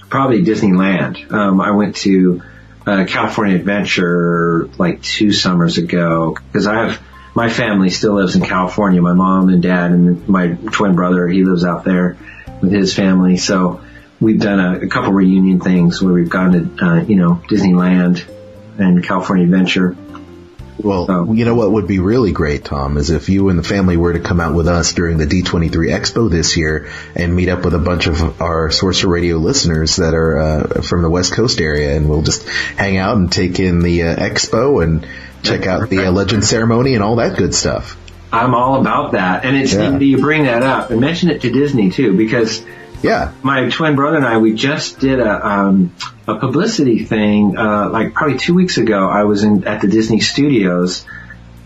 probably 0.09 0.43
Disneyland. 0.43 1.31
Um, 1.33 1.61
I 1.61 1.73
went 1.73 1.97
to 1.97 2.43
uh, 2.87 3.05
California 3.07 3.57
Adventure 3.57 4.69
like 4.79 5.03
two 5.03 5.33
summers 5.33 5.79
ago 5.79 6.37
because 6.53 6.67
I 6.67 6.87
have 6.87 7.03
my 7.35 7.49
family 7.49 7.91
still 7.91 8.15
lives 8.15 8.35
in 8.35 8.43
California. 8.43 9.01
My 9.01 9.13
mom 9.13 9.49
and 9.49 9.63
dad 9.63 9.93
and 9.93 10.29
my 10.29 10.49
twin 10.49 10.95
brother 10.95 11.29
he 11.29 11.45
lives 11.45 11.65
out 11.65 11.85
there 11.85 12.17
with 12.61 12.73
his 12.73 12.95
family. 12.95 13.37
So 13.37 13.83
we've 14.21 14.41
done 14.41 14.59
a, 14.59 14.81
a 14.81 14.89
couple 14.89 15.13
reunion 15.13 15.61
things 15.61 16.03
where 16.03 16.13
we've 16.13 16.31
gone 16.31 16.53
to, 16.53 16.85
uh, 16.85 17.03
you 17.03 17.17
know, 17.17 17.43
Disneyland 17.49 18.27
and 18.79 19.05
California 19.05 19.45
Adventure. 19.45 19.97
Well, 20.83 21.35
you 21.35 21.45
know 21.45 21.55
what 21.55 21.73
would 21.73 21.89
be 21.89 21.99
really 21.99 22.31
great, 22.31 22.65
Tom, 22.65 22.99
is 22.99 23.11
if 23.11 23.29
you 23.29 23.49
and 23.49 23.59
the 23.59 23.65
family 23.65 23.97
were 23.97 24.13
to 24.13 24.21
come 24.21 24.39
out 24.39 24.55
with 24.55 24.69
us 24.69 24.93
during 24.93 25.19
the 25.19 25.27
D23 25.27 25.71
Expo 25.71 26.31
this 26.31 26.57
year 26.57 26.89
and 27.17 27.35
meet 27.35 27.49
up 27.49 27.65
with 27.65 27.75
a 27.75 27.79
bunch 27.79 28.07
of 28.07 28.41
our 28.41 28.71
Sorcerer 28.71 29.11
Radio 29.11 29.39
listeners 29.39 29.97
that 29.97 30.15
are 30.15 30.39
uh, 30.39 30.83
from 30.83 31.03
the 31.03 31.11
West 31.11 31.33
Coast 31.33 31.61
area, 31.61 31.97
and 31.97 32.09
we'll 32.09 32.23
just 32.23 32.49
hang 32.49 32.97
out 32.97 33.17
and 33.17 33.31
take 33.31 33.59
in 33.59 33.81
the 33.81 34.05
uh, 34.05 34.17
expo 34.17 34.83
and 34.83 35.07
check 35.43 35.67
out 35.67 35.89
the 35.89 36.07
uh, 36.07 36.13
Legend 36.13 36.45
ceremony 36.45 36.95
and 36.95 37.03
all 37.03 37.17
that 37.17 37.37
good 37.37 37.55
stuff. 37.55 37.97
I'm 38.33 38.55
all 38.55 38.81
about 38.81 39.13
that, 39.13 39.45
and 39.45 39.57
it's 39.57 39.73
yeah. 39.73 39.99
you 39.99 40.19
bring 40.19 40.45
that 40.45 40.63
up 40.63 40.91
and 40.91 41.01
mention 41.01 41.31
it 41.31 41.43
to 41.43 41.51
Disney 41.51 41.91
too, 41.91 42.17
because 42.17 42.63
yeah. 43.03 43.33
My 43.43 43.69
twin 43.69 43.97
brother 43.97 44.17
and 44.17 44.27
I, 44.27 44.39
we 44.39 44.55
just 44.55 44.99
did 44.99 45.21
a, 45.21 45.47
um, 45.47 45.95
a 46.27 46.37
publicity 46.37 47.05
thing, 47.05 47.57
uh, 47.57 47.91
like 47.91 48.15
probably 48.15 48.39
two 48.39 48.55
weeks 48.55 48.79
ago. 48.79 49.09
I 49.09 49.25
was 49.25 49.45
in, 49.45 49.67
at 49.67 49.81
the 49.81 49.89
Disney 49.89 50.21
studios, 50.21 51.07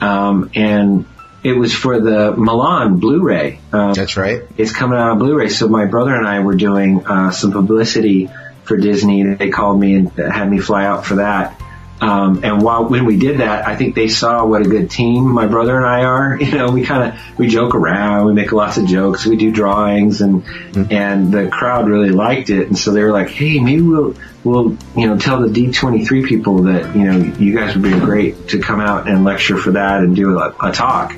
um, 0.00 0.50
and 0.54 1.06
it 1.42 1.52
was 1.52 1.74
for 1.74 2.00
the 2.00 2.32
Mulan 2.32 3.00
Blu-ray. 3.00 3.60
Um, 3.72 3.94
That's 3.94 4.16
right. 4.16 4.42
It's 4.56 4.72
coming 4.72 4.98
out 4.98 5.10
on 5.10 5.18
Blu-ray. 5.18 5.48
So 5.48 5.68
my 5.68 5.86
brother 5.86 6.14
and 6.14 6.26
I 6.26 6.40
were 6.40 6.54
doing, 6.54 7.06
uh, 7.06 7.30
some 7.30 7.52
publicity 7.52 8.28
for 8.64 8.76
Disney. 8.76 9.34
They 9.34 9.50
called 9.50 9.80
me 9.80 9.96
and 9.96 10.10
had 10.12 10.50
me 10.50 10.58
fly 10.58 10.84
out 10.84 11.04
for 11.06 11.16
that. 11.16 11.60
Um, 12.03 12.40
and 12.42 12.61
while 12.61 12.84
when 12.88 13.05
we 13.05 13.16
did 13.16 13.38
that, 13.38 13.64
I 13.64 13.76
think 13.76 13.94
they 13.94 14.09
saw 14.09 14.44
what 14.44 14.61
a 14.61 14.68
good 14.68 14.90
team 14.90 15.32
my 15.32 15.46
brother 15.46 15.76
and 15.76 15.86
I 15.86 16.03
are. 16.05 16.38
You 16.53 16.59
know, 16.59 16.70
we 16.70 16.84
kind 16.84 17.12
of 17.12 17.38
we 17.38 17.46
joke 17.46 17.74
around, 17.74 18.26
we 18.26 18.34
make 18.34 18.53
lots 18.53 18.76
of 18.76 18.86
jokes, 18.86 19.24
we 19.24 19.36
do 19.36 19.53
drawings, 19.53 20.20
and 20.20 20.44
mm-hmm. 20.44 20.92
and 20.92 21.32
the 21.32 21.48
crowd 21.48 21.88
really 21.88 22.11
liked 22.11 22.50
it, 22.50 22.66
and 22.66 22.76
so 22.76 22.92
they 22.92 23.03
were 23.03 23.12
like, 23.12 23.30
hey, 23.30 23.59
maybe 23.61 23.80
we'll 23.80 24.16
we'll 24.42 24.76
you 24.96 25.07
know 25.07 25.16
tell 25.16 25.40
the 25.40 25.48
D23 25.48 26.26
people 26.26 26.64
that 26.64 26.94
you 26.96 27.05
know 27.05 27.16
you 27.38 27.57
guys 27.57 27.74
would 27.74 27.84
be 27.84 27.98
great 27.98 28.48
to 28.48 28.59
come 28.59 28.80
out 28.80 29.09
and 29.09 29.24
lecture 29.24 29.57
for 29.57 29.70
that 29.72 30.00
and 30.00 30.16
do 30.16 30.38
a, 30.38 30.55
a 30.61 30.72
talk. 30.72 31.14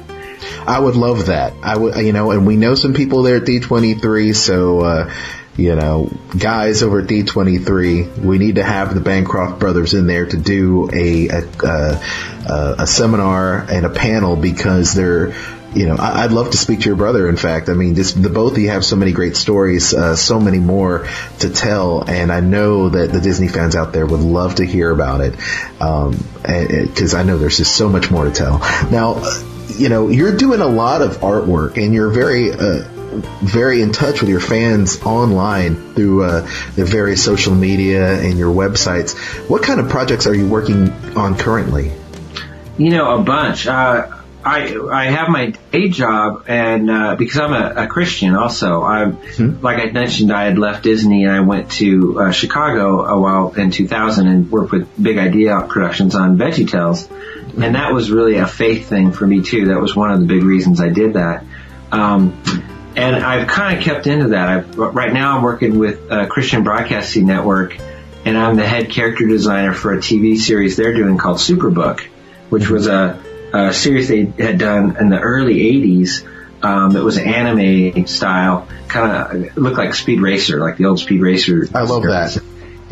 I 0.67 0.79
would 0.79 0.95
love 0.95 1.27
that. 1.27 1.55
I 1.63 1.79
would, 1.79 1.97
you 1.97 2.13
know, 2.13 2.31
and 2.31 2.47
we 2.47 2.57
know 2.57 2.75
some 2.75 2.93
people 2.93 3.23
there 3.23 3.37
at 3.37 3.45
D23, 3.45 4.37
so. 4.37 4.81
Uh, 4.81 5.15
you 5.57 5.77
know, 5.77 6.11
guys 6.37 6.83
over 6.83 7.01
at 7.01 7.07
D23, 7.07 8.19
we 8.19 8.39
need 8.39 8.57
to 8.57 8.65
have 8.65 8.95
the 8.95 9.01
Bancroft 9.01 9.61
brothers 9.61 9.95
in 9.95 10.07
there 10.07 10.27
to 10.27 10.37
do 10.37 10.91
a, 10.93 11.29
a, 11.29 11.43
a, 11.63 12.75
a 12.81 12.87
seminar 12.87 13.59
and 13.59 13.87
a 13.87 13.91
panel 13.91 14.35
because 14.35 14.95
they're, 14.95 15.33
you 15.73 15.87
know, 15.87 15.97
I'd 15.99 16.33
love 16.33 16.51
to 16.51 16.57
speak 16.57 16.81
to 16.81 16.87
your 16.87 16.97
brother. 16.97 17.29
In 17.29 17.37
fact, 17.37 17.69
I 17.69 17.75
mean, 17.75 17.95
the 17.95 18.31
both 18.33 18.53
of 18.53 18.59
you 18.59 18.71
have 18.71 18.85
so 18.85 18.97
many 18.97 19.13
great 19.13 19.37
stories, 19.37 19.95
uh, 19.95 20.17
so 20.17 20.41
many 20.41 20.59
more 20.59 21.09
to 21.41 21.51
tell, 21.51 22.03
and 22.03 22.33
I 22.33 22.41
know 22.41 22.89
that 22.89 23.13
the 23.13 23.21
Disney 23.21 23.49
fans 23.49 23.75
out 23.77 23.93
there 23.93 24.07
would 24.07 24.21
love 24.21 24.57
to 24.57 24.65
hear 24.65 24.91
about 24.91 25.21
it, 25.21 25.33
because 25.33 27.15
um, 27.15 27.21
I 27.21 27.25
know 27.25 27.39
there's 27.39 27.57
just 27.57 27.77
so 27.77 27.89
much 27.89 28.11
more 28.11 28.25
to 28.25 28.31
tell. 28.31 28.59
Now, 28.91 29.23
you 29.77 29.89
know, 29.89 30.09
you're 30.09 30.37
doing 30.37 30.61
a 30.61 30.67
lot 30.67 31.03
of 31.03 31.19
artwork, 31.19 31.77
and 31.83 31.93
you're 31.93 32.11
very 32.11 32.53
uh, 32.53 32.89
very 33.23 33.83
in 33.83 33.93
touch 33.93 34.21
with 34.21 34.31
your 34.31 34.41
fans 34.41 35.03
online 35.03 35.95
through 35.95 36.25
uh, 36.25 36.41
the 36.77 36.85
various 36.85 37.25
social 37.25 37.55
media 37.55 38.21
and 38.21 38.39
your 38.39 38.55
websites. 38.55 39.17
What 39.49 39.63
kind 39.63 39.81
of 39.81 39.89
projects 39.89 40.27
are 40.27 40.35
you 40.35 40.49
working 40.49 40.91
on 41.17 41.37
currently? 41.37 41.93
You 42.79 42.91
know, 42.91 43.19
a 43.19 43.23
bunch. 43.23 43.67
Uh, 43.67 44.11
I 44.45 44.77
I 44.93 45.05
have 45.07 45.31
my 45.31 45.55
day 45.73 45.89
job, 45.89 46.45
and 46.49 46.91
uh, 46.91 47.17
because 47.17 47.39
I'm 47.39 47.53
a, 47.55 47.85
a 47.85 47.87
Christian, 47.87 48.35
also, 48.35 48.83
I'm 48.83 49.19
like 49.63 49.79
I 49.79 49.91
mentioned, 49.91 50.33
I 50.33 50.45
had 50.45 50.59
left 50.59 50.83
Disney 50.83 51.25
and 51.25 51.33
I 51.33 51.41
went 51.41 51.71
to 51.73 52.21
uh, 52.21 52.33
Chicago 52.33 53.05
a 53.05 53.19
while 53.19 53.55
in 53.55 53.71
2000 53.71 54.29
and 54.29 54.51
worked 54.51 54.71
with 54.71 55.03
Big 55.03 55.17
Idea 55.17 55.63
Productions 55.67 56.15
on 56.15 56.37
Veggie 56.37 56.69
Tales, 56.69 57.09
and 57.57 57.75
that 57.75 57.95
was 57.95 58.11
really 58.11 58.37
a 58.37 58.47
faith 58.47 58.89
thing 58.89 59.13
for 59.13 59.27
me 59.27 59.43
too. 59.43 59.67
That 59.67 59.81
was 59.81 59.97
one 59.97 60.11
of 60.11 60.21
the 60.21 60.27
big 60.27 60.43
reasons 60.43 60.81
I 60.81 60.91
did 60.91 61.15
that. 61.15 61.45
Um, 61.91 62.43
and 62.97 63.17
I've 63.17 63.49
kind 63.49 63.77
of 63.77 63.85
kept 63.85 64.07
into 64.07 64.29
that. 64.29 64.49
I've, 64.49 64.79
right 64.79 65.13
now, 65.13 65.37
I'm 65.37 65.43
working 65.43 65.79
with 65.79 66.11
uh, 66.11 66.27
Christian 66.27 66.65
Broadcasting 66.65 67.27
Network, 67.27 67.79
and 68.25 68.37
I'm 68.37 68.57
the 68.57 68.67
head 68.67 68.91
character 68.91 69.27
designer 69.27 69.73
for 69.73 69.93
a 69.93 69.99
TV 69.99 70.37
series 70.37 70.77
they're 70.77 70.95
doing 70.95 71.19
called 71.19 71.39
Superbook, 71.39 72.01
which 72.51 72.69
was 72.69 72.87
a, 72.87 73.21
a 73.53 73.73
series 73.73 74.09
they 74.09 74.25
had 74.25 74.59
done 74.59 74.97
in 74.99 75.09
the 75.09 75.19
early 75.19 75.57
'80s. 75.57 76.27
Um, 76.63 76.97
it 76.97 77.03
was 77.03 77.19
anime 77.19 78.07
style, 78.07 78.69
kind 78.89 79.45
of 79.47 79.57
looked 79.57 79.77
like 79.77 79.95
Speed 79.95 80.21
Racer, 80.21 80.61
like 80.61 80.79
the 80.79 80.87
old 80.87 80.99
Speed 80.99 81.21
Racer. 81.21 81.69
I 81.75 81.83
love 81.83 82.05
that. 82.05 82.41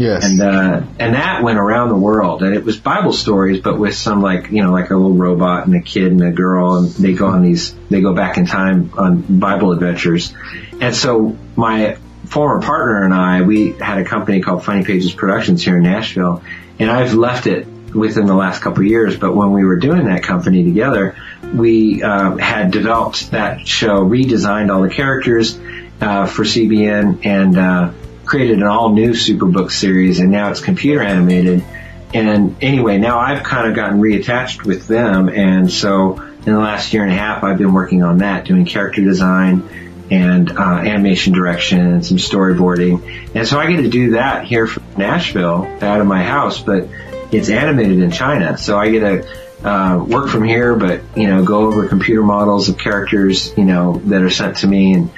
Yes. 0.03 0.25
And 0.25 0.43
uh, 0.43 0.83
and 0.99 1.15
that 1.15 1.45
went 1.45 1.61
around 1.61 1.91
the 1.91 1.97
world, 1.97 2.43
and 2.43 2.57
it 2.57 2.65
was 2.65 2.77
Bible 2.77 3.13
stories, 3.13 3.61
but 3.61 3.79
with 3.79 3.95
some 3.95 4.21
like 4.21 4.51
you 4.51 4.61
know 4.61 4.73
like 4.73 4.91
a 4.91 4.97
little 4.97 5.15
robot 5.15 5.67
and 5.67 5.77
a 5.77 5.81
kid 5.81 6.11
and 6.11 6.21
a 6.23 6.33
girl, 6.33 6.79
and 6.79 6.91
they 6.91 7.13
go 7.13 7.29
on 7.29 7.43
these 7.43 7.73
they 7.89 8.01
go 8.01 8.13
back 8.13 8.37
in 8.37 8.47
time 8.47 8.91
on 8.99 9.39
Bible 9.39 9.71
adventures, 9.71 10.35
and 10.81 10.93
so 10.93 11.39
my 11.55 11.99
former 12.27 12.61
partner 12.61 13.05
and 13.05 13.15
I 13.15 13.43
we 13.43 13.75
had 13.75 13.99
a 13.99 14.05
company 14.05 14.41
called 14.41 14.65
Funny 14.65 14.85
Pages 14.85 15.13
Productions 15.13 15.63
here 15.63 15.77
in 15.77 15.85
Nashville, 15.85 16.43
and 16.81 16.91
I've 16.91 17.15
left 17.15 17.47
it 17.47 17.69
within 17.95 18.27
the 18.27 18.35
last 18.35 18.61
couple 18.61 18.83
years. 18.83 19.17
But 19.17 19.37
when 19.37 19.53
we 19.53 19.65
were 19.65 19.77
doing 19.77 20.07
that 20.07 20.25
company 20.25 20.65
together, 20.65 21.15
we 21.55 22.03
uh, 22.03 22.39
had 22.39 22.73
developed 22.73 23.31
that 23.31 23.69
show, 23.69 24.05
redesigned 24.05 24.75
all 24.75 24.83
the 24.83 24.91
characters 24.91 25.57
uh, 26.01 26.27
for 26.27 26.43
CBN, 26.43 27.25
and 27.25 27.57
uh, 27.57 27.93
created 28.25 28.59
an 28.59 28.65
all 28.65 28.93
new 28.93 29.11
Superbook 29.11 29.71
series, 29.71 30.21
and 30.21 30.31
now 30.31 30.51
it's 30.51 30.61
computer 30.61 31.03
animated. 31.03 31.65
And 32.15 32.57
anyway, 32.63 32.99
now 32.99 33.19
I've 33.19 33.43
kind 33.43 33.69
of 33.69 33.75
gotten 33.75 34.01
reattached 34.01 34.65
with 34.65 34.87
them, 34.87 35.29
and 35.29 35.71
so 35.71 36.21
in 36.21 36.53
the 36.53 36.59
last 36.59 36.93
year 36.93 37.05
and 37.05 37.13
a 37.13 37.17
half, 37.17 37.45
I've 37.45 37.59
been 37.59 37.73
working 37.73 38.03
on 38.03 38.19
that, 38.19 38.45
doing 38.45 38.65
character 38.65 39.03
design 39.03 39.69
and 40.11 40.51
uh, 40.51 40.61
animation 40.61 41.33
direction 41.33 41.81
and 41.81 42.05
some 42.05 42.19
storyboarding. 42.19 43.35
And 43.35 43.47
so 43.49 43.59
I 43.59 43.71
get 43.71 43.83
to 43.83 43.89
do 43.89 44.11
that 44.11 44.45
here 44.45 44.67
from 44.67 44.83
Nashville, 44.97 45.65
out 45.81 46.01
of 46.01 46.07
my 46.07 46.23
house, 46.23 46.61
but 46.61 46.89
it's 47.31 47.49
animated 47.49 48.01
in 48.01 48.11
China, 48.11 48.59
so 48.59 48.77
I 48.77 48.91
get 48.91 49.01
to 49.01 49.69
uh, 49.69 50.05
work 50.05 50.29
from 50.29 50.45
here, 50.45 50.75
but 50.75 51.01
you 51.17 51.29
know, 51.29 51.45
go 51.45 51.67
over 51.67 51.89
computer 51.89 52.23
models 52.23 52.69
of 52.69 52.77
characters, 52.77 53.57
you 53.57 53.65
know, 53.65 54.03
that 54.07 54.21
are 54.23 54.31
sent 54.31 54.59
to 54.59 54.67
me 54.67 54.95
and 54.95 55.11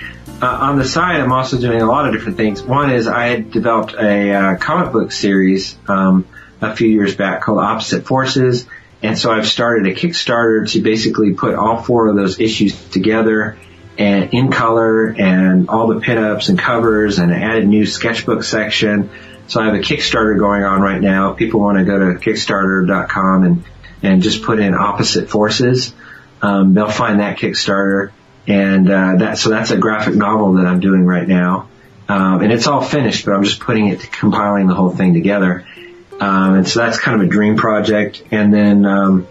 uh, 0.43 0.47
on 0.47 0.79
the 0.79 0.85
side, 0.85 1.21
I'm 1.21 1.33
also 1.33 1.59
doing 1.59 1.81
a 1.81 1.87
lot 1.87 2.07
of 2.07 2.13
different 2.13 2.37
things. 2.37 2.63
One 2.63 2.91
is 2.91 3.07
I 3.07 3.27
had 3.27 3.51
developed 3.51 3.95
a 3.95 4.33
uh, 4.33 4.57
comic 4.57 4.93
book 4.93 5.13
series 5.13 5.77
um, 5.89 6.27
a 6.61 6.75
few 6.75 6.89
years 6.89 7.15
back 7.15 7.43
called 7.43 7.59
Opposite 7.59 8.07
Forces, 8.07 8.67
and 9.03 9.19
so 9.19 9.31
I've 9.31 9.47
started 9.47 9.87
a 9.87 9.95
Kickstarter 9.95 10.71
to 10.73 10.81
basically 10.81 11.35
put 11.35 11.55
all 11.55 11.83
four 11.83 12.09
of 12.09 12.17
those 12.17 12.41
issues 12.41 12.75
together 12.89 13.59
and 13.99 14.35
in 14.35 14.51
color 14.51 15.09
and 15.09 15.69
all 15.69 15.89
the 15.89 16.01
pinups 16.01 16.49
and 16.49 16.59
covers 16.59 17.19
and 17.19 17.33
added 17.33 17.67
new 17.69 17.87
sketchbook 17.87 18.43
section. 18.43 19.11
So 19.47 19.61
I 19.61 19.67
have 19.67 19.75
a 19.75 19.81
Kickstarter 19.81 20.39
going 20.39 20.65
on 20.65 20.81
right 20.81 21.01
now. 21.01 21.33
If 21.33 21.39
people 21.39 21.61
want 21.61 21.79
to 21.79 21.85
go 21.85 21.99
to 21.99 22.19
Kickstarter.com 22.19 23.45
and 23.45 23.65
and 24.05 24.23
just 24.23 24.43
put 24.43 24.61
in 24.61 24.75
Opposite 24.75 25.31
Forces. 25.31 25.95
Um, 26.43 26.75
they'll 26.75 26.91
find 26.91 27.21
that 27.21 27.39
Kickstarter 27.39 28.13
and 28.47 28.91
uh, 28.91 29.17
that 29.17 29.39
so 29.39 29.51
that's 29.51 29.71
a 29.71 29.77
graphic 29.77 30.15
novel 30.15 30.55
that 30.55 30.67
I'm 30.67 30.81
doing 30.81 31.05
right 31.05 31.27
now, 31.27 31.69
um, 32.09 32.43
and 32.43 32.53
it's 32.53 32.67
all 32.67 32.83
finished, 32.83 33.25
but 33.25 33.35
I'm 33.35 33.45
just 33.45 33.61
putting 33.61 33.89
it, 33.89 34.13
compiling 34.13 34.67
the 34.67 34.75
whole 34.75 34.91
thing 34.91 35.15
together, 35.15 35.67
um, 36.21 36.55
and 36.55 36.69
so 36.69 36.81
that's 36.81 36.99
kind 36.99 37.21
of 37.21 37.27
a 37.27 37.31
dream 37.31 37.57
project. 37.57 38.23
And 38.31 38.53
then 38.53 38.85
um, 38.85 39.27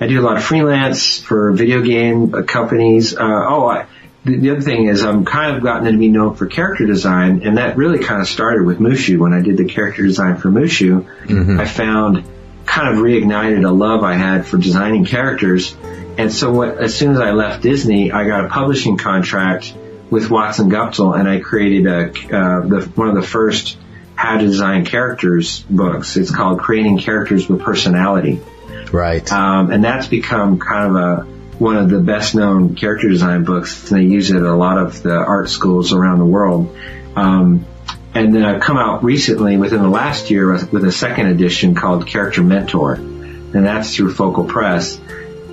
I 0.00 0.06
do 0.06 0.20
a 0.20 0.24
lot 0.24 0.36
of 0.36 0.44
freelance 0.44 1.18
for 1.18 1.52
video 1.52 1.82
game 1.82 2.34
uh, 2.34 2.42
companies. 2.42 3.16
Uh, 3.16 3.20
oh, 3.20 3.66
I, 3.66 3.86
the, 4.24 4.36
the 4.36 4.50
other 4.50 4.60
thing 4.60 4.86
is 4.86 5.02
I'm 5.02 5.24
kind 5.24 5.56
of 5.56 5.62
gotten 5.62 5.90
to 5.90 5.98
be 5.98 6.08
known 6.08 6.34
for 6.34 6.46
character 6.46 6.86
design, 6.86 7.42
and 7.46 7.56
that 7.56 7.76
really 7.76 8.00
kind 8.00 8.20
of 8.20 8.28
started 8.28 8.64
with 8.66 8.78
Mushu 8.78 9.18
when 9.18 9.32
I 9.32 9.40
did 9.40 9.56
the 9.56 9.64
character 9.64 10.02
design 10.02 10.36
for 10.36 10.48
Mushu. 10.48 11.06
I 11.60 11.66
found 11.66 12.24
kind 12.66 12.96
of 12.96 13.02
reignited 13.02 13.66
a 13.68 13.72
love 13.72 14.02
I 14.02 14.14
had 14.14 14.46
for 14.46 14.58
designing 14.58 15.04
characters. 15.04 15.74
And 16.18 16.32
so 16.32 16.52
what, 16.52 16.78
as 16.78 16.94
soon 16.94 17.12
as 17.12 17.20
I 17.20 17.32
left 17.32 17.62
Disney, 17.62 18.12
I 18.12 18.26
got 18.26 18.44
a 18.44 18.48
publishing 18.48 18.98
contract 18.98 19.74
with 20.10 20.30
Watson 20.30 20.70
Guptill 20.70 21.18
and 21.18 21.28
I 21.28 21.40
created 21.40 21.86
a, 21.86 22.08
uh, 22.08 22.60
the, 22.66 22.92
one 22.94 23.08
of 23.08 23.14
the 23.14 23.22
first 23.26 23.78
how 24.14 24.36
to 24.36 24.46
design 24.46 24.84
characters 24.84 25.60
books. 25.68 26.16
It's 26.16 26.30
called 26.30 26.60
Creating 26.60 26.98
Characters 26.98 27.48
with 27.48 27.62
Personality. 27.62 28.40
Right. 28.92 29.30
Um, 29.32 29.70
and 29.70 29.82
that's 29.82 30.06
become 30.06 30.58
kind 30.58 30.90
of 30.90 30.96
a, 30.96 31.24
one 31.58 31.76
of 31.76 31.88
the 31.88 31.98
best 31.98 32.34
known 32.34 32.74
character 32.74 33.08
design 33.08 33.44
books. 33.44 33.90
And 33.90 34.00
they 34.00 34.04
use 34.04 34.30
it 34.30 34.36
at 34.36 34.42
a 34.42 34.54
lot 34.54 34.78
of 34.78 35.02
the 35.02 35.14
art 35.14 35.48
schools 35.48 35.92
around 35.92 36.18
the 36.18 36.26
world. 36.26 36.76
Um, 37.16 37.64
and 38.14 38.34
then 38.34 38.44
I've 38.44 38.60
come 38.60 38.76
out 38.76 39.02
recently 39.02 39.56
within 39.56 39.80
the 39.80 39.88
last 39.88 40.30
year 40.30 40.52
with, 40.52 40.70
with 40.72 40.84
a 40.84 40.92
second 40.92 41.26
edition 41.26 41.74
called 41.74 42.06
Character 42.06 42.42
Mentor. 42.42 42.92
And 42.92 43.66
that's 43.66 43.96
through 43.96 44.12
Focal 44.12 44.44
Press 44.44 45.00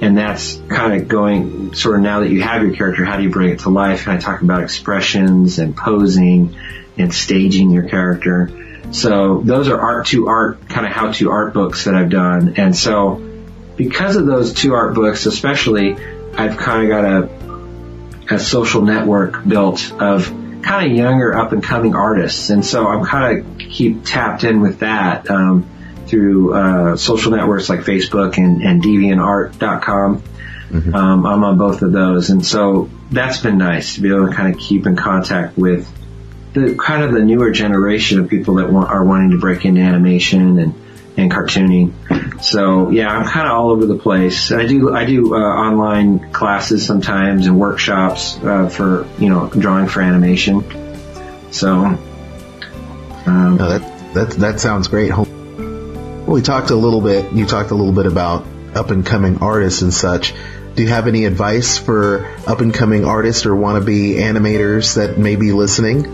and 0.01 0.17
that's 0.17 0.55
kind 0.69 1.01
of 1.01 1.07
going 1.07 1.73
sort 1.73 1.97
of 1.97 2.01
now 2.01 2.21
that 2.21 2.29
you 2.29 2.41
have 2.41 2.61
your 2.61 2.73
character, 2.73 3.03
how 3.03 3.17
do 3.17 3.23
you 3.23 3.29
bring 3.29 3.49
it 3.49 3.59
to 3.59 3.69
life? 3.69 4.07
And 4.07 4.17
I 4.17 4.19
talk 4.19 4.41
about 4.41 4.63
expressions 4.63 5.59
and 5.59 5.75
posing 5.75 6.55
and 6.97 7.13
staging 7.13 7.71
your 7.71 7.87
character. 7.87 8.49
So 8.91 9.41
those 9.41 9.67
are 9.67 9.79
art 9.79 10.07
to 10.07 10.27
art, 10.27 10.67
kind 10.69 10.85
of 10.85 10.93
how 10.93 11.11
to 11.11 11.31
art 11.31 11.53
books 11.53 11.85
that 11.85 11.95
I've 11.95 12.09
done. 12.09 12.55
And 12.57 12.75
so 12.75 13.21
because 13.75 14.15
of 14.15 14.25
those 14.25 14.53
two 14.53 14.73
art 14.73 14.93
books, 14.95 15.25
especially, 15.25 15.95
I've 16.33 16.57
kind 16.57 16.83
of 16.83 16.89
got 16.89 17.05
a, 17.05 18.35
a 18.35 18.39
social 18.39 18.81
network 18.81 19.45
built 19.45 19.91
of 19.93 20.27
kind 20.61 20.91
of 20.91 20.97
younger 20.97 21.37
up 21.37 21.51
and 21.51 21.63
coming 21.63 21.95
artists. 21.95 22.49
And 22.49 22.65
so 22.65 22.87
I'm 22.87 23.05
kind 23.05 23.39
of 23.39 23.57
keep 23.57 24.05
tapped 24.05 24.43
in 24.43 24.61
with 24.61 24.79
that. 24.79 25.29
Um, 25.29 25.67
through 26.09 26.53
uh, 26.53 26.97
social 26.97 27.31
networks 27.31 27.69
like 27.69 27.81
Facebook 27.81 28.37
and, 28.37 28.61
and 28.63 28.83
DeviantArt.com. 28.83 30.23
Mm-hmm. 30.69 30.95
Um, 30.95 31.25
I'm 31.25 31.43
on 31.43 31.57
both 31.57 31.81
of 31.81 31.91
those, 31.91 32.29
and 32.29 32.45
so 32.45 32.89
that's 33.09 33.39
been 33.41 33.57
nice 33.57 33.95
to 33.95 34.01
be 34.01 34.09
able 34.09 34.27
to 34.27 34.35
kind 34.35 34.53
of 34.53 34.59
keep 34.59 34.85
in 34.85 34.95
contact 34.95 35.57
with 35.57 35.91
the 36.53 36.75
kind 36.75 37.03
of 37.03 37.11
the 37.11 37.23
newer 37.23 37.51
generation 37.51 38.19
of 38.19 38.29
people 38.29 38.55
that 38.55 38.71
want, 38.71 38.89
are 38.89 39.03
wanting 39.03 39.31
to 39.31 39.39
break 39.39 39.65
into 39.65 39.81
animation 39.81 40.59
and 40.59 40.73
and 41.17 41.31
cartooning. 41.31 41.93
So 42.41 42.89
yeah, 42.89 43.09
I'm 43.09 43.25
kind 43.25 43.47
of 43.47 43.53
all 43.53 43.71
over 43.71 43.85
the 43.85 43.97
place. 43.97 44.51
I 44.51 44.65
do 44.65 44.93
I 44.93 45.05
do 45.05 45.35
uh, 45.35 45.37
online 45.37 46.31
classes 46.31 46.85
sometimes 46.85 47.47
and 47.47 47.59
workshops 47.59 48.37
uh, 48.37 48.69
for 48.69 49.07
you 49.17 49.29
know 49.29 49.49
drawing 49.49 49.87
for 49.87 50.01
animation. 50.01 50.63
So 51.51 51.73
um, 53.25 53.57
no, 53.57 53.77
that 53.77 54.13
that 54.13 54.29
that 54.31 54.59
sounds 54.59 54.87
great. 54.87 55.11
We 56.27 56.41
talked 56.41 56.69
a 56.69 56.75
little 56.75 57.01
bit, 57.01 57.31
you 57.33 57.45
talked 57.45 57.71
a 57.71 57.75
little 57.75 57.93
bit 57.93 58.05
about 58.05 58.45
up 58.75 58.91
and 58.91 59.05
coming 59.05 59.39
artists 59.39 59.81
and 59.81 59.93
such. 59.93 60.33
Do 60.75 60.83
you 60.83 60.89
have 60.89 61.07
any 61.07 61.25
advice 61.25 61.77
for 61.77 62.25
up 62.47 62.61
and 62.61 62.73
coming 62.73 63.03
artists 63.03 63.45
or 63.45 63.51
wannabe 63.51 64.15
animators 64.15 64.95
that 64.95 65.17
may 65.17 65.35
be 65.35 65.51
listening? 65.51 66.05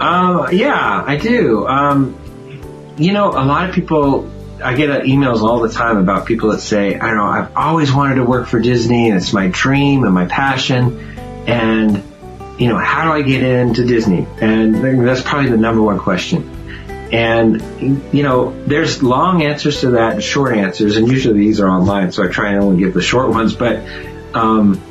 Uh, 0.00 0.48
yeah, 0.52 1.02
I 1.04 1.16
do. 1.16 1.66
Um, 1.66 2.94
you 2.98 3.12
know, 3.12 3.30
a 3.30 3.44
lot 3.44 3.68
of 3.68 3.74
people, 3.74 4.30
I 4.62 4.74
get 4.74 4.90
emails 5.04 5.40
all 5.40 5.60
the 5.60 5.70
time 5.70 5.96
about 5.96 6.26
people 6.26 6.50
that 6.50 6.60
say, 6.60 6.98
I 6.98 7.06
don't 7.06 7.16
know, 7.16 7.24
I've 7.24 7.56
always 7.56 7.92
wanted 7.92 8.16
to 8.16 8.24
work 8.24 8.46
for 8.46 8.60
Disney 8.60 9.08
and 9.08 9.16
it's 9.16 9.32
my 9.32 9.48
dream 9.48 10.04
and 10.04 10.12
my 10.12 10.26
passion. 10.26 11.00
And, 11.48 12.02
you 12.58 12.68
know, 12.68 12.76
how 12.76 13.04
do 13.04 13.12
I 13.12 13.22
get 13.22 13.42
into 13.42 13.84
Disney? 13.84 14.26
And 14.40 15.06
that's 15.06 15.22
probably 15.22 15.50
the 15.50 15.56
number 15.56 15.82
one 15.82 15.98
question. 15.98 16.57
And, 17.10 17.62
you 18.12 18.22
know, 18.22 18.54
there's 18.66 19.02
long 19.02 19.42
answers 19.42 19.80
to 19.80 19.90
that 19.92 20.12
and 20.14 20.22
short 20.22 20.54
answers, 20.54 20.96
and 20.96 21.08
usually 21.08 21.38
these 21.38 21.58
are 21.60 21.68
online, 21.68 22.12
so 22.12 22.22
I 22.22 22.28
try 22.28 22.52
and 22.52 22.62
only 22.62 22.84
give 22.84 22.92
the 22.92 23.00
short 23.00 23.30
ones. 23.30 23.54
But, 23.54 23.82
um, 24.34 24.82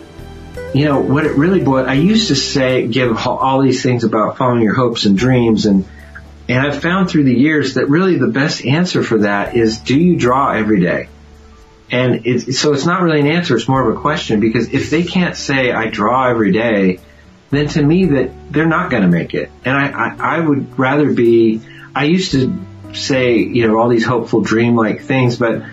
you 0.74 0.86
know, 0.86 1.00
what 1.00 1.26
it 1.26 1.34
really 1.34 1.62
boiled, 1.62 1.88
I 1.88 1.94
used 1.94 2.30
to 2.30 2.36
say, 2.36 2.88
give 2.88 3.16
all 3.28 3.62
these 3.62 3.84
things 3.84 4.04
about 4.04 4.38
following 4.38 4.64
your 4.64 4.74
hopes 4.74 5.06
and 5.06 5.16
dreams, 5.16 5.68
and, 5.68 5.86
and 6.50 6.60
I've 6.66 6.82
found 6.82 7.10
through 7.10 7.26
the 7.26 7.36
years 7.36 7.76
that 7.76 7.88
really 7.88 8.18
the 8.18 8.30
best 8.30 8.66
answer 8.66 9.04
for 9.04 9.20
that 9.20 9.56
is, 9.56 9.78
do 9.78 9.96
you 9.96 10.18
draw 10.18 10.54
every 10.54 10.82
day? 10.82 11.10
And 11.92 12.26
it's, 12.26 12.60
so 12.60 12.74
it's 12.74 12.86
not 12.86 13.04
really 13.04 13.20
an 13.20 13.28
answer, 13.28 13.56
it's 13.56 13.68
more 13.68 13.88
of 13.88 13.96
a 13.96 14.02
question, 14.02 14.40
because 14.40 14.74
if 14.74 14.90
they 14.90 15.04
can't 15.04 15.36
say, 15.36 15.72
I 15.72 15.88
draw 15.88 16.28
every 16.28 16.52
day, 16.52 17.00
then 17.52 17.68
to 17.68 17.82
me 17.82 18.06
that 18.06 18.52
they're 18.52 18.66
not 18.66 18.90
going 18.90 19.04
to 19.04 19.10
make 19.10 19.36
it. 19.36 19.52
And 19.64 19.78
I, 19.78 19.90
I, 19.90 20.38
I 20.38 20.40
would 20.40 20.80
rather 20.80 21.14
be, 21.14 21.62
I 21.98 22.04
used 22.04 22.34
to 22.34 22.54
say, 22.94 23.40
you 23.40 23.68
know, 23.68 23.80
all 23.80 23.90
these 23.90 24.06
hopeful 24.06 24.42
dream-like 24.42 25.02
things, 25.02 25.38
but 25.38 25.64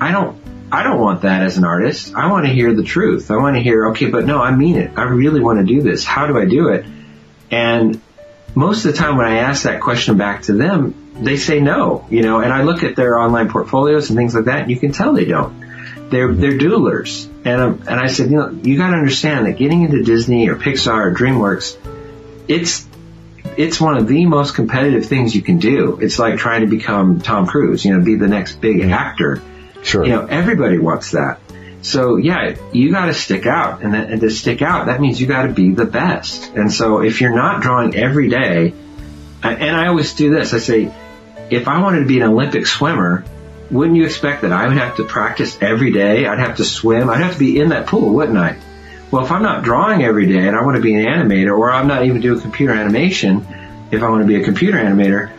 I 0.00 0.12
don't, 0.12 0.40
I 0.70 0.84
don't 0.84 1.00
want 1.00 1.22
that 1.22 1.42
as 1.42 1.58
an 1.58 1.64
artist. 1.64 2.14
I 2.14 2.30
want 2.30 2.46
to 2.46 2.52
hear 2.52 2.72
the 2.72 2.84
truth. 2.84 3.32
I 3.32 3.36
want 3.38 3.56
to 3.56 3.62
hear, 3.62 3.88
okay, 3.88 4.08
but 4.08 4.24
no, 4.24 4.40
I 4.40 4.54
mean 4.54 4.76
it. 4.76 4.96
I 4.96 5.02
really 5.02 5.40
want 5.40 5.58
to 5.58 5.64
do 5.64 5.82
this. 5.82 6.04
How 6.04 6.28
do 6.28 6.38
I 6.38 6.44
do 6.44 6.68
it? 6.68 6.86
And 7.50 8.00
most 8.54 8.84
of 8.84 8.92
the 8.92 8.98
time 8.98 9.16
when 9.16 9.26
I 9.26 9.38
ask 9.38 9.64
that 9.64 9.80
question 9.80 10.16
back 10.16 10.42
to 10.42 10.52
them, 10.52 10.94
they 11.20 11.36
say 11.36 11.58
no, 11.58 12.06
you 12.10 12.22
know, 12.22 12.38
and 12.38 12.52
I 12.52 12.62
look 12.62 12.84
at 12.84 12.94
their 12.94 13.18
online 13.18 13.50
portfolios 13.50 14.08
and 14.08 14.16
things 14.16 14.36
like 14.36 14.44
that 14.44 14.60
and 14.60 14.70
you 14.70 14.78
can 14.78 14.92
tell 14.92 15.14
they 15.14 15.24
don't. 15.24 16.10
They're, 16.10 16.32
they're 16.32 16.58
doodlers. 16.58 17.26
And, 17.44 17.60
um, 17.60 17.84
and 17.88 17.98
I 17.98 18.06
said, 18.06 18.30
you 18.30 18.36
know, 18.36 18.50
you 18.50 18.76
gotta 18.76 18.96
understand 18.96 19.46
that 19.46 19.58
getting 19.58 19.82
into 19.82 20.04
Disney 20.04 20.48
or 20.48 20.54
Pixar 20.54 21.06
or 21.06 21.12
DreamWorks, 21.12 21.76
it's, 22.46 22.86
it's 23.56 23.80
one 23.80 23.96
of 23.96 24.08
the 24.08 24.26
most 24.26 24.54
competitive 24.54 25.06
things 25.06 25.34
you 25.34 25.42
can 25.42 25.58
do. 25.58 25.98
It's 26.00 26.18
like 26.18 26.38
trying 26.38 26.62
to 26.62 26.66
become 26.66 27.20
Tom 27.20 27.46
Cruise, 27.46 27.84
you 27.84 27.96
know, 27.96 28.04
be 28.04 28.16
the 28.16 28.28
next 28.28 28.60
big 28.60 28.78
mm-hmm. 28.78 28.92
actor. 28.92 29.42
Sure. 29.82 30.04
You 30.04 30.10
know, 30.12 30.26
everybody 30.26 30.78
wants 30.78 31.12
that. 31.12 31.40
So 31.82 32.16
yeah, 32.16 32.56
you 32.72 32.92
got 32.92 33.06
to 33.06 33.14
stick 33.14 33.46
out, 33.46 33.82
and, 33.82 33.94
that, 33.94 34.10
and 34.10 34.20
to 34.20 34.30
stick 34.30 34.62
out, 34.62 34.86
that 34.86 35.00
means 35.00 35.20
you 35.20 35.26
got 35.26 35.42
to 35.42 35.52
be 35.52 35.72
the 35.72 35.84
best. 35.84 36.52
And 36.54 36.72
so 36.72 37.02
if 37.02 37.20
you're 37.20 37.34
not 37.34 37.60
drawing 37.60 37.96
every 37.96 38.28
day, 38.28 38.72
and 39.42 39.76
I 39.76 39.88
always 39.88 40.14
do 40.14 40.30
this, 40.30 40.54
I 40.54 40.58
say, 40.58 40.94
if 41.50 41.66
I 41.66 41.82
wanted 41.82 42.00
to 42.00 42.06
be 42.06 42.20
an 42.20 42.22
Olympic 42.22 42.66
swimmer, 42.66 43.24
wouldn't 43.70 43.96
you 43.96 44.04
expect 44.04 44.42
that 44.42 44.52
I 44.52 44.68
would 44.68 44.76
have 44.76 44.96
to 44.96 45.04
practice 45.04 45.58
every 45.60 45.92
day? 45.92 46.26
I'd 46.26 46.38
have 46.38 46.58
to 46.58 46.64
swim. 46.64 47.10
I'd 47.10 47.22
have 47.22 47.32
to 47.32 47.38
be 47.38 47.58
in 47.58 47.70
that 47.70 47.88
pool, 47.88 48.14
wouldn't 48.14 48.38
I? 48.38 48.58
Well, 49.12 49.24
if 49.24 49.30
I'm 49.30 49.42
not 49.42 49.62
drawing 49.62 50.02
every 50.02 50.26
day 50.26 50.48
and 50.48 50.56
I 50.56 50.64
want 50.64 50.76
to 50.76 50.82
be 50.82 50.94
an 50.94 51.04
animator, 51.04 51.56
or 51.56 51.70
I'm 51.70 51.86
not 51.86 52.06
even 52.06 52.22
doing 52.22 52.40
computer 52.40 52.72
animation, 52.72 53.46
if 53.90 54.02
I 54.02 54.08
want 54.08 54.22
to 54.22 54.26
be 54.26 54.40
a 54.40 54.44
computer 54.44 54.78
animator, 54.78 55.30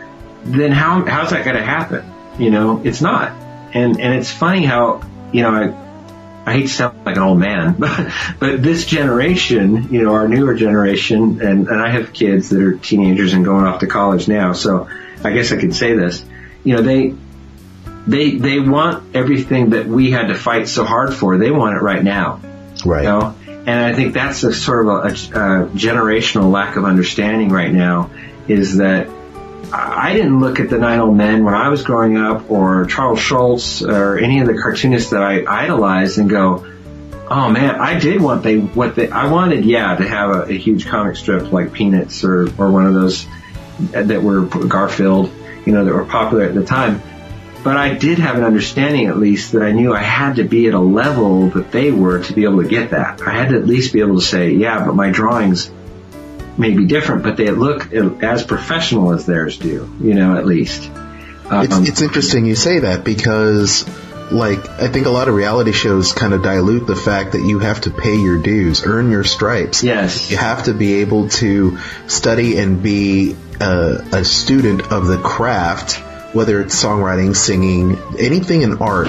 then 0.44 0.70
how 0.70 1.04
how's 1.04 1.30
that 1.30 1.44
going 1.44 1.56
to 1.56 1.64
happen? 1.64 2.08
You 2.38 2.50
know, 2.50 2.80
it's 2.84 3.00
not. 3.00 3.32
And 3.74 4.00
and 4.00 4.14
it's 4.14 4.30
funny 4.30 4.64
how 4.64 5.02
you 5.32 5.42
know 5.42 5.50
I 5.50 5.84
I 6.46 6.52
hate 6.52 6.62
to 6.62 6.68
sound 6.68 7.04
like 7.04 7.16
an 7.16 7.22
old 7.22 7.38
man, 7.38 7.74
but, 7.78 8.12
but 8.38 8.62
this 8.62 8.86
generation, 8.86 9.92
you 9.92 10.02
know, 10.02 10.14
our 10.14 10.28
newer 10.28 10.54
generation, 10.54 11.40
and, 11.40 11.68
and 11.68 11.80
I 11.80 11.90
have 11.90 12.12
kids 12.12 12.50
that 12.50 12.60
are 12.60 12.76
teenagers 12.76 13.32
and 13.32 13.44
going 13.44 13.64
off 13.64 13.80
to 13.80 13.86
college 13.86 14.28
now, 14.28 14.52
so 14.52 14.88
I 15.24 15.32
guess 15.32 15.52
I 15.52 15.56
could 15.56 15.74
say 15.74 15.94
this, 15.94 16.22
you 16.62 16.76
know, 16.76 16.82
they, 16.82 17.14
they, 18.06 18.36
they 18.36 18.60
want 18.60 19.16
everything 19.16 19.70
that 19.70 19.86
we 19.86 20.10
had 20.10 20.26
to 20.26 20.34
fight 20.34 20.68
so 20.68 20.84
hard 20.84 21.14
for. 21.14 21.38
They 21.38 21.50
want 21.50 21.76
it 21.76 21.80
right 21.80 22.04
now. 22.04 22.40
Right. 22.84 23.04
You 23.04 23.08
know? 23.08 23.34
And 23.66 23.80
I 23.80 23.94
think 23.94 24.12
that's 24.12 24.42
a 24.42 24.52
sort 24.52 24.86
of 24.86 24.88
a, 24.88 25.08
a, 25.08 25.66
generational 25.68 26.50
lack 26.50 26.76
of 26.76 26.84
understanding 26.84 27.48
right 27.48 27.72
now 27.72 28.10
is 28.46 28.76
that 28.76 29.08
I 29.72 30.12
didn't 30.12 30.38
look 30.40 30.60
at 30.60 30.68
the 30.68 30.78
Nine 30.78 31.00
Old 31.00 31.16
Men 31.16 31.44
when 31.44 31.54
I 31.54 31.68
was 31.68 31.82
growing 31.82 32.18
up, 32.18 32.50
or 32.50 32.84
Charles 32.84 33.18
Schulz, 33.18 33.82
or 33.82 34.18
any 34.18 34.40
of 34.40 34.46
the 34.46 34.54
cartoonists 34.54 35.10
that 35.10 35.22
I 35.22 35.44
idolized, 35.48 36.18
and 36.18 36.28
go, 36.28 36.66
"Oh 37.28 37.50
man, 37.50 37.76
I 37.76 37.98
did 37.98 38.20
want 38.20 38.42
they 38.42 38.58
what 38.58 38.94
they 38.94 39.10
I 39.10 39.28
wanted, 39.28 39.64
yeah, 39.64 39.96
to 39.96 40.06
have 40.06 40.30
a, 40.30 40.42
a 40.42 40.58
huge 40.58 40.86
comic 40.86 41.16
strip 41.16 41.50
like 41.50 41.72
Peanuts 41.72 42.22
or 42.22 42.42
or 42.58 42.70
one 42.70 42.86
of 42.86 42.94
those 42.94 43.26
that 43.90 44.22
were 44.22 44.42
Garfield, 44.42 45.32
you 45.64 45.72
know, 45.72 45.84
that 45.84 45.94
were 45.94 46.04
popular 46.04 46.44
at 46.44 46.54
the 46.54 46.64
time." 46.64 47.02
But 47.64 47.78
I 47.78 47.94
did 47.94 48.18
have 48.18 48.36
an 48.36 48.44
understanding, 48.44 49.06
at 49.06 49.16
least, 49.16 49.52
that 49.52 49.62
I 49.62 49.72
knew 49.72 49.94
I 49.94 50.02
had 50.02 50.36
to 50.36 50.44
be 50.44 50.68
at 50.68 50.74
a 50.74 50.78
level 50.78 51.48
that 51.50 51.72
they 51.72 51.90
were 51.90 52.22
to 52.22 52.32
be 52.34 52.44
able 52.44 52.62
to 52.62 52.68
get 52.68 52.90
that. 52.90 53.22
I 53.22 53.30
had 53.30 53.48
to 53.48 53.56
at 53.56 53.66
least 53.66 53.94
be 53.94 54.00
able 54.00 54.16
to 54.16 54.24
say, 54.24 54.50
yeah, 54.50 54.84
but 54.84 54.94
my 54.94 55.10
drawings 55.10 55.70
may 56.58 56.72
be 56.72 56.84
different, 56.84 57.22
but 57.22 57.38
they 57.38 57.50
look 57.50 57.92
as 58.22 58.44
professional 58.44 59.12
as 59.12 59.24
theirs 59.24 59.56
do, 59.56 59.90
you 60.00 60.14
know, 60.14 60.36
at 60.36 60.44
least. 60.44 60.90
Um, 61.46 61.64
it's, 61.64 61.88
it's 61.88 62.02
interesting 62.02 62.44
you 62.44 62.54
say 62.54 62.80
that 62.80 63.02
because, 63.02 63.88
like, 64.30 64.68
I 64.68 64.88
think 64.88 65.06
a 65.06 65.10
lot 65.10 65.28
of 65.28 65.34
reality 65.34 65.72
shows 65.72 66.12
kind 66.12 66.34
of 66.34 66.42
dilute 66.42 66.86
the 66.86 66.96
fact 66.96 67.32
that 67.32 67.46
you 67.46 67.60
have 67.60 67.80
to 67.82 67.90
pay 67.90 68.16
your 68.16 68.40
dues, 68.42 68.84
earn 68.84 69.10
your 69.10 69.24
stripes. 69.24 69.82
Yes. 69.82 70.30
You 70.30 70.36
have 70.36 70.64
to 70.64 70.74
be 70.74 71.00
able 71.00 71.28
to 71.30 71.78
study 72.08 72.58
and 72.58 72.82
be 72.82 73.36
a, 73.60 74.04
a 74.12 74.24
student 74.24 74.92
of 74.92 75.06
the 75.06 75.18
craft, 75.18 76.02
whether 76.34 76.60
it's 76.60 76.82
songwriting, 76.82 77.34
singing, 77.34 77.98
anything 78.18 78.62
in 78.62 78.78
art 78.78 79.08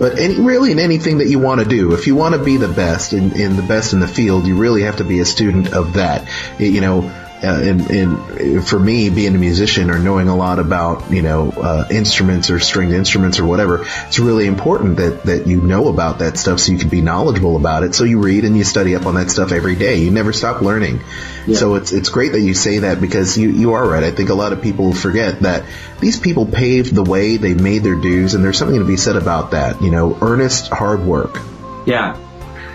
but 0.00 0.18
any, 0.18 0.40
really 0.40 0.72
in 0.72 0.78
anything 0.78 1.18
that 1.18 1.28
you 1.28 1.38
want 1.38 1.60
to 1.60 1.68
do, 1.68 1.92
if 1.92 2.06
you 2.06 2.14
want 2.14 2.34
to 2.34 2.42
be 2.42 2.56
the 2.56 2.68
best 2.68 3.12
in, 3.12 3.38
in 3.38 3.56
the 3.56 3.62
best 3.62 3.92
in 3.92 4.00
the 4.00 4.08
field, 4.08 4.46
you 4.46 4.56
really 4.56 4.80
have 4.84 4.96
to 4.96 5.04
be 5.04 5.20
a 5.20 5.26
student 5.26 5.74
of 5.74 5.92
that. 5.92 6.26
You 6.58 6.80
know, 6.80 7.12
uh, 7.42 7.60
and, 7.62 7.90
and 7.90 8.68
for 8.68 8.78
me, 8.78 9.08
being 9.08 9.34
a 9.34 9.38
musician 9.38 9.90
or 9.90 9.98
knowing 9.98 10.28
a 10.28 10.36
lot 10.36 10.58
about 10.58 11.10
you 11.10 11.22
know 11.22 11.50
uh, 11.50 11.86
instruments 11.90 12.50
or 12.50 12.60
stringed 12.60 12.92
instruments 12.92 13.38
or 13.38 13.46
whatever, 13.46 13.86
it's 14.06 14.18
really 14.18 14.46
important 14.46 14.98
that 14.98 15.22
that 15.24 15.46
you 15.46 15.60
know 15.60 15.88
about 15.88 16.18
that 16.18 16.36
stuff 16.36 16.60
so 16.60 16.72
you 16.72 16.78
can 16.78 16.90
be 16.90 17.00
knowledgeable 17.00 17.56
about 17.56 17.82
it. 17.82 17.94
So 17.94 18.04
you 18.04 18.20
read 18.20 18.44
and 18.44 18.56
you 18.56 18.64
study 18.64 18.94
up 18.94 19.06
on 19.06 19.14
that 19.14 19.30
stuff 19.30 19.52
every 19.52 19.74
day. 19.74 19.96
You 19.96 20.10
never 20.10 20.32
stop 20.32 20.60
learning. 20.60 21.00
Yeah. 21.46 21.56
So 21.56 21.76
it's 21.76 21.92
it's 21.92 22.10
great 22.10 22.32
that 22.32 22.40
you 22.40 22.52
say 22.52 22.80
that 22.80 23.00
because 23.00 23.38
you 23.38 23.50
you 23.50 23.72
are 23.72 23.88
right. 23.88 24.04
I 24.04 24.10
think 24.10 24.28
a 24.28 24.34
lot 24.34 24.52
of 24.52 24.60
people 24.60 24.92
forget 24.92 25.40
that 25.40 25.64
these 25.98 26.20
people 26.20 26.44
paved 26.44 26.94
the 26.94 27.04
way. 27.04 27.38
They 27.38 27.54
made 27.54 27.82
their 27.82 27.96
dues, 27.96 28.34
and 28.34 28.44
there's 28.44 28.58
something 28.58 28.78
to 28.78 28.86
be 28.86 28.98
said 28.98 29.16
about 29.16 29.52
that. 29.52 29.80
You 29.80 29.90
know, 29.90 30.18
earnest 30.20 30.68
hard 30.68 31.04
work. 31.04 31.38
Yeah, 31.86 32.18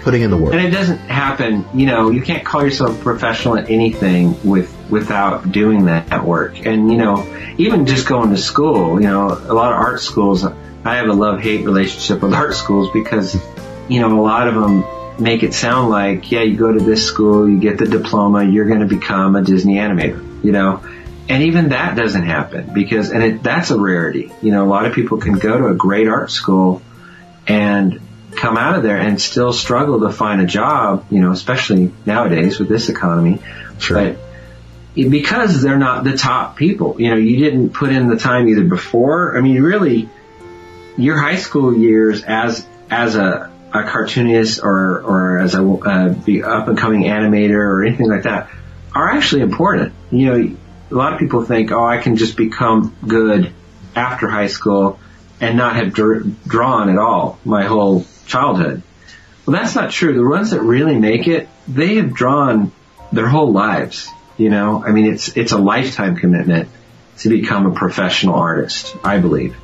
putting 0.05 0.21
in 0.21 0.29
the 0.29 0.37
work. 0.37 0.53
And 0.53 0.63
it 0.63 0.69
doesn't 0.69 0.99
happen, 0.99 1.65
you 1.73 1.87
know, 1.87 2.11
you 2.11 2.21
can't 2.21 2.45
call 2.45 2.63
yourself 2.63 3.01
professional 3.01 3.57
at 3.57 3.71
anything 3.71 4.37
with 4.47 4.71
without 4.87 5.51
doing 5.51 5.85
that 5.85 6.23
work. 6.23 6.63
And 6.63 6.91
you 6.91 6.97
know, 6.97 7.27
even 7.57 7.87
just 7.87 8.07
going 8.07 8.29
to 8.29 8.37
school, 8.37 9.01
you 9.01 9.07
know, 9.07 9.29
a 9.29 9.53
lot 9.53 9.73
of 9.73 9.79
art 9.79 9.99
schools, 9.99 10.45
I 10.45 10.97
have 10.97 11.09
a 11.09 11.13
love-hate 11.13 11.65
relationship 11.65 12.21
with 12.21 12.33
art 12.43 12.53
schools 12.53 12.91
because, 12.93 13.35
you 13.89 13.99
know, 13.99 14.19
a 14.19 14.21
lot 14.21 14.47
of 14.47 14.53
them 14.53 14.85
make 15.19 15.41
it 15.41 15.55
sound 15.55 15.89
like, 15.89 16.31
yeah, 16.31 16.41
you 16.41 16.55
go 16.55 16.71
to 16.71 16.79
this 16.79 17.07
school, 17.07 17.49
you 17.49 17.59
get 17.59 17.79
the 17.79 17.87
diploma, 17.87 18.43
you're 18.43 18.65
going 18.65 18.81
to 18.81 18.85
become 18.85 19.35
a 19.35 19.41
Disney 19.41 19.75
animator, 19.75 20.43
you 20.43 20.51
know. 20.51 20.83
And 21.27 21.41
even 21.41 21.69
that 21.69 21.95
doesn't 21.97 22.21
happen 22.21 22.71
because, 22.75 23.09
and 23.09 23.23
it, 23.23 23.41
that's 23.41 23.71
a 23.71 23.79
rarity. 23.79 24.31
You 24.43 24.51
know, 24.51 24.63
a 24.63 24.69
lot 24.69 24.85
of 24.85 24.93
people 24.93 25.17
can 25.17 25.39
go 25.39 25.57
to 25.57 25.67
a 25.69 25.73
great 25.73 26.07
art 26.07 26.29
school 26.29 26.83
and 27.47 27.99
come 28.35 28.57
out 28.57 28.75
of 28.75 28.83
there 28.83 28.97
and 28.97 29.19
still 29.21 29.53
struggle 29.53 30.01
to 30.01 30.11
find 30.11 30.41
a 30.41 30.45
job, 30.45 31.05
you 31.09 31.19
know, 31.19 31.31
especially 31.31 31.91
nowadays 32.05 32.59
with 32.59 32.69
this 32.69 32.89
economy. 32.89 33.41
Sure. 33.79 34.13
But 34.13 34.19
because 34.95 35.61
they're 35.61 35.77
not 35.77 36.03
the 36.03 36.17
top 36.17 36.55
people, 36.55 36.99
you 36.99 37.09
know, 37.09 37.17
you 37.17 37.37
didn't 37.37 37.71
put 37.71 37.91
in 37.91 38.07
the 38.07 38.17
time 38.17 38.47
either 38.47 38.63
before. 38.63 39.37
I 39.37 39.41
mean, 39.41 39.61
really, 39.61 40.09
your 40.97 41.17
high 41.17 41.35
school 41.35 41.75
years 41.75 42.23
as, 42.23 42.65
as 42.89 43.15
a, 43.15 43.51
a 43.73 43.83
cartoonist 43.83 44.61
or, 44.63 45.01
or 45.01 45.39
as 45.39 45.55
a, 45.55 45.67
uh, 45.67 46.15
the 46.25 46.43
up 46.43 46.67
and 46.69 46.77
coming 46.77 47.03
animator 47.03 47.57
or 47.57 47.85
anything 47.85 48.09
like 48.09 48.23
that 48.23 48.49
are 48.93 49.11
actually 49.11 49.41
important. 49.41 49.93
You 50.11 50.25
know, 50.25 50.57
a 50.91 50.95
lot 50.95 51.13
of 51.13 51.19
people 51.19 51.43
think, 51.43 51.71
oh, 51.71 51.83
I 51.83 51.97
can 51.97 52.15
just 52.15 52.37
become 52.37 52.95
good 53.05 53.51
after 53.95 54.29
high 54.29 54.47
school 54.47 54.99
and 55.41 55.57
not 55.57 55.75
have 55.75 55.93
dr- 55.93 56.43
drawn 56.43 56.89
at 56.89 56.97
all 56.97 57.39
my 57.43 57.65
whole 57.65 58.05
childhood. 58.25 58.81
Well, 59.45 59.55
that's 59.55 59.75
not 59.75 59.91
true. 59.91 60.13
The 60.13 60.27
ones 60.27 60.51
that 60.51 60.61
really 60.61 60.97
make 60.97 61.27
it, 61.27 61.47
they 61.67 61.95
have 61.95 62.13
drawn 62.13 62.71
their 63.11 63.27
whole 63.27 63.51
lives. 63.51 64.09
You 64.37 64.49
know, 64.49 64.83
I 64.83 64.91
mean, 64.91 65.13
it's 65.13 65.35
it's 65.37 65.51
a 65.51 65.57
lifetime 65.57 66.17
commitment 66.17 66.69
to 67.19 67.29
become 67.29 67.65
a 67.65 67.73
professional 67.73 68.35
artist. 68.35 68.95
I 69.03 69.19
believe, 69.19 69.55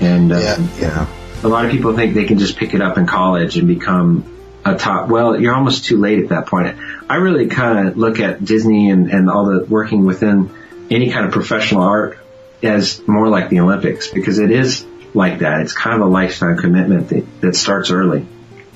and 0.00 0.32
uh, 0.32 0.38
yeah, 0.38 0.68
yeah. 0.78 1.06
a 1.42 1.48
lot 1.48 1.64
of 1.64 1.70
people 1.70 1.94
think 1.94 2.14
they 2.14 2.24
can 2.24 2.38
just 2.38 2.56
pick 2.56 2.74
it 2.74 2.82
up 2.82 2.98
in 2.98 3.06
college 3.06 3.56
and 3.56 3.66
become 3.66 4.30
a 4.64 4.74
top. 4.74 5.08
Well, 5.08 5.40
you're 5.40 5.54
almost 5.54 5.84
too 5.84 5.98
late 5.98 6.22
at 6.22 6.28
that 6.30 6.46
point. 6.46 6.76
I 7.08 7.16
really 7.16 7.46
kind 7.46 7.88
of 7.88 7.96
look 7.96 8.20
at 8.20 8.44
Disney 8.44 8.90
and, 8.90 9.10
and 9.10 9.30
all 9.30 9.46
the 9.46 9.64
working 9.64 10.04
within 10.04 10.50
any 10.90 11.10
kind 11.10 11.26
of 11.26 11.32
professional 11.32 11.82
art 11.82 12.18
as 12.62 13.06
more 13.06 13.28
like 13.28 13.50
the 13.50 13.60
Olympics 13.60 14.08
because 14.08 14.38
it 14.38 14.50
is 14.50 14.84
like 15.14 15.38
that. 15.38 15.60
It's 15.60 15.72
kind 15.72 16.00
of 16.00 16.06
a 16.06 16.10
lifetime 16.10 16.56
commitment 16.56 17.08
that, 17.08 17.40
that 17.40 17.56
starts 17.56 17.90
early. 17.90 18.26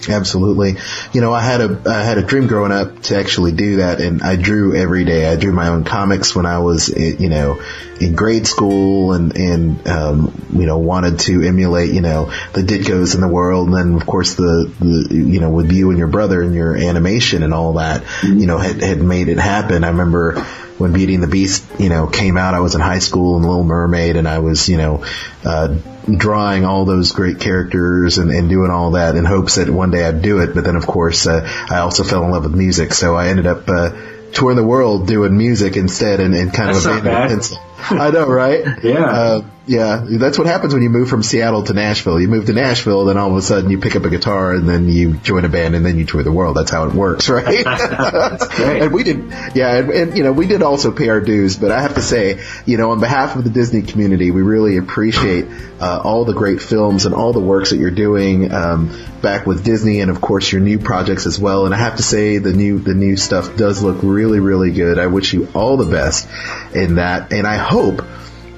Absolutely. 0.09 0.77
You 1.13 1.21
know, 1.21 1.33
I 1.33 1.41
had 1.41 1.61
a 1.61 1.83
I 1.87 2.05
had 2.05 2.19
a 2.19 2.23
dream 2.23 2.47
growing 2.47 2.71
up 2.71 3.03
to 3.05 3.17
actually 3.17 3.53
do 3.53 3.77
that, 3.77 4.01
and 4.01 4.23
I 4.23 4.37
drew 4.37 4.77
every 4.77 5.05
day. 5.05 5.27
I 5.27 5.35
drew 5.35 5.53
my 5.53 5.69
own 5.69 5.85
comics 5.85 6.37
when 6.37 6.47
I 6.47 6.59
was, 6.59 6.89
you 6.89 7.29
know, 7.29 7.61
in 8.01 8.15
grade 8.15 8.47
school, 8.47 9.13
and 9.13 9.37
and 9.37 9.89
um, 9.89 10.47
you 10.55 10.67
know 10.67 10.79
wanted 10.79 11.19
to 11.21 11.43
emulate, 11.43 11.93
you 11.93 12.01
know, 12.01 12.31
the 12.53 12.63
Ditkos 12.63 13.17
in 13.17 13.21
the 13.21 13.29
world, 13.29 13.69
and 13.69 13.77
then 13.77 13.95
of 13.95 14.07
course 14.07 14.35
the, 14.35 14.73
the 14.79 15.15
you 15.15 15.41
know 15.41 15.51
with 15.51 15.73
you 15.73 15.91
and 15.91 15.99
your 15.99 16.09
brother 16.09 16.43
and 16.43 16.55
your 16.55 16.77
animation 16.77 17.43
and 17.43 17.53
all 17.53 17.75
that, 17.75 18.05
you 18.23 18.47
know, 18.47 18.59
had 18.59 18.81
had 18.81 19.03
made 19.03 19.29
it 19.29 19.39
happen. 19.39 19.83
I 19.83 19.89
remember 19.89 20.47
when 20.79 20.93
Beauty 20.93 21.15
and 21.15 21.23
the 21.23 21.29
Beast, 21.29 21.65
you 21.79 21.89
know, 21.89 22.07
came 22.07 22.37
out, 22.37 22.55
I 22.55 22.61
was 22.61 22.75
in 22.75 22.81
high 22.81 23.01
school 23.01 23.37
and 23.37 23.45
Little 23.45 23.65
Mermaid 23.65 24.17
and 24.17 24.27
I 24.27 24.39
was, 24.39 24.69
you 24.69 24.77
know, 24.77 25.05
uh, 25.45 25.77
drawing 26.09 26.65
all 26.65 26.85
those 26.85 27.13
great 27.13 27.41
characters 27.41 28.19
and, 28.19 28.31
and 28.31 28.49
doing 28.49 28.71
all 28.71 28.93
that 28.93 29.17
in 29.17 29.25
hopes 29.25 29.57
that 29.57 29.69
one 29.69 29.91
day 29.91 30.05
I'd 30.05 30.23
do 30.23 30.39
it. 30.39 30.55
But 30.55 30.65
then 30.65 30.77
of 30.77 30.87
course, 30.87 31.27
uh, 31.27 31.47
I 31.69 31.79
also 31.79 32.05
fell 32.05 32.25
in 32.25 32.31
love 32.31 32.45
with 32.45 32.55
music. 32.55 32.95
So 32.95 33.17
I 33.17 33.29
ended 33.29 33.47
up, 33.47 33.69
uh, 33.69 33.91
touring 34.33 34.57
the 34.57 34.65
world 34.65 35.07
doing 35.07 35.37
music 35.37 35.77
instead 35.77 36.21
and, 36.21 36.35
and 36.35 36.53
kind 36.53 36.75
That's 36.75 36.85
of 36.85 36.99
abandoned 36.99 37.41
pencil. 37.41 37.59
I 37.91 38.11
know, 38.11 38.27
right? 38.27 38.65
Yeah. 38.83 39.05
Uh, 39.05 39.43
yeah, 39.69 40.07
that's 40.09 40.39
what 40.39 40.47
happens 40.47 40.73
when 40.73 40.83
you 40.83 40.89
move 40.89 41.11
from 41.11 41.23
Seattle 41.23 41.63
to 41.65 41.75
Nashville. 41.75 42.19
You 42.19 42.29
move 42.29 42.47
to 42.47 42.55
Nashville, 42.55 43.05
then 43.05 43.19
all 43.19 43.31
of 43.31 43.37
a 43.37 43.43
sudden 43.43 43.71
you 43.71 43.79
pick 43.79 43.97
up 43.97 44.05
a 44.05 44.09
guitar, 44.09 44.55
and 44.55 44.67
then 44.67 44.89
you 44.89 45.19
join 45.19 45.45
a 45.45 45.51
band, 45.51 45.75
and 45.75 45.85
then 45.85 45.99
you 45.99 46.07
tour 46.07 46.23
the 46.23 46.33
world. 46.33 46.57
That's 46.57 46.71
how 46.71 46.89
it 46.89 46.95
works, 46.95 47.29
right? 47.29 47.67
And 48.59 48.93
we 48.93 49.03
did, 49.03 49.31
yeah, 49.55 49.77
and, 49.77 49.91
and 49.91 50.17
you 50.17 50.25
know, 50.25 50.33
we 50.33 50.47
did 50.47 50.63
also 50.63 50.91
pay 50.91 51.09
our 51.09 51.21
dues. 51.21 51.57
But 51.57 51.71
I 51.71 51.83
have 51.83 51.95
to 51.97 52.03
say, 52.03 52.43
you 52.65 52.79
know, 52.79 52.93
on 52.93 53.01
behalf 53.01 53.37
of 53.37 53.45
the 53.45 53.51
Disney 53.51 53.83
community, 53.83 54.31
we 54.31 54.43
really 54.43 54.79
appreciate 54.79 55.47
uh, 55.81 56.01
all 56.03 56.25
the 56.25 56.33
great 56.33 56.63
films 56.63 57.05
and 57.05 57.15
all 57.15 57.33
the 57.33 57.41
works 57.41 57.71
that 57.71 57.77
you're 57.77 57.91
doing 57.91 58.51
um, 58.53 58.99
back 59.21 59.47
with 59.47 59.65
Disney, 59.65 60.01
and 60.01 60.11
of 60.11 60.21
course 60.21 60.51
your 60.51 60.63
new 60.63 60.79
projects 60.79 61.27
as 61.27 61.39
well. 61.39 61.67
And 61.67 61.75
I 61.75 61.79
have 61.79 61.97
to 61.97 62.03
say, 62.03 62.39
the 62.39 62.53
new 62.53 62.79
the 62.79 62.95
new 62.95 63.17
stuff 63.17 63.57
does 63.57 63.83
look 63.83 63.99
really, 64.03 64.41
really 64.41 64.71
good. 64.71 64.99
I 64.99 65.09
wish 65.09 65.35
you 65.35 65.49
all 65.55 65.77
the 65.77 65.91
best 65.91 66.27
in 66.75 66.95
that, 66.97 67.33
and 67.33 67.47
I 67.47 67.57
hope 67.69 68.05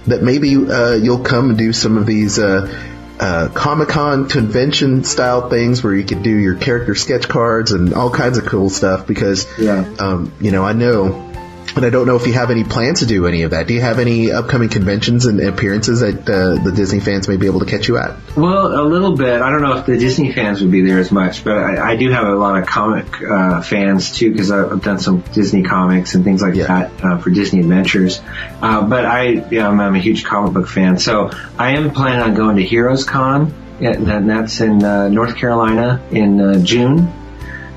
that 0.07 0.23
maybe 0.23 0.57
uh, 0.57 0.95
you'll 0.95 1.25
come 1.25 1.51
and 1.51 1.59
do 1.59 1.73
some 1.73 1.99
of 1.99 2.07
these 2.07 2.39
uh, 2.39 2.67
uh, 3.21 3.49
Comic 3.55 3.89
Con 3.89 4.29
convention 4.29 5.05
style 5.05 5.51
things 5.51 5.83
where 5.85 5.95
you 5.95 6.05
could 6.05 6.23
do 6.23 6.31
your 6.35 6.55
character 6.55 6.95
sketch 6.95 7.29
cards 7.29 7.73
and 7.73 7.93
all 7.93 8.11
kinds 8.11 8.39
of 8.39 8.47
cool 8.47 8.71
stuff. 8.71 9.07
Because 9.07 9.47
Yeah. 9.59 9.85
um, 9.99 10.33
you 10.41 10.51
know, 10.53 10.65
I 10.65 10.73
know. 10.73 11.30
And 11.77 11.85
I 11.85 11.91
don't 11.91 12.07
know 12.07 12.17
if 12.17 12.27
you 12.27 12.33
have 12.33 12.51
any 12.51 12.65
plans 12.65 13.01
to 13.01 13.07
do 13.07 13.27
any 13.27 13.43
of 13.43 13.53
that. 13.53 13.67
Do 13.67 13.75
you 13.75 13.81
have 13.81 13.99
any 13.99 14.33
upcoming 14.33 14.69
conventions 14.69 15.27
and 15.27 15.41
appearances 15.41 16.01
that 16.01 16.29
uh, 16.29 16.63
the 16.63 16.73
Disney 16.73 17.01
fans 17.01 17.29
may 17.29 17.37
be 17.37 17.47
able 17.47 17.61
to 17.61 17.67
catch 17.67 17.87
you 17.87 17.97
at? 17.97 18.17
Well, 18.37 18.81
a 18.81 18.83
little 18.83 19.17
bit. 19.17 19.41
I 19.41 19.51
don't 19.51 19.63
know 19.63 19.77
if 19.77 19.87
the 19.87 19.97
Disney 19.97 20.33
fans 20.33 20.61
would 20.61 20.71
be 20.71 20.83
there 20.83 20.99
as 20.99 21.13
much, 21.13 21.45
but 21.45 21.57
I, 21.57 21.93
I 21.93 21.97
do 21.97 22.11
have 22.11 22.27
a 22.27 22.35
lot 22.35 22.61
of 22.61 22.67
comic 22.67 23.23
uh, 23.23 23.63
fans 23.63 24.17
too 24.17 24.33
because 24.33 24.51
I've 24.51 24.83
done 24.83 24.99
some 24.99 25.21
Disney 25.21 25.63
comics 25.63 26.15
and 26.15 26.25
things 26.25 26.43
like 26.43 26.55
that 26.55 26.91
uh, 27.05 27.19
for 27.19 27.31
Disney 27.31 27.61
Adventures. 27.61 28.21
Uh, 28.61 28.83
but 28.87 29.05
I, 29.05 29.47
yeah, 29.51 29.69
I'm, 29.69 29.81
I'm 29.81 29.95
a 29.95 30.01
huge 30.01 30.25
comic 30.25 30.53
book 30.53 30.67
fan, 30.67 30.99
so 30.99 31.31
I 31.57 31.77
am 31.77 31.93
planning 31.93 32.21
on 32.21 32.35
going 32.35 32.57
to 32.57 32.65
Heroes 32.65 33.05
Con, 33.05 33.55
and 33.81 34.29
that's 34.29 34.61
in 34.61 34.85
uh, 34.85 35.09
North 35.09 35.37
Carolina 35.37 36.05
in 36.11 36.41
uh, 36.41 36.59
June, 36.63 37.13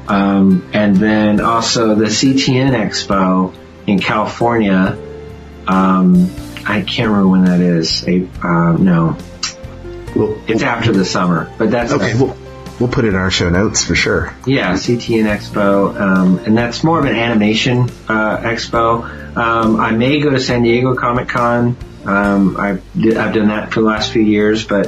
um, 0.08 0.70
and 0.74 0.98
then 0.98 1.39
also 1.39 1.96
the 1.96 2.06
CTN 2.06 2.72
Expo 2.72 3.54
in 3.88 4.00
California. 4.00 4.98
Um, 5.68 6.30
I 6.66 6.82
can't 6.82 7.10
remember 7.10 7.28
when 7.30 7.46
that 7.46 7.60
is. 7.60 8.08
A, 8.08 8.28
uh, 8.42 8.74
no, 8.78 9.18
it's 10.48 10.64
after 10.64 10.92
the 10.92 11.06
summer, 11.06 11.52
but 11.58 11.72
that's 11.72 11.92
Okay, 11.92 12.14
we'll, 12.16 12.36
we'll 12.80 12.90
put 12.90 13.06
it 13.06 13.10
in 13.10 13.16
our 13.16 13.32
show 13.32 13.50
notes 13.50 13.86
for 13.86 13.96
sure. 13.96 14.34
yeah, 14.46 14.74
CTN 14.74 15.26
Expo, 15.26 16.00
um, 16.00 16.40
and 16.40 16.58
that's 16.58 16.84
more 16.84 17.00
of 17.00 17.06
an 17.06 17.16
animation 17.16 17.90
uh, 18.08 18.38
expo. 18.38 19.04
Um, 19.36 19.80
I 19.80 19.92
may 19.92 20.20
go 20.22 20.30
to 20.30 20.40
San 20.40 20.64
Diego 20.64 20.96
Comic 20.96 21.28
Con. 21.30 21.76
Um, 22.06 22.58
I've, 22.58 22.84
I've 22.98 23.34
done 23.34 23.48
that 23.48 23.74
for 23.74 23.80
the 23.82 23.86
last 23.88 24.12
few 24.12 24.22
years, 24.22 24.66
but 24.66 24.88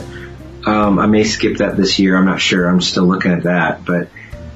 um, 0.66 1.00
I 1.00 1.08
may 1.08 1.24
skip 1.24 1.58
that 1.58 1.78
this 1.78 1.98
year. 2.00 2.18
I'm 2.18 2.26
not 2.26 2.42
sure. 2.42 2.68
I'm 2.68 2.82
still 2.82 3.06
looking 3.06 3.32
at 3.32 3.44
that, 3.44 3.86
but 3.86 4.10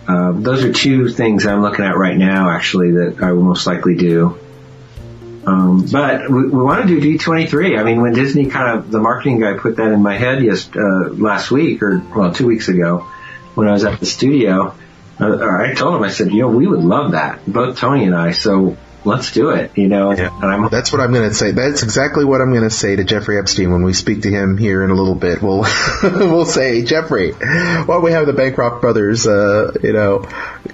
uh, 0.10 0.32
those 0.32 0.64
are 0.64 0.74
two 0.74 1.07
things 1.07 1.45
I'm 1.45 1.62
looking 1.62 1.86
at 1.86 1.95
right 1.95 2.18
now, 2.18 2.49
actually, 2.49 2.93
that 2.93 3.18
I 3.22 3.32
will 3.32 3.43
most 3.43 3.68
likely 3.68 3.95
do. 3.95 4.39
Um, 5.45 5.86
but 5.86 6.28
we, 6.28 6.49
we 6.49 6.64
want 6.64 6.88
to 6.88 6.99
do 6.99 7.18
D23. 7.18 7.80
I 7.80 7.84
mean, 7.84 8.01
when 8.01 8.14
Disney 8.14 8.47
kind 8.47 8.80
of, 8.80 8.89
the 8.89 8.99
marketing 8.99 9.39
guy 9.39 9.53
put 9.60 9.76
that 9.76 9.91
in 9.91 10.01
my 10.01 10.18
head 10.18 10.43
yes, 10.43 10.68
uh, 10.76 11.10
last 11.12 11.51
week 11.51 11.84
or, 11.84 11.99
well, 11.99 12.34
two 12.34 12.47
weeks 12.47 12.70
ago 12.70 13.07
when 13.53 13.68
I 13.68 13.72
was 13.72 13.86
at 13.86 13.99
the 13.99 14.07
studio, 14.07 14.74
uh, 15.20 15.38
I 15.38 15.76
told 15.76 15.95
him, 15.95 16.01
I 16.01 16.10
said, 16.10 16.32
you 16.32 16.41
know, 16.41 16.49
we 16.49 16.66
would 16.66 16.84
love 16.84 17.12
that, 17.12 17.45
both 17.45 17.78
Tony 17.78 18.05
and 18.05 18.16
I, 18.16 18.32
so 18.32 18.78
let's 19.06 19.32
do 19.32 19.50
it, 19.50 19.78
you 19.78 19.88
know, 19.88 20.12
and 20.12 20.22
I'm, 20.22 20.70
That's 20.70 20.91
what 20.91 21.02
I'm 21.02 21.14
going 21.14 21.30
to 21.30 21.36
say. 21.36 21.52
That's 21.52 21.84
exactly 21.84 22.26
what 22.26 22.41
I'm 22.41 22.52
going 22.52 22.64
to 22.64 22.70
say 22.70 22.95
to 22.95 23.04
Jeffrey 23.04 23.38
Epstein 23.38 23.72
when 23.72 23.84
we 23.84 23.93
speak 23.93 24.24
to 24.24 24.30
him 24.30 24.58
here 24.58 24.84
in 24.84 24.89
a 24.89 24.93
little 24.93 25.16
bit. 25.16 25.41
We'll 25.41 25.66
we'll 26.04 26.45
say, 26.45 26.84
Jeffrey, 26.84 27.32
why 27.32 27.86
don't 27.88 28.04
we 28.04 28.12
have 28.12 28.28
the 28.28 28.34
Bancroft 28.34 28.82
brothers, 28.82 29.26
uh, 29.28 29.74
you 29.82 29.93
know, 29.93 30.20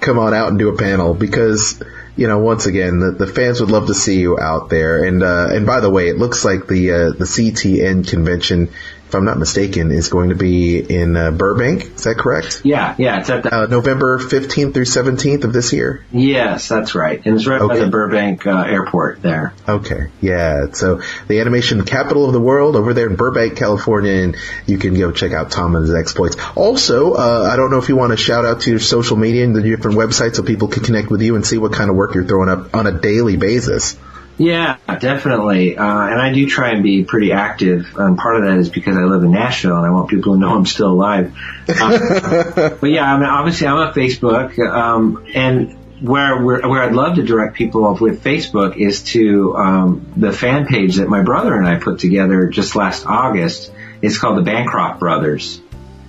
come 0.01 0.19
on 0.19 0.33
out 0.33 0.49
and 0.49 0.59
do 0.59 0.69
a 0.69 0.77
panel 0.77 1.13
because. 1.13 1.81
You 2.17 2.29
know, 2.29 2.39
once 2.39 2.65
again, 2.65 2.99
the, 2.99 3.11
the 3.11 3.27
fans 3.27 3.59
would 3.59 3.71
love 3.71 3.87
to 3.87 3.93
see 3.93 4.21
you 4.21 4.39
out 4.39 4.69
there. 4.69 5.03
And 5.03 5.21
uh, 5.21 5.49
and 5.51 5.65
by 5.65 5.81
the 5.81 5.89
way, 5.89 6.07
it 6.07 6.17
looks 6.17 6.45
like 6.45 6.65
the 6.65 6.91
uh, 6.91 7.09
the 7.09 7.25
CTN 7.25 8.07
convention, 8.07 8.69
if 9.15 9.19
I'm 9.19 9.25
not 9.25 9.37
mistaken, 9.39 9.91
is 9.91 10.09
going 10.09 10.29
to 10.29 10.35
be 10.35 10.77
in 10.79 11.15
uh, 11.15 11.31
Burbank. 11.31 11.83
Is 11.95 12.03
that 12.03 12.15
correct? 12.17 12.61
yeah, 12.65 12.95
yeah, 12.97 13.19
it's 13.19 13.29
at 13.29 13.43
the, 13.43 13.55
Uh, 13.55 13.65
November 13.67 14.19
15th 14.19 14.73
through 14.73 14.83
17th 14.85 15.45
of 15.45 15.53
this 15.53 15.71
year. 15.71 16.03
yes, 16.11 16.67
that's 16.67 16.95
right. 16.95 17.21
And 17.25 17.35
it's 17.35 17.47
right 17.47 17.61
by 17.65 17.77
the 17.79 17.87
Burbank 17.87 18.45
uh, 18.45 18.63
airport 18.67 19.21
there. 19.21 19.53
Okay, 19.67 20.07
yeah. 20.21 20.65
So 20.73 21.01
the 21.27 21.39
animation 21.39 21.83
capital 21.85 22.25
of 22.25 22.33
the 22.33 22.41
world 22.41 22.75
over 22.75 22.93
there 22.93 23.07
in 23.07 23.15
Burbank, 23.15 23.55
California, 23.57 24.11
and 24.23 24.35
you 24.65 24.77
can 24.77 24.93
go 24.93 25.11
check 25.11 25.31
out 25.31 25.49
Tom 25.51 25.75
and 25.75 25.85
his 25.85 25.95
exploits. 25.95 26.35
Also, 26.55 27.13
uh, 27.13 27.49
I 27.51 27.55
don't 27.55 27.71
know 27.71 27.77
if 27.79 27.87
you 27.89 27.95
want 27.95 28.11
to 28.11 28.17
shout 28.17 28.43
out 28.45 28.61
to 28.61 28.69
your 28.69 28.79
social 28.79 29.15
media 29.15 29.45
and 29.45 29.55
the 29.55 29.61
different 29.61 29.97
websites 29.97 30.35
so 30.35 30.43
people 30.43 30.67
can 30.67 30.83
connect 30.83 31.09
with 31.09 31.21
you 31.21 31.35
and 31.35 31.45
see 31.45 31.57
what 31.57 31.71
kind 31.71 31.89
of 31.89 31.95
work 31.95 32.15
you're 32.15 32.25
throwing 32.25 32.49
up 32.49 32.75
on 32.75 32.85
a 32.85 32.99
daily 32.99 33.37
basis. 33.37 33.95
Yeah, 34.37 34.77
definitely. 34.99 35.77
Uh, 35.77 35.83
and 35.83 36.21
I 36.21 36.33
do 36.33 36.47
try 36.47 36.71
and 36.71 36.83
be 36.83 37.03
pretty 37.03 37.31
active. 37.31 37.97
Um, 37.97 38.17
part 38.17 38.35
of 38.35 38.43
that 38.43 38.57
is 38.57 38.69
because 38.69 38.97
I 38.97 39.03
live 39.03 39.23
in 39.23 39.31
Nashville 39.31 39.77
and 39.77 39.85
I 39.85 39.91
want 39.91 40.09
people 40.09 40.33
to 40.33 40.39
know 40.39 40.55
I'm 40.55 40.65
still 40.65 40.91
alive. 40.91 41.33
Uh, 41.69 42.69
but 42.81 42.89
yeah, 42.89 43.11
I 43.11 43.17
mean, 43.17 43.29
obviously 43.29 43.67
I'm 43.67 43.77
on 43.77 43.93
Facebook, 43.93 44.59
um, 44.59 45.25
and 45.33 45.77
where 46.01 46.43
where 46.43 46.67
where 46.67 46.83
I'd 46.83 46.93
love 46.93 47.15
to 47.15 47.23
direct 47.23 47.55
people 47.55 47.85
off 47.85 48.01
with 48.01 48.23
Facebook 48.23 48.75
is 48.77 49.03
to 49.03 49.55
um, 49.55 50.13
the 50.17 50.33
fan 50.33 50.67
page 50.67 50.97
that 50.97 51.07
my 51.07 51.21
brother 51.21 51.55
and 51.55 51.67
I 51.67 51.79
put 51.79 51.99
together 51.99 52.47
just 52.47 52.75
last 52.75 53.05
August. 53.05 53.71
It's 54.01 54.17
called 54.17 54.37
the 54.37 54.43
Bancroft 54.43 54.99
Brothers. 54.99 55.61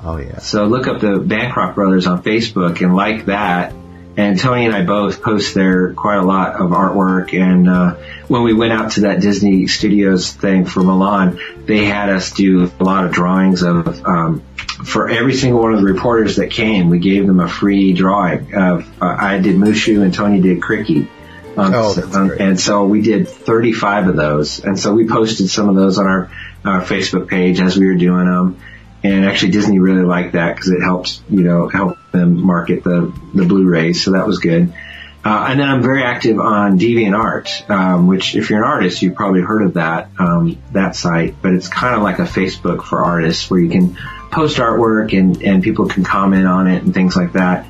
Oh 0.02 0.16
yeah. 0.16 0.38
So 0.38 0.66
look 0.66 0.88
up 0.88 1.00
the 1.00 1.18
Bancroft 1.18 1.76
Brothers 1.76 2.06
on 2.06 2.22
Facebook 2.22 2.80
and 2.80 2.94
like 2.94 3.26
that. 3.26 3.72
And 4.16 4.38
Tony 4.38 4.64
and 4.64 4.74
I 4.74 4.82
both 4.82 5.22
post 5.22 5.54
there 5.54 5.92
quite 5.92 6.16
a 6.16 6.22
lot 6.22 6.54
of 6.54 6.70
artwork. 6.70 7.34
And 7.34 7.68
uh, 7.68 7.94
when 8.28 8.42
we 8.44 8.54
went 8.54 8.72
out 8.72 8.92
to 8.92 9.00
that 9.02 9.20
Disney 9.20 9.66
Studios 9.66 10.32
thing 10.32 10.64
for 10.64 10.80
Mulan, 10.80 11.66
they 11.66 11.84
had 11.84 12.08
us 12.08 12.32
do 12.32 12.70
a 12.80 12.84
lot 12.84 13.04
of 13.04 13.12
drawings 13.12 13.62
of. 13.62 14.04
Um, 14.04 14.42
for 14.84 15.08
every 15.08 15.34
single 15.34 15.62
one 15.62 15.72
of 15.72 15.80
the 15.80 15.86
reporters 15.86 16.36
that 16.36 16.50
came, 16.50 16.90
we 16.90 16.98
gave 16.98 17.26
them 17.26 17.40
a 17.40 17.48
free 17.48 17.92
drawing 17.92 18.54
of. 18.54 18.86
Uh, 19.02 19.16
I 19.18 19.38
did 19.38 19.56
Mushu 19.56 20.02
and 20.02 20.12
Tony 20.12 20.40
did 20.40 20.62
Cri-Kee. 20.62 21.08
Um, 21.56 21.72
Oh, 21.74 21.94
that's 21.94 22.14
um, 22.14 22.32
and 22.38 22.60
so 22.60 22.84
we 22.84 23.00
did 23.00 23.28
35 23.28 24.08
of 24.08 24.16
those. 24.16 24.62
And 24.62 24.78
so 24.78 24.92
we 24.92 25.06
posted 25.06 25.48
some 25.48 25.68
of 25.68 25.74
those 25.76 25.98
on 25.98 26.06
our, 26.06 26.30
our 26.64 26.82
Facebook 26.82 27.28
page 27.28 27.60
as 27.60 27.76
we 27.78 27.86
were 27.86 27.94
doing 27.94 28.26
them. 28.26 28.60
And 29.02 29.24
actually 29.24 29.52
Disney 29.52 29.78
really 29.78 30.04
liked 30.04 30.32
that 30.32 30.54
because 30.54 30.70
it 30.70 30.82
helps, 30.82 31.22
you 31.30 31.42
know, 31.42 31.68
help 31.68 31.96
them 32.16 32.44
market 32.44 32.82
the, 32.82 33.12
the 33.34 33.44
Blu-rays. 33.44 34.02
So 34.02 34.12
that 34.12 34.26
was 34.26 34.38
good. 34.38 34.72
Uh, 35.24 35.46
and 35.48 35.58
then 35.58 35.68
I'm 35.68 35.82
very 35.82 36.04
active 36.04 36.38
on 36.38 36.78
DeviantArt, 36.78 37.68
um, 37.68 38.06
which 38.06 38.36
if 38.36 38.48
you're 38.48 38.62
an 38.62 38.70
artist, 38.70 39.02
you've 39.02 39.16
probably 39.16 39.40
heard 39.40 39.62
of 39.62 39.74
that, 39.74 40.08
um, 40.20 40.56
that 40.70 40.94
site, 40.94 41.42
but 41.42 41.52
it's 41.52 41.66
kind 41.66 41.96
of 41.96 42.02
like 42.02 42.20
a 42.20 42.26
Facebook 42.26 42.84
for 42.84 43.04
artists 43.04 43.50
where 43.50 43.58
you 43.58 43.68
can 43.68 43.96
post 44.30 44.58
artwork 44.58 45.18
and, 45.18 45.42
and 45.42 45.64
people 45.64 45.88
can 45.88 46.04
comment 46.04 46.46
on 46.46 46.68
it 46.68 46.84
and 46.84 46.94
things 46.94 47.16
like 47.16 47.32
that. 47.32 47.66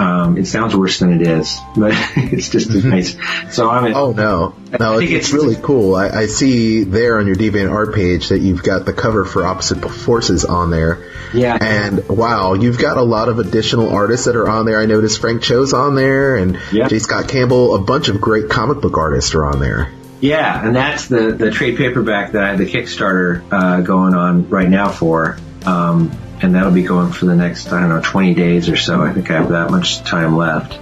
Um, 0.00 0.38
it 0.38 0.46
sounds 0.46 0.74
worse 0.74 0.98
than 0.98 1.20
it 1.20 1.28
is, 1.28 1.58
but 1.76 1.92
it's 2.16 2.48
just 2.48 2.70
as 2.70 2.86
nice. 2.86 3.16
So 3.54 3.68
I'm 3.68 3.84
in, 3.84 3.94
Oh 3.94 4.12
no, 4.12 4.54
no, 4.78 4.92
I 4.92 4.94
it's, 4.94 4.98
think 5.00 5.10
it's 5.10 5.32
really 5.32 5.56
cool. 5.56 5.94
I, 5.94 6.08
I 6.08 6.26
see 6.26 6.84
there 6.84 7.18
on 7.18 7.26
your 7.26 7.36
Deviant 7.36 7.70
Art 7.70 7.94
page 7.94 8.30
that 8.30 8.38
you've 8.38 8.62
got 8.62 8.86
the 8.86 8.94
cover 8.94 9.26
for 9.26 9.44
Opposite 9.44 9.86
Forces 9.90 10.46
on 10.46 10.70
there. 10.70 11.06
Yeah. 11.34 11.58
And 11.60 12.08
wow, 12.08 12.54
you've 12.54 12.78
got 12.78 12.96
a 12.96 13.02
lot 13.02 13.28
of 13.28 13.40
additional 13.40 13.90
artists 13.90 14.24
that 14.24 14.36
are 14.36 14.48
on 14.48 14.64
there. 14.64 14.80
I 14.80 14.86
noticed 14.86 15.20
Frank 15.20 15.42
Cho's 15.42 15.74
on 15.74 15.96
there 15.96 16.36
and 16.36 16.58
J. 16.70 16.98
Scott 16.98 17.28
Campbell. 17.28 17.74
A 17.74 17.80
bunch 17.80 18.08
of 18.08 18.22
great 18.22 18.48
comic 18.48 18.80
book 18.80 18.96
artists 18.96 19.34
are 19.34 19.44
on 19.44 19.60
there. 19.60 19.92
Yeah, 20.22 20.66
and 20.66 20.74
that's 20.74 21.08
the, 21.08 21.32
the 21.32 21.50
trade 21.50 21.76
paperback 21.76 22.32
that 22.32 22.42
I 22.42 22.48
have 22.48 22.58
the 22.58 22.66
Kickstarter 22.66 23.42
uh, 23.52 23.82
going 23.82 24.14
on 24.14 24.48
right 24.48 24.68
now 24.68 24.90
for. 24.90 25.36
Um, 25.66 26.10
and 26.42 26.54
that'll 26.54 26.72
be 26.72 26.82
going 26.82 27.12
for 27.12 27.26
the 27.26 27.36
next, 27.36 27.72
I 27.72 27.80
don't 27.80 27.88
know, 27.88 28.00
20 28.02 28.34
days 28.34 28.68
or 28.68 28.76
so. 28.76 29.02
I 29.02 29.12
think 29.12 29.30
I 29.30 29.34
have 29.34 29.50
that 29.50 29.70
much 29.70 30.02
time 30.02 30.36
left. 30.36 30.78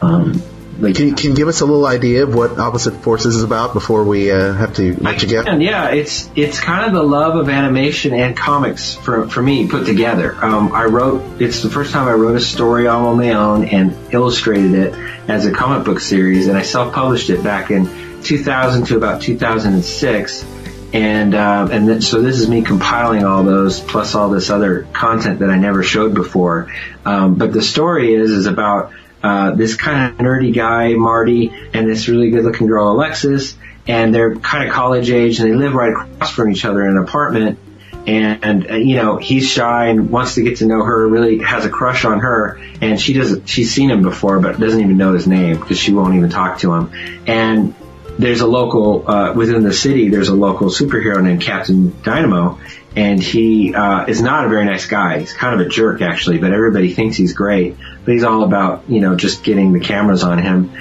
Um, 0.00 0.42
Can 0.80 0.88
you, 0.88 1.14
can 1.14 1.30
you 1.30 1.34
give 1.36 1.46
us 1.46 1.60
a 1.60 1.66
little 1.66 1.86
idea 1.86 2.24
of 2.24 2.34
what 2.34 2.58
Opposite 2.58 3.02
Forces 3.02 3.36
is 3.36 3.44
about 3.44 3.72
before 3.72 4.02
we 4.02 4.32
uh, 4.32 4.52
have 4.52 4.74
to 4.76 4.94
let 5.00 5.22
you 5.22 5.28
go? 5.28 5.42
And 5.42 5.62
yeah, 5.62 5.90
it's 5.90 6.28
it's 6.34 6.58
kind 6.58 6.86
of 6.86 6.92
the 6.92 7.02
love 7.04 7.36
of 7.36 7.48
animation 7.48 8.14
and 8.14 8.36
comics 8.36 8.94
for 8.96 9.28
for 9.28 9.40
me 9.42 9.68
put 9.68 9.86
together. 9.86 10.34
Um, 10.44 10.72
I 10.72 10.86
wrote 10.86 11.40
it's 11.40 11.62
the 11.62 11.70
first 11.70 11.92
time 11.92 12.08
I 12.08 12.14
wrote 12.14 12.34
a 12.34 12.40
story 12.40 12.88
all 12.88 13.06
on 13.08 13.18
my 13.18 13.34
own 13.34 13.64
and 13.66 13.94
illustrated 14.12 14.74
it 14.74 14.94
as 15.28 15.46
a 15.46 15.52
comic 15.52 15.84
book 15.84 16.00
series, 16.00 16.48
and 16.48 16.58
I 16.58 16.62
self 16.62 16.92
published 16.92 17.30
it 17.30 17.44
back 17.44 17.70
in 17.70 17.86
2000 18.22 18.86
to 18.86 18.96
about 18.96 19.22
2006. 19.22 20.44
And 20.92 21.34
um, 21.34 21.70
and 21.70 22.04
so 22.04 22.20
this 22.20 22.38
is 22.38 22.48
me 22.48 22.62
compiling 22.62 23.24
all 23.24 23.44
those 23.44 23.80
plus 23.80 24.14
all 24.14 24.28
this 24.28 24.50
other 24.50 24.86
content 24.92 25.38
that 25.38 25.48
I 25.48 25.56
never 25.56 25.82
showed 25.82 26.14
before. 26.14 26.72
Um, 27.06 27.36
but 27.36 27.52
the 27.52 27.62
story 27.62 28.14
is 28.14 28.30
is 28.30 28.46
about 28.46 28.92
uh, 29.22 29.52
this 29.52 29.74
kind 29.74 30.12
of 30.12 30.18
nerdy 30.18 30.52
guy, 30.52 30.92
Marty, 30.94 31.50
and 31.72 31.88
this 31.88 32.08
really 32.08 32.30
good 32.30 32.44
looking 32.44 32.66
girl, 32.66 32.90
Alexis, 32.90 33.56
and 33.86 34.14
they're 34.14 34.36
kind 34.36 34.68
of 34.68 34.74
college 34.74 35.10
age 35.10 35.38
and 35.38 35.50
they 35.50 35.54
live 35.54 35.74
right 35.74 35.92
across 35.92 36.30
from 36.30 36.50
each 36.50 36.64
other 36.64 36.82
in 36.82 36.96
an 36.96 37.02
apartment. 37.02 37.58
And, 38.04 38.44
and 38.44 38.70
uh, 38.72 38.74
you 38.74 38.96
know 38.96 39.16
he's 39.16 39.48
shy 39.48 39.86
and 39.86 40.10
wants 40.10 40.34
to 40.34 40.42
get 40.42 40.58
to 40.58 40.66
know 40.66 40.82
her. 40.82 41.08
Really 41.08 41.38
has 41.38 41.64
a 41.64 41.70
crush 41.70 42.04
on 42.04 42.18
her, 42.18 42.60
and 42.82 43.00
she 43.00 43.12
doesn't. 43.14 43.48
She's 43.48 43.72
seen 43.72 43.90
him 43.90 44.02
before, 44.02 44.40
but 44.40 44.58
doesn't 44.58 44.80
even 44.80 44.98
know 44.98 45.14
his 45.14 45.26
name 45.26 45.58
because 45.58 45.78
she 45.78 45.92
won't 45.92 46.16
even 46.16 46.28
talk 46.28 46.58
to 46.58 46.74
him. 46.74 47.22
And 47.26 47.74
there's 48.18 48.40
a 48.40 48.46
local 48.46 49.08
uh, 49.10 49.32
within 49.34 49.62
the 49.62 49.72
city. 49.72 50.08
There's 50.08 50.28
a 50.28 50.34
local 50.34 50.68
superhero 50.68 51.22
named 51.22 51.40
Captain 51.42 52.00
Dynamo, 52.02 52.60
and 52.94 53.22
he 53.22 53.74
uh, 53.74 54.06
is 54.06 54.20
not 54.20 54.44
a 54.44 54.48
very 54.48 54.64
nice 54.64 54.86
guy. 54.86 55.20
He's 55.20 55.32
kind 55.32 55.60
of 55.60 55.66
a 55.66 55.70
jerk 55.70 56.02
actually, 56.02 56.38
but 56.38 56.52
everybody 56.52 56.92
thinks 56.92 57.16
he's 57.16 57.32
great. 57.32 57.76
But 58.04 58.14
he's 58.14 58.24
all 58.24 58.44
about 58.44 58.88
you 58.88 59.00
know 59.00 59.16
just 59.16 59.44
getting 59.44 59.72
the 59.72 59.80
cameras 59.80 60.22
on 60.22 60.38
him. 60.38 60.72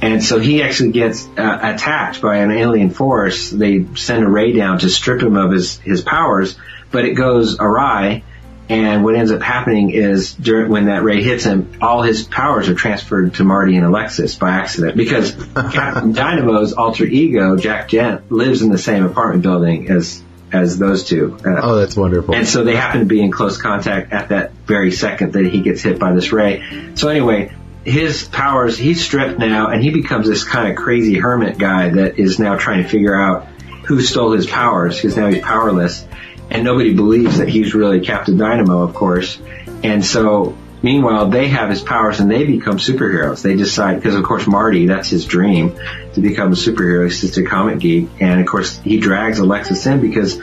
And 0.00 0.22
so 0.22 0.38
he 0.38 0.62
actually 0.62 0.92
gets 0.92 1.26
uh, 1.26 1.58
attacked 1.60 2.22
by 2.22 2.36
an 2.38 2.52
alien 2.52 2.90
force. 2.90 3.50
They 3.50 3.84
send 3.96 4.24
a 4.24 4.28
ray 4.28 4.52
down 4.52 4.78
to 4.78 4.88
strip 4.88 5.20
him 5.20 5.36
of 5.36 5.50
his, 5.50 5.78
his 5.78 6.02
powers, 6.02 6.56
but 6.92 7.04
it 7.04 7.14
goes 7.14 7.58
awry. 7.58 8.22
And 8.68 9.02
what 9.02 9.14
ends 9.14 9.32
up 9.32 9.40
happening 9.40 9.90
is 9.90 10.34
during, 10.34 10.70
when 10.70 10.86
that 10.86 11.02
ray 11.02 11.22
hits 11.22 11.44
him, 11.44 11.78
all 11.80 12.02
his 12.02 12.22
powers 12.22 12.68
are 12.68 12.74
transferred 12.74 13.34
to 13.34 13.44
Marty 13.44 13.76
and 13.76 13.86
Alexis 13.86 14.34
by 14.34 14.50
accident 14.50 14.96
because 14.96 15.32
Captain 15.54 16.12
Dynamo's 16.12 16.74
alter 16.74 17.04
ego, 17.04 17.56
Jack 17.56 17.88
Gent, 17.88 18.30
lives 18.30 18.60
in 18.60 18.70
the 18.70 18.78
same 18.78 19.04
apartment 19.04 19.42
building 19.42 19.90
as 19.90 20.22
as 20.52 20.78
those 20.78 21.04
two. 21.04 21.36
Uh, 21.44 21.60
oh, 21.62 21.76
that's 21.76 21.96
wonderful. 21.96 22.34
And 22.34 22.48
so 22.48 22.64
they 22.64 22.74
happen 22.74 23.00
to 23.00 23.06
be 23.06 23.20
in 23.20 23.30
close 23.30 23.60
contact 23.60 24.12
at 24.12 24.30
that 24.30 24.52
very 24.66 24.92
second 24.92 25.34
that 25.34 25.46
he 25.46 25.60
gets 25.60 25.82
hit 25.82 25.98
by 25.98 26.14
this 26.14 26.32
ray. 26.32 26.92
So 26.94 27.08
anyway, 27.08 27.52
his 27.84 28.26
powers, 28.26 28.78
he's 28.78 29.04
stripped 29.04 29.38
now 29.38 29.68
and 29.68 29.82
he 29.82 29.90
becomes 29.90 30.26
this 30.26 30.44
kind 30.44 30.70
of 30.70 30.76
crazy 30.76 31.18
hermit 31.18 31.58
guy 31.58 31.90
that 31.90 32.18
is 32.18 32.38
now 32.38 32.56
trying 32.56 32.82
to 32.82 32.88
figure 32.88 33.14
out 33.14 33.46
who 33.84 34.00
stole 34.00 34.32
his 34.32 34.46
powers 34.46 34.96
because 34.96 35.16
now 35.16 35.28
he's 35.28 35.42
powerless 35.42 36.06
and 36.50 36.64
nobody 36.64 36.94
believes 36.94 37.38
that 37.38 37.48
he's 37.48 37.74
really 37.74 38.00
Captain 38.00 38.36
Dynamo, 38.36 38.82
of 38.82 38.94
course. 38.94 39.38
And 39.82 40.04
so 40.04 40.56
meanwhile, 40.82 41.28
they 41.28 41.48
have 41.48 41.70
his 41.70 41.82
powers 41.82 42.20
and 42.20 42.30
they 42.30 42.44
become 42.44 42.78
superheroes. 42.78 43.42
They 43.42 43.56
decide, 43.56 43.96
because 43.96 44.14
of 44.14 44.24
course 44.24 44.46
Marty, 44.46 44.86
that's 44.86 45.10
his 45.10 45.24
dream 45.24 45.78
to 46.14 46.20
become 46.20 46.52
a 46.52 46.56
superhero. 46.56 47.04
He's 47.04 47.20
just 47.20 47.36
a 47.36 47.44
comic 47.44 47.80
geek. 47.80 48.08
And 48.20 48.40
of 48.40 48.46
course 48.46 48.78
he 48.78 48.98
drags 48.98 49.38
Alexis 49.38 49.84
in 49.86 50.00
because 50.00 50.40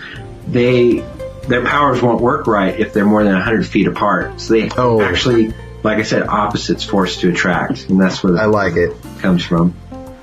they, 0.47 1.03
their 1.47 1.65
powers 1.65 2.01
won't 2.01 2.21
work 2.21 2.47
right 2.47 2.79
if 2.79 2.93
they're 2.93 3.05
more 3.05 3.23
than 3.23 3.33
100 3.33 3.67
feet 3.67 3.87
apart. 3.87 4.39
So 4.41 4.53
they 4.53 4.69
oh. 4.77 5.01
actually 5.01 5.53
like 5.85 5.99
I 5.99 6.01
said, 6.01 6.23
opposites 6.23 6.83
forced 6.83 7.19
to 7.19 7.29
attract, 7.29 7.89
and 7.89 8.01
that's 8.01 8.23
where 8.23 8.35
I 8.37 8.45
like 8.45 8.75
it 8.75 8.91
comes 9.19 9.45
from. 9.45 9.75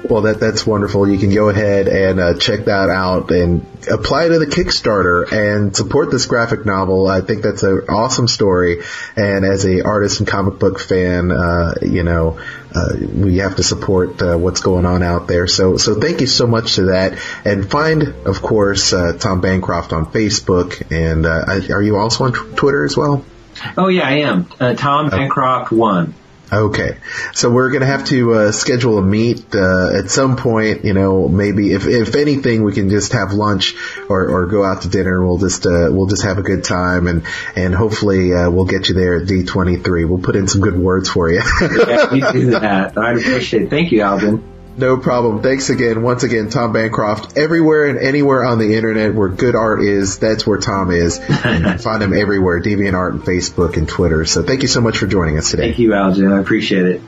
Well, 0.09 0.23
that 0.23 0.41
that's 0.41 0.67
wonderful. 0.67 1.09
You 1.09 1.19
can 1.19 1.33
go 1.33 1.49
ahead 1.49 1.87
and 1.87 2.19
uh, 2.19 2.35
check 2.37 2.65
that 2.65 2.89
out 2.91 3.31
and 3.31 3.65
apply 3.89 4.29
to 4.29 4.39
the 4.39 4.47
Kickstarter 4.47 5.31
and 5.33 5.77
support 5.77 6.11
this 6.11 6.27
graphic 6.27 6.67
novel. 6.67 7.07
I 7.07 7.21
think 7.21 7.43
that's 7.43 7.63
an 7.63 7.87
awesome 7.89 8.27
story. 8.27 8.83
And 9.17 9.45
as 9.45 9.65
a 9.65 9.85
artist 9.85 10.19
and 10.19 10.29
comic 10.29 10.59
book 10.59 10.81
fan, 10.81 11.31
uh, 11.31 11.75
you 11.83 12.03
know, 12.03 12.41
uh, 12.75 12.97
we 13.15 13.39
have 13.39 13.57
to 13.57 13.63
support 13.63 14.21
uh, 14.21 14.37
what's 14.37 14.61
going 14.61 14.87
on 14.87 15.03
out 15.03 15.29
there. 15.29 15.47
So, 15.47 15.77
so 15.77 16.01
thank 16.01 16.21
you 16.21 16.27
so 16.27 16.47
much 16.47 16.77
to 16.77 16.87
that. 16.87 17.19
And 17.45 17.71
find, 17.71 18.03
of 18.27 18.43
course, 18.43 18.93
uh, 18.93 19.13
Tom 19.19 19.41
Bancroft 19.41 19.93
on 19.93 20.07
Facebook. 20.07 20.91
And 20.91 21.27
uh, 21.27 21.75
are 21.75 21.83
you 21.83 21.97
also 21.97 22.25
on 22.25 22.33
t- 22.33 22.57
Twitter 22.57 22.85
as 22.85 22.97
well? 22.97 23.25
Oh 23.77 23.89
yeah, 23.89 24.09
I 24.09 24.15
am. 24.21 24.49
Uh, 24.59 24.75
Tom 24.75 25.11
Bancroft 25.11 25.71
one. 25.71 26.15
Okay, 26.53 26.99
so 27.33 27.51
we're 27.51 27.71
gonna 27.71 27.87
have 27.87 28.05
to 28.09 28.35
uh, 28.35 28.53
schedule 28.53 28.99
a 28.99 29.03
meet 29.03 29.55
uh, 29.55 29.91
at 29.95 30.11
some 30.11 30.37
point. 30.37 30.85
You 30.85 30.93
know, 30.93 31.27
maybe 31.27 31.73
if 31.73 31.87
if 31.87 32.15
anything, 32.15 32.63
we 32.63 32.75
can 32.75 32.91
just 32.91 33.15
have 33.15 33.33
lunch 33.33 33.75
or, 34.11 34.29
or 34.29 34.47
go 34.47 34.63
out 34.63 34.83
to 34.83 34.89
dinner. 34.89 35.25
We'll 35.25 35.39
just 35.39 35.65
uh, 35.65 35.89
we'll 35.91 36.09
just 36.09 36.25
have 36.25 36.37
a 36.37 36.43
good 36.43 36.63
time 36.63 37.07
and 37.07 37.25
and 37.57 37.75
hopefully 37.75 38.35
uh, 38.35 38.51
we'll 38.51 38.67
get 38.67 38.91
you 38.91 38.95
there 38.95 39.17
at 39.17 39.27
D 39.27 39.45
twenty 39.45 39.77
three. 39.77 40.05
We'll 40.05 40.21
put 40.21 40.37
in 40.37 40.47
some 40.47 40.61
good 40.61 40.77
words 40.77 41.09
for 41.09 41.31
you. 41.31 41.41
yeah, 41.63 42.13
you 42.13 42.33
do 42.33 42.51
that. 42.51 42.99
I'd 42.99 43.17
appreciate 43.17 43.63
it. 43.63 43.71
Thank 43.71 43.91
you, 43.91 44.03
Alvin. 44.03 44.45
No 44.77 44.97
problem. 44.97 45.43
Thanks 45.43 45.69
again. 45.69 46.03
Once 46.03 46.23
again, 46.23 46.49
Tom 46.49 46.73
Bancroft. 46.73 47.37
Everywhere 47.37 47.87
and 47.87 47.99
anywhere 47.99 48.45
on 48.45 48.59
the 48.59 48.75
internet 48.75 49.15
where 49.15 49.29
good 49.29 49.55
art 49.55 49.83
is, 49.83 50.19
that's 50.19 50.47
where 50.47 50.59
Tom 50.59 50.91
is. 50.91 51.21
You 51.53 51.79
find 51.79 52.03
him 52.03 52.13
everywhere. 52.15 52.61
DeviantArt 52.61 53.11
and 53.11 53.23
Facebook 53.23 53.77
and 53.77 53.87
Twitter. 53.89 54.25
So 54.25 54.43
thank 54.43 54.63
you 54.63 54.69
so 54.69 54.81
much 54.81 54.99
for 54.99 55.07
joining 55.07 55.39
us 55.39 55.51
today. 55.51 55.65
Thank 55.65 55.79
you, 55.79 55.91
Aljon. 55.91 56.33
I 56.33 56.41
appreciate 56.41 56.87
it. 56.87 57.03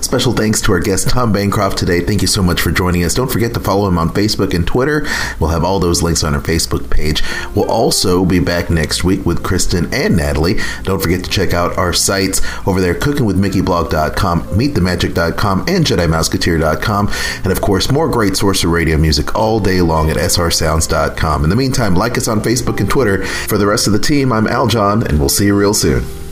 Special 0.00 0.32
thanks 0.32 0.60
to 0.62 0.72
our 0.72 0.80
guest 0.80 1.08
Tom 1.08 1.32
Bancroft 1.32 1.78
today. 1.78 2.00
Thank 2.00 2.22
you 2.22 2.28
so 2.28 2.42
much 2.42 2.60
for 2.60 2.70
joining 2.70 3.04
us. 3.04 3.14
Don't 3.14 3.30
forget 3.30 3.54
to 3.54 3.60
follow 3.60 3.88
him 3.88 3.98
on 3.98 4.10
Facebook 4.10 4.54
and 4.54 4.66
Twitter. 4.66 5.06
We'll 5.40 5.50
have 5.50 5.64
all 5.64 5.80
those 5.80 6.02
links 6.02 6.24
on 6.24 6.34
our 6.34 6.40
Facebook 6.40 6.90
page. 6.90 7.22
We'll 7.54 7.70
also 7.70 8.24
be 8.24 8.40
back 8.40 8.70
next 8.70 9.04
week 9.04 9.24
with 9.26 9.42
Kristen 9.42 9.92
and 9.92 10.16
Natalie. 10.16 10.58
Don't 10.84 11.02
forget 11.02 11.24
to 11.24 11.30
check 11.30 11.52
out 11.52 11.76
our 11.76 11.92
sites 11.92 12.40
over 12.66 12.80
there 12.80 12.94
cookingwithmickeyblog.com, 12.94 14.42
meetthemagic.com, 14.42 15.60
and 15.60 15.84
JediMouseketeer.com. 15.84 17.08
And 17.44 17.52
of 17.52 17.60
course, 17.60 17.90
more 17.90 18.08
great 18.08 18.36
Sorcerer 18.36 18.70
Radio 18.70 18.96
music 18.96 19.34
all 19.34 19.60
day 19.60 19.80
long 19.80 20.10
at 20.10 20.16
srsounds.com. 20.16 21.44
In 21.44 21.50
the 21.50 21.56
meantime, 21.56 21.94
like 21.94 22.16
us 22.18 22.28
on 22.28 22.40
Facebook 22.40 22.80
and 22.80 22.88
Twitter. 22.88 23.24
For 23.24 23.58
the 23.58 23.66
rest 23.66 23.86
of 23.86 23.92
the 23.92 23.98
team, 23.98 24.32
I'm 24.32 24.46
Aljon, 24.46 25.04
and 25.06 25.18
we'll 25.18 25.28
see 25.28 25.46
you 25.46 25.54
real 25.54 25.74
soon. 25.74 26.27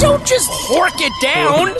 Don't 0.00 0.24
just 0.26 0.50
hork 0.50 0.94
it 1.00 1.12
down! 1.22 1.74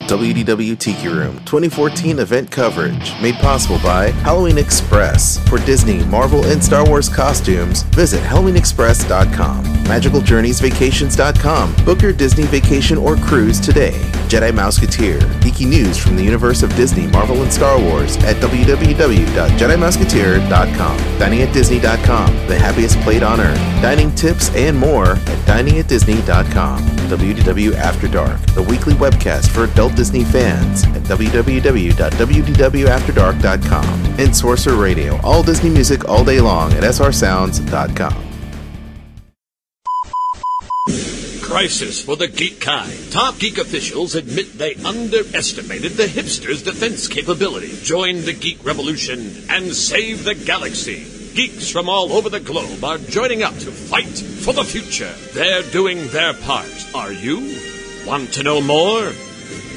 WDW 0.06 0.78
Tiki 0.78 1.08
Room 1.08 1.34
2014 1.44 2.20
event 2.20 2.50
coverage 2.50 3.12
made 3.20 3.34
possible 3.36 3.78
by 3.82 4.10
Halloween 4.22 4.56
Express. 4.58 5.38
For 5.48 5.58
Disney, 5.58 6.04
Marvel, 6.04 6.44
and 6.46 6.62
Star 6.62 6.86
Wars 6.86 7.08
costumes, 7.08 7.82
visit 7.82 8.22
HalloweenExpress.com. 8.22 9.64
MagicalJourneysVacations.com. 9.64 11.74
Book 11.84 12.02
your 12.02 12.12
Disney 12.12 12.44
vacation 12.44 12.96
or 12.98 13.16
cruise 13.16 13.58
today. 13.60 13.92
Jedi 14.28 14.50
Mouseketeer. 14.52 15.18
Geeky 15.40 15.66
news 15.68 15.98
from 15.98 16.16
the 16.16 16.22
universe 16.22 16.62
of 16.62 16.74
Disney, 16.76 17.06
Marvel, 17.08 17.42
and 17.42 17.52
Star 17.52 17.78
Wars 17.80 18.16
at 18.18 18.36
www.jedimouseketeer.com. 18.36 21.18
Dining 21.18 21.42
at 21.42 21.52
Disney.com. 21.52 22.34
The 22.46 22.58
happiest 22.58 22.98
plate 23.00 23.22
on 23.22 23.40
earth. 23.40 23.58
Dining 23.82 24.14
tips 24.14 24.54
and 24.54 24.76
more 24.76 25.12
at 25.12 25.38
diningatdisney.com. 25.46 26.82
WDW 27.06 27.74
After 27.74 28.08
Dark, 28.08 28.40
the 28.54 28.62
weekly 28.62 28.94
webcast 28.94 29.48
for 29.48 29.64
adult 29.64 29.94
Disney 29.96 30.24
fans 30.24 30.84
at 30.84 31.02
www.wdwafterdark.com. 31.02 33.84
And 34.18 34.34
Sorcerer 34.36 34.76
Radio, 34.76 35.20
all 35.22 35.42
Disney 35.42 35.70
music 35.70 36.08
all 36.08 36.24
day 36.24 36.40
long 36.40 36.72
at 36.74 36.82
srsounds.com. 36.84 38.22
Crisis 41.42 42.04
for 42.04 42.16
the 42.16 42.28
geek 42.28 42.60
kind. 42.60 42.92
Top 43.10 43.38
geek 43.38 43.56
officials 43.56 44.14
admit 44.14 44.58
they 44.58 44.74
underestimated 44.74 45.92
the 45.92 46.04
hipsters' 46.04 46.62
defense 46.62 47.08
capability. 47.08 47.74
Join 47.82 48.20
the 48.22 48.34
geek 48.34 48.62
revolution 48.64 49.20
and 49.48 49.74
save 49.74 50.24
the 50.24 50.34
galaxy. 50.34 51.06
Geeks 51.34 51.70
from 51.70 51.88
all 51.88 52.12
over 52.12 52.28
the 52.28 52.40
globe 52.40 52.84
are 52.84 52.98
joining 52.98 53.42
up 53.42 53.54
to 53.54 53.70
fight 53.70 54.04
for 54.06 54.52
the 54.52 54.64
future. 54.64 55.12
They're 55.32 55.62
doing 55.70 56.08
their 56.08 56.34
part. 56.34 56.68
Are 56.94 57.12
you? 57.12 57.56
Want 58.06 58.32
to 58.34 58.42
know 58.42 58.60
more? 58.60 59.12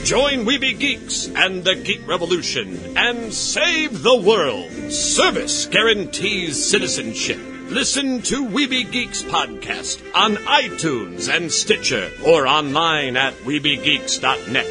Join 0.03 0.45
Weeby 0.45 0.79
Geeks 0.79 1.27
and 1.27 1.63
the 1.63 1.75
Geek 1.75 2.07
Revolution 2.07 2.97
and 2.97 3.33
save 3.33 4.01
the 4.01 4.15
world. 4.15 4.71
Service 4.91 5.65
guarantees 5.67 6.69
citizenship. 6.69 7.37
Listen 7.69 8.21
to 8.23 8.45
Weeby 8.45 8.91
Geeks 8.91 9.21
podcast 9.21 10.01
on 10.15 10.37
iTunes 10.37 11.33
and 11.33 11.51
Stitcher 11.51 12.09
or 12.25 12.47
online 12.47 13.17
at 13.17 13.33
WeebyGeeks.net. 13.43 14.65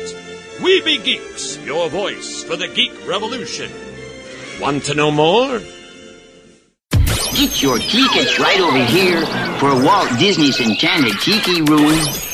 Weeby 0.59 1.05
Geeks, 1.05 1.59
your 1.59 1.89
voice 1.89 2.43
for 2.43 2.57
the 2.57 2.67
geek 2.67 2.93
revolution. 3.07 3.71
Want 4.61 4.83
to 4.85 4.95
know 4.95 5.13
more? 5.13 5.61
Get 7.37 7.63
your 7.63 7.79
tickets 7.79 8.41
right 8.41 8.59
over 8.59 8.85
here 8.87 9.25
for 9.59 9.85
Walt 9.85 10.09
Disney's 10.19 10.59
Enchanted 10.59 11.21
Tiki 11.21 11.63
Room. 11.63 12.28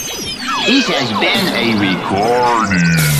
This 0.66 0.86
has 0.88 1.10
been 1.20 1.46
a 1.54 1.78
recording. 1.78 3.14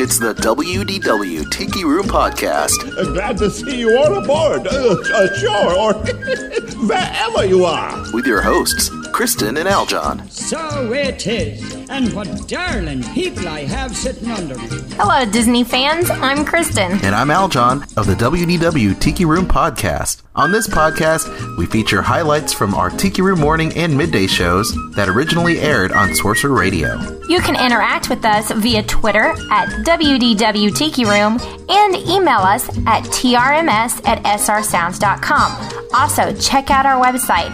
It's 0.00 0.18
the 0.20 0.32
WDW 0.34 1.50
Tiki 1.50 1.84
Room 1.84 2.06
Podcast. 2.06 2.70
Uh, 2.96 3.12
glad 3.12 3.36
to 3.38 3.50
see 3.50 3.80
you 3.80 3.98
all 3.98 4.16
aboard. 4.22 4.66
Uh, 4.68 4.96
uh, 5.12 5.36
sure, 5.38 5.76
or 5.76 5.94
wherever 6.86 7.44
you 7.44 7.64
are. 7.64 8.04
With 8.12 8.24
your 8.26 8.40
hosts, 8.40 8.90
Kristen 9.18 9.56
and 9.56 9.68
Aljon. 9.68 10.30
So 10.30 10.92
it 10.92 11.26
is. 11.26 11.74
And 11.90 12.12
what 12.12 12.46
darling 12.46 13.02
people 13.14 13.48
I 13.48 13.64
have 13.64 13.96
sitting 13.96 14.30
under 14.30 14.56
me. 14.56 14.68
Hello, 14.92 15.28
Disney 15.28 15.64
fans. 15.64 16.08
I'm 16.08 16.44
Kristen. 16.44 16.92
And 17.04 17.16
I'm 17.16 17.26
Aljon 17.26 17.82
of 17.96 18.06
the 18.06 18.14
WDW 18.14 18.96
Tiki 19.00 19.24
Room 19.24 19.48
Podcast. 19.48 20.22
On 20.36 20.52
this 20.52 20.68
podcast, 20.68 21.56
we 21.58 21.66
feature 21.66 22.00
highlights 22.00 22.52
from 22.52 22.74
our 22.74 22.90
Tiki 22.90 23.20
Room 23.20 23.40
morning 23.40 23.76
and 23.76 23.98
midday 23.98 24.28
shows 24.28 24.72
that 24.94 25.08
originally 25.08 25.58
aired 25.58 25.90
on 25.90 26.14
Sorcerer 26.14 26.56
Radio. 26.56 26.96
You 27.28 27.40
can 27.40 27.56
interact 27.56 28.08
with 28.08 28.24
us 28.24 28.52
via 28.52 28.84
Twitter 28.84 29.34
at 29.50 29.68
WDW 29.84 30.76
Tiki 30.76 31.04
Room 31.04 31.40
and 31.68 31.96
email 31.96 32.38
us 32.38 32.68
at 32.86 33.02
trms 33.02 34.06
at 34.06 34.22
srsounds.com. 34.22 35.78
Also, 35.92 36.32
check 36.34 36.70
out 36.70 36.86
our 36.86 37.02
website, 37.02 37.48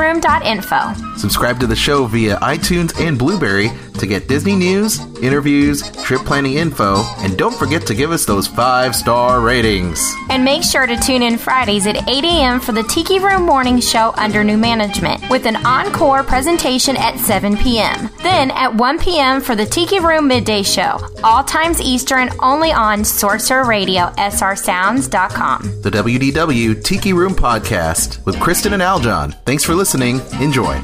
www.tikiroom.info. 0.00 1.09
Subscribe 1.20 1.60
to 1.60 1.66
the 1.66 1.76
show 1.76 2.06
via 2.06 2.36
iTunes 2.38 2.98
and 2.98 3.18
Blubrry 3.18 3.68
to 3.98 4.06
get 4.06 4.26
Disney 4.26 4.56
news, 4.56 5.00
interviews, 5.18 5.82
trip 6.02 6.22
planning 6.22 6.54
info, 6.54 7.04
and 7.18 7.36
don't 7.36 7.54
forget 7.54 7.86
to 7.88 7.94
give 7.94 8.10
us 8.10 8.24
those 8.24 8.46
five 8.46 8.96
star 8.96 9.42
ratings. 9.42 10.14
And 10.30 10.42
make 10.42 10.62
sure 10.62 10.86
to 10.86 10.96
tune 10.96 11.22
in 11.22 11.36
Fridays 11.36 11.86
at 11.86 12.08
8 12.08 12.24
a.m. 12.24 12.58
for 12.58 12.72
the 12.72 12.84
Tiki 12.84 13.18
Room 13.18 13.42
Morning 13.42 13.80
Show 13.80 14.14
under 14.16 14.42
new 14.42 14.56
management, 14.56 15.22
with 15.28 15.44
an 15.44 15.56
encore 15.66 16.22
presentation 16.22 16.96
at 16.96 17.18
7 17.18 17.54
p.m. 17.58 18.08
Then 18.22 18.50
at 18.52 18.74
1 18.74 18.98
p.m. 18.98 19.42
for 19.42 19.54
the 19.54 19.66
Tiki 19.66 20.00
Room 20.00 20.26
Midday 20.26 20.62
Show, 20.62 20.98
all 21.22 21.44
times 21.44 21.82
Eastern, 21.82 22.30
only 22.40 22.72
on 22.72 23.04
Sorcerer 23.04 23.66
Radio, 23.66 24.06
srsounds.com. 24.16 25.82
The 25.82 25.90
WDW 25.90 26.82
Tiki 26.82 27.12
Room 27.12 27.34
Podcast 27.34 28.24
with 28.24 28.40
Kristen 28.40 28.72
and 28.72 28.82
Aljon. 28.82 29.34
Thanks 29.44 29.64
for 29.64 29.74
listening. 29.74 30.20
Enjoy. 30.40 30.80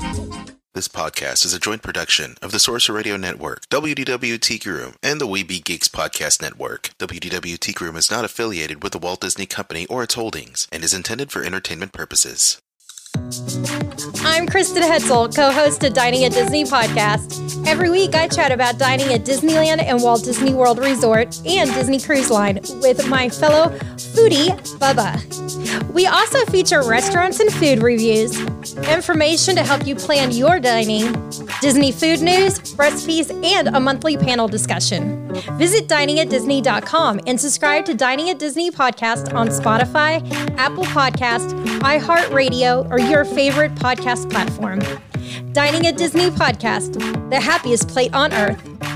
This 0.77 0.89
podcast 0.89 1.47
is 1.47 1.55
a 1.55 1.59
joint 1.59 1.81
production 1.81 2.35
of 2.43 2.53
the 2.53 2.59
Sorcerer 2.59 2.97
Radio 2.97 3.17
Network, 3.17 3.67
WDW 3.71 4.67
Room, 4.67 4.93
and 5.03 5.19
the 5.19 5.27
Weeby 5.27 5.65
Geeks 5.65 5.89
Podcast 5.89 6.43
Network. 6.43 6.91
WDW 6.99 7.81
Room 7.81 7.97
is 7.97 8.11
not 8.11 8.27
affiliated 8.27 8.83
with 8.83 8.93
the 8.93 8.99
Walt 8.99 9.23
Disney 9.23 9.47
Company 9.47 9.87
or 9.87 10.03
its 10.03 10.13
holdings 10.13 10.69
and 10.71 10.85
is 10.85 10.93
intended 10.93 11.33
for 11.33 11.43
entertainment 11.43 11.95
purposes. 11.95 12.61
I'm 14.23 14.47
Kristen 14.47 14.83
Hetzel, 14.83 15.35
co 15.35 15.51
host 15.51 15.83
of 15.83 15.95
Dining 15.95 16.25
at 16.25 16.33
Disney 16.33 16.65
podcast. 16.65 17.67
Every 17.67 17.89
week 17.89 18.15
I 18.15 18.29
chat 18.29 18.53
about 18.53 18.79
dining 18.79 19.15
at 19.15 19.23
Disneyland 19.23 19.83
and 19.83 20.03
Walt 20.03 20.25
Disney 20.25 20.53
World 20.53 20.79
Resort 20.79 21.41
and 21.47 21.73
Disney 21.73 21.99
Cruise 21.99 22.31
Line 22.31 22.61
with 22.83 23.09
my 23.09 23.31
fellow 23.31 23.71
foodie, 23.97 24.51
Bubba. 24.79 25.66
We 25.93 26.07
also 26.07 26.45
feature 26.47 26.83
restaurants 26.83 27.41
and 27.41 27.53
food 27.53 27.83
reviews, 27.83 28.39
information 28.89 29.57
to 29.57 29.65
help 29.65 29.87
you 29.87 29.95
plan 29.95 30.33
your 30.33 30.61
dining, 30.61 31.13
Disney 31.61 31.93
food 31.93 32.21
news, 32.21 32.75
recipes, 32.77 33.31
and 33.31 33.69
a 33.69 33.81
monthly 33.81 34.17
panel 34.17 34.49
discussion. 34.49 35.33
Visit 35.59 35.89
diningatdisney.com 35.89 37.21
and 37.27 37.41
subscribe 37.41 37.85
to 37.87 37.95
Dining 37.95 38.31
at 38.31 38.39
Disney 38.39 38.71
podcast 38.71 39.35
on 39.35 39.49
Spotify, 39.49 40.23
Apple 40.57 40.85
Podcast, 40.85 41.51
iHeartRadio, 41.81 42.91
or 42.91 42.99
your 42.99 43.25
favorite 43.25 43.75
podcast 43.77 44.31
platform. 44.31 44.81
Dining 45.53 45.87
at 45.87 45.97
Disney 45.97 46.31
podcast, 46.31 47.31
the 47.31 47.41
happiest 47.41 47.89
plate 47.89 48.15
on 48.15 48.33
earth. 48.33 48.96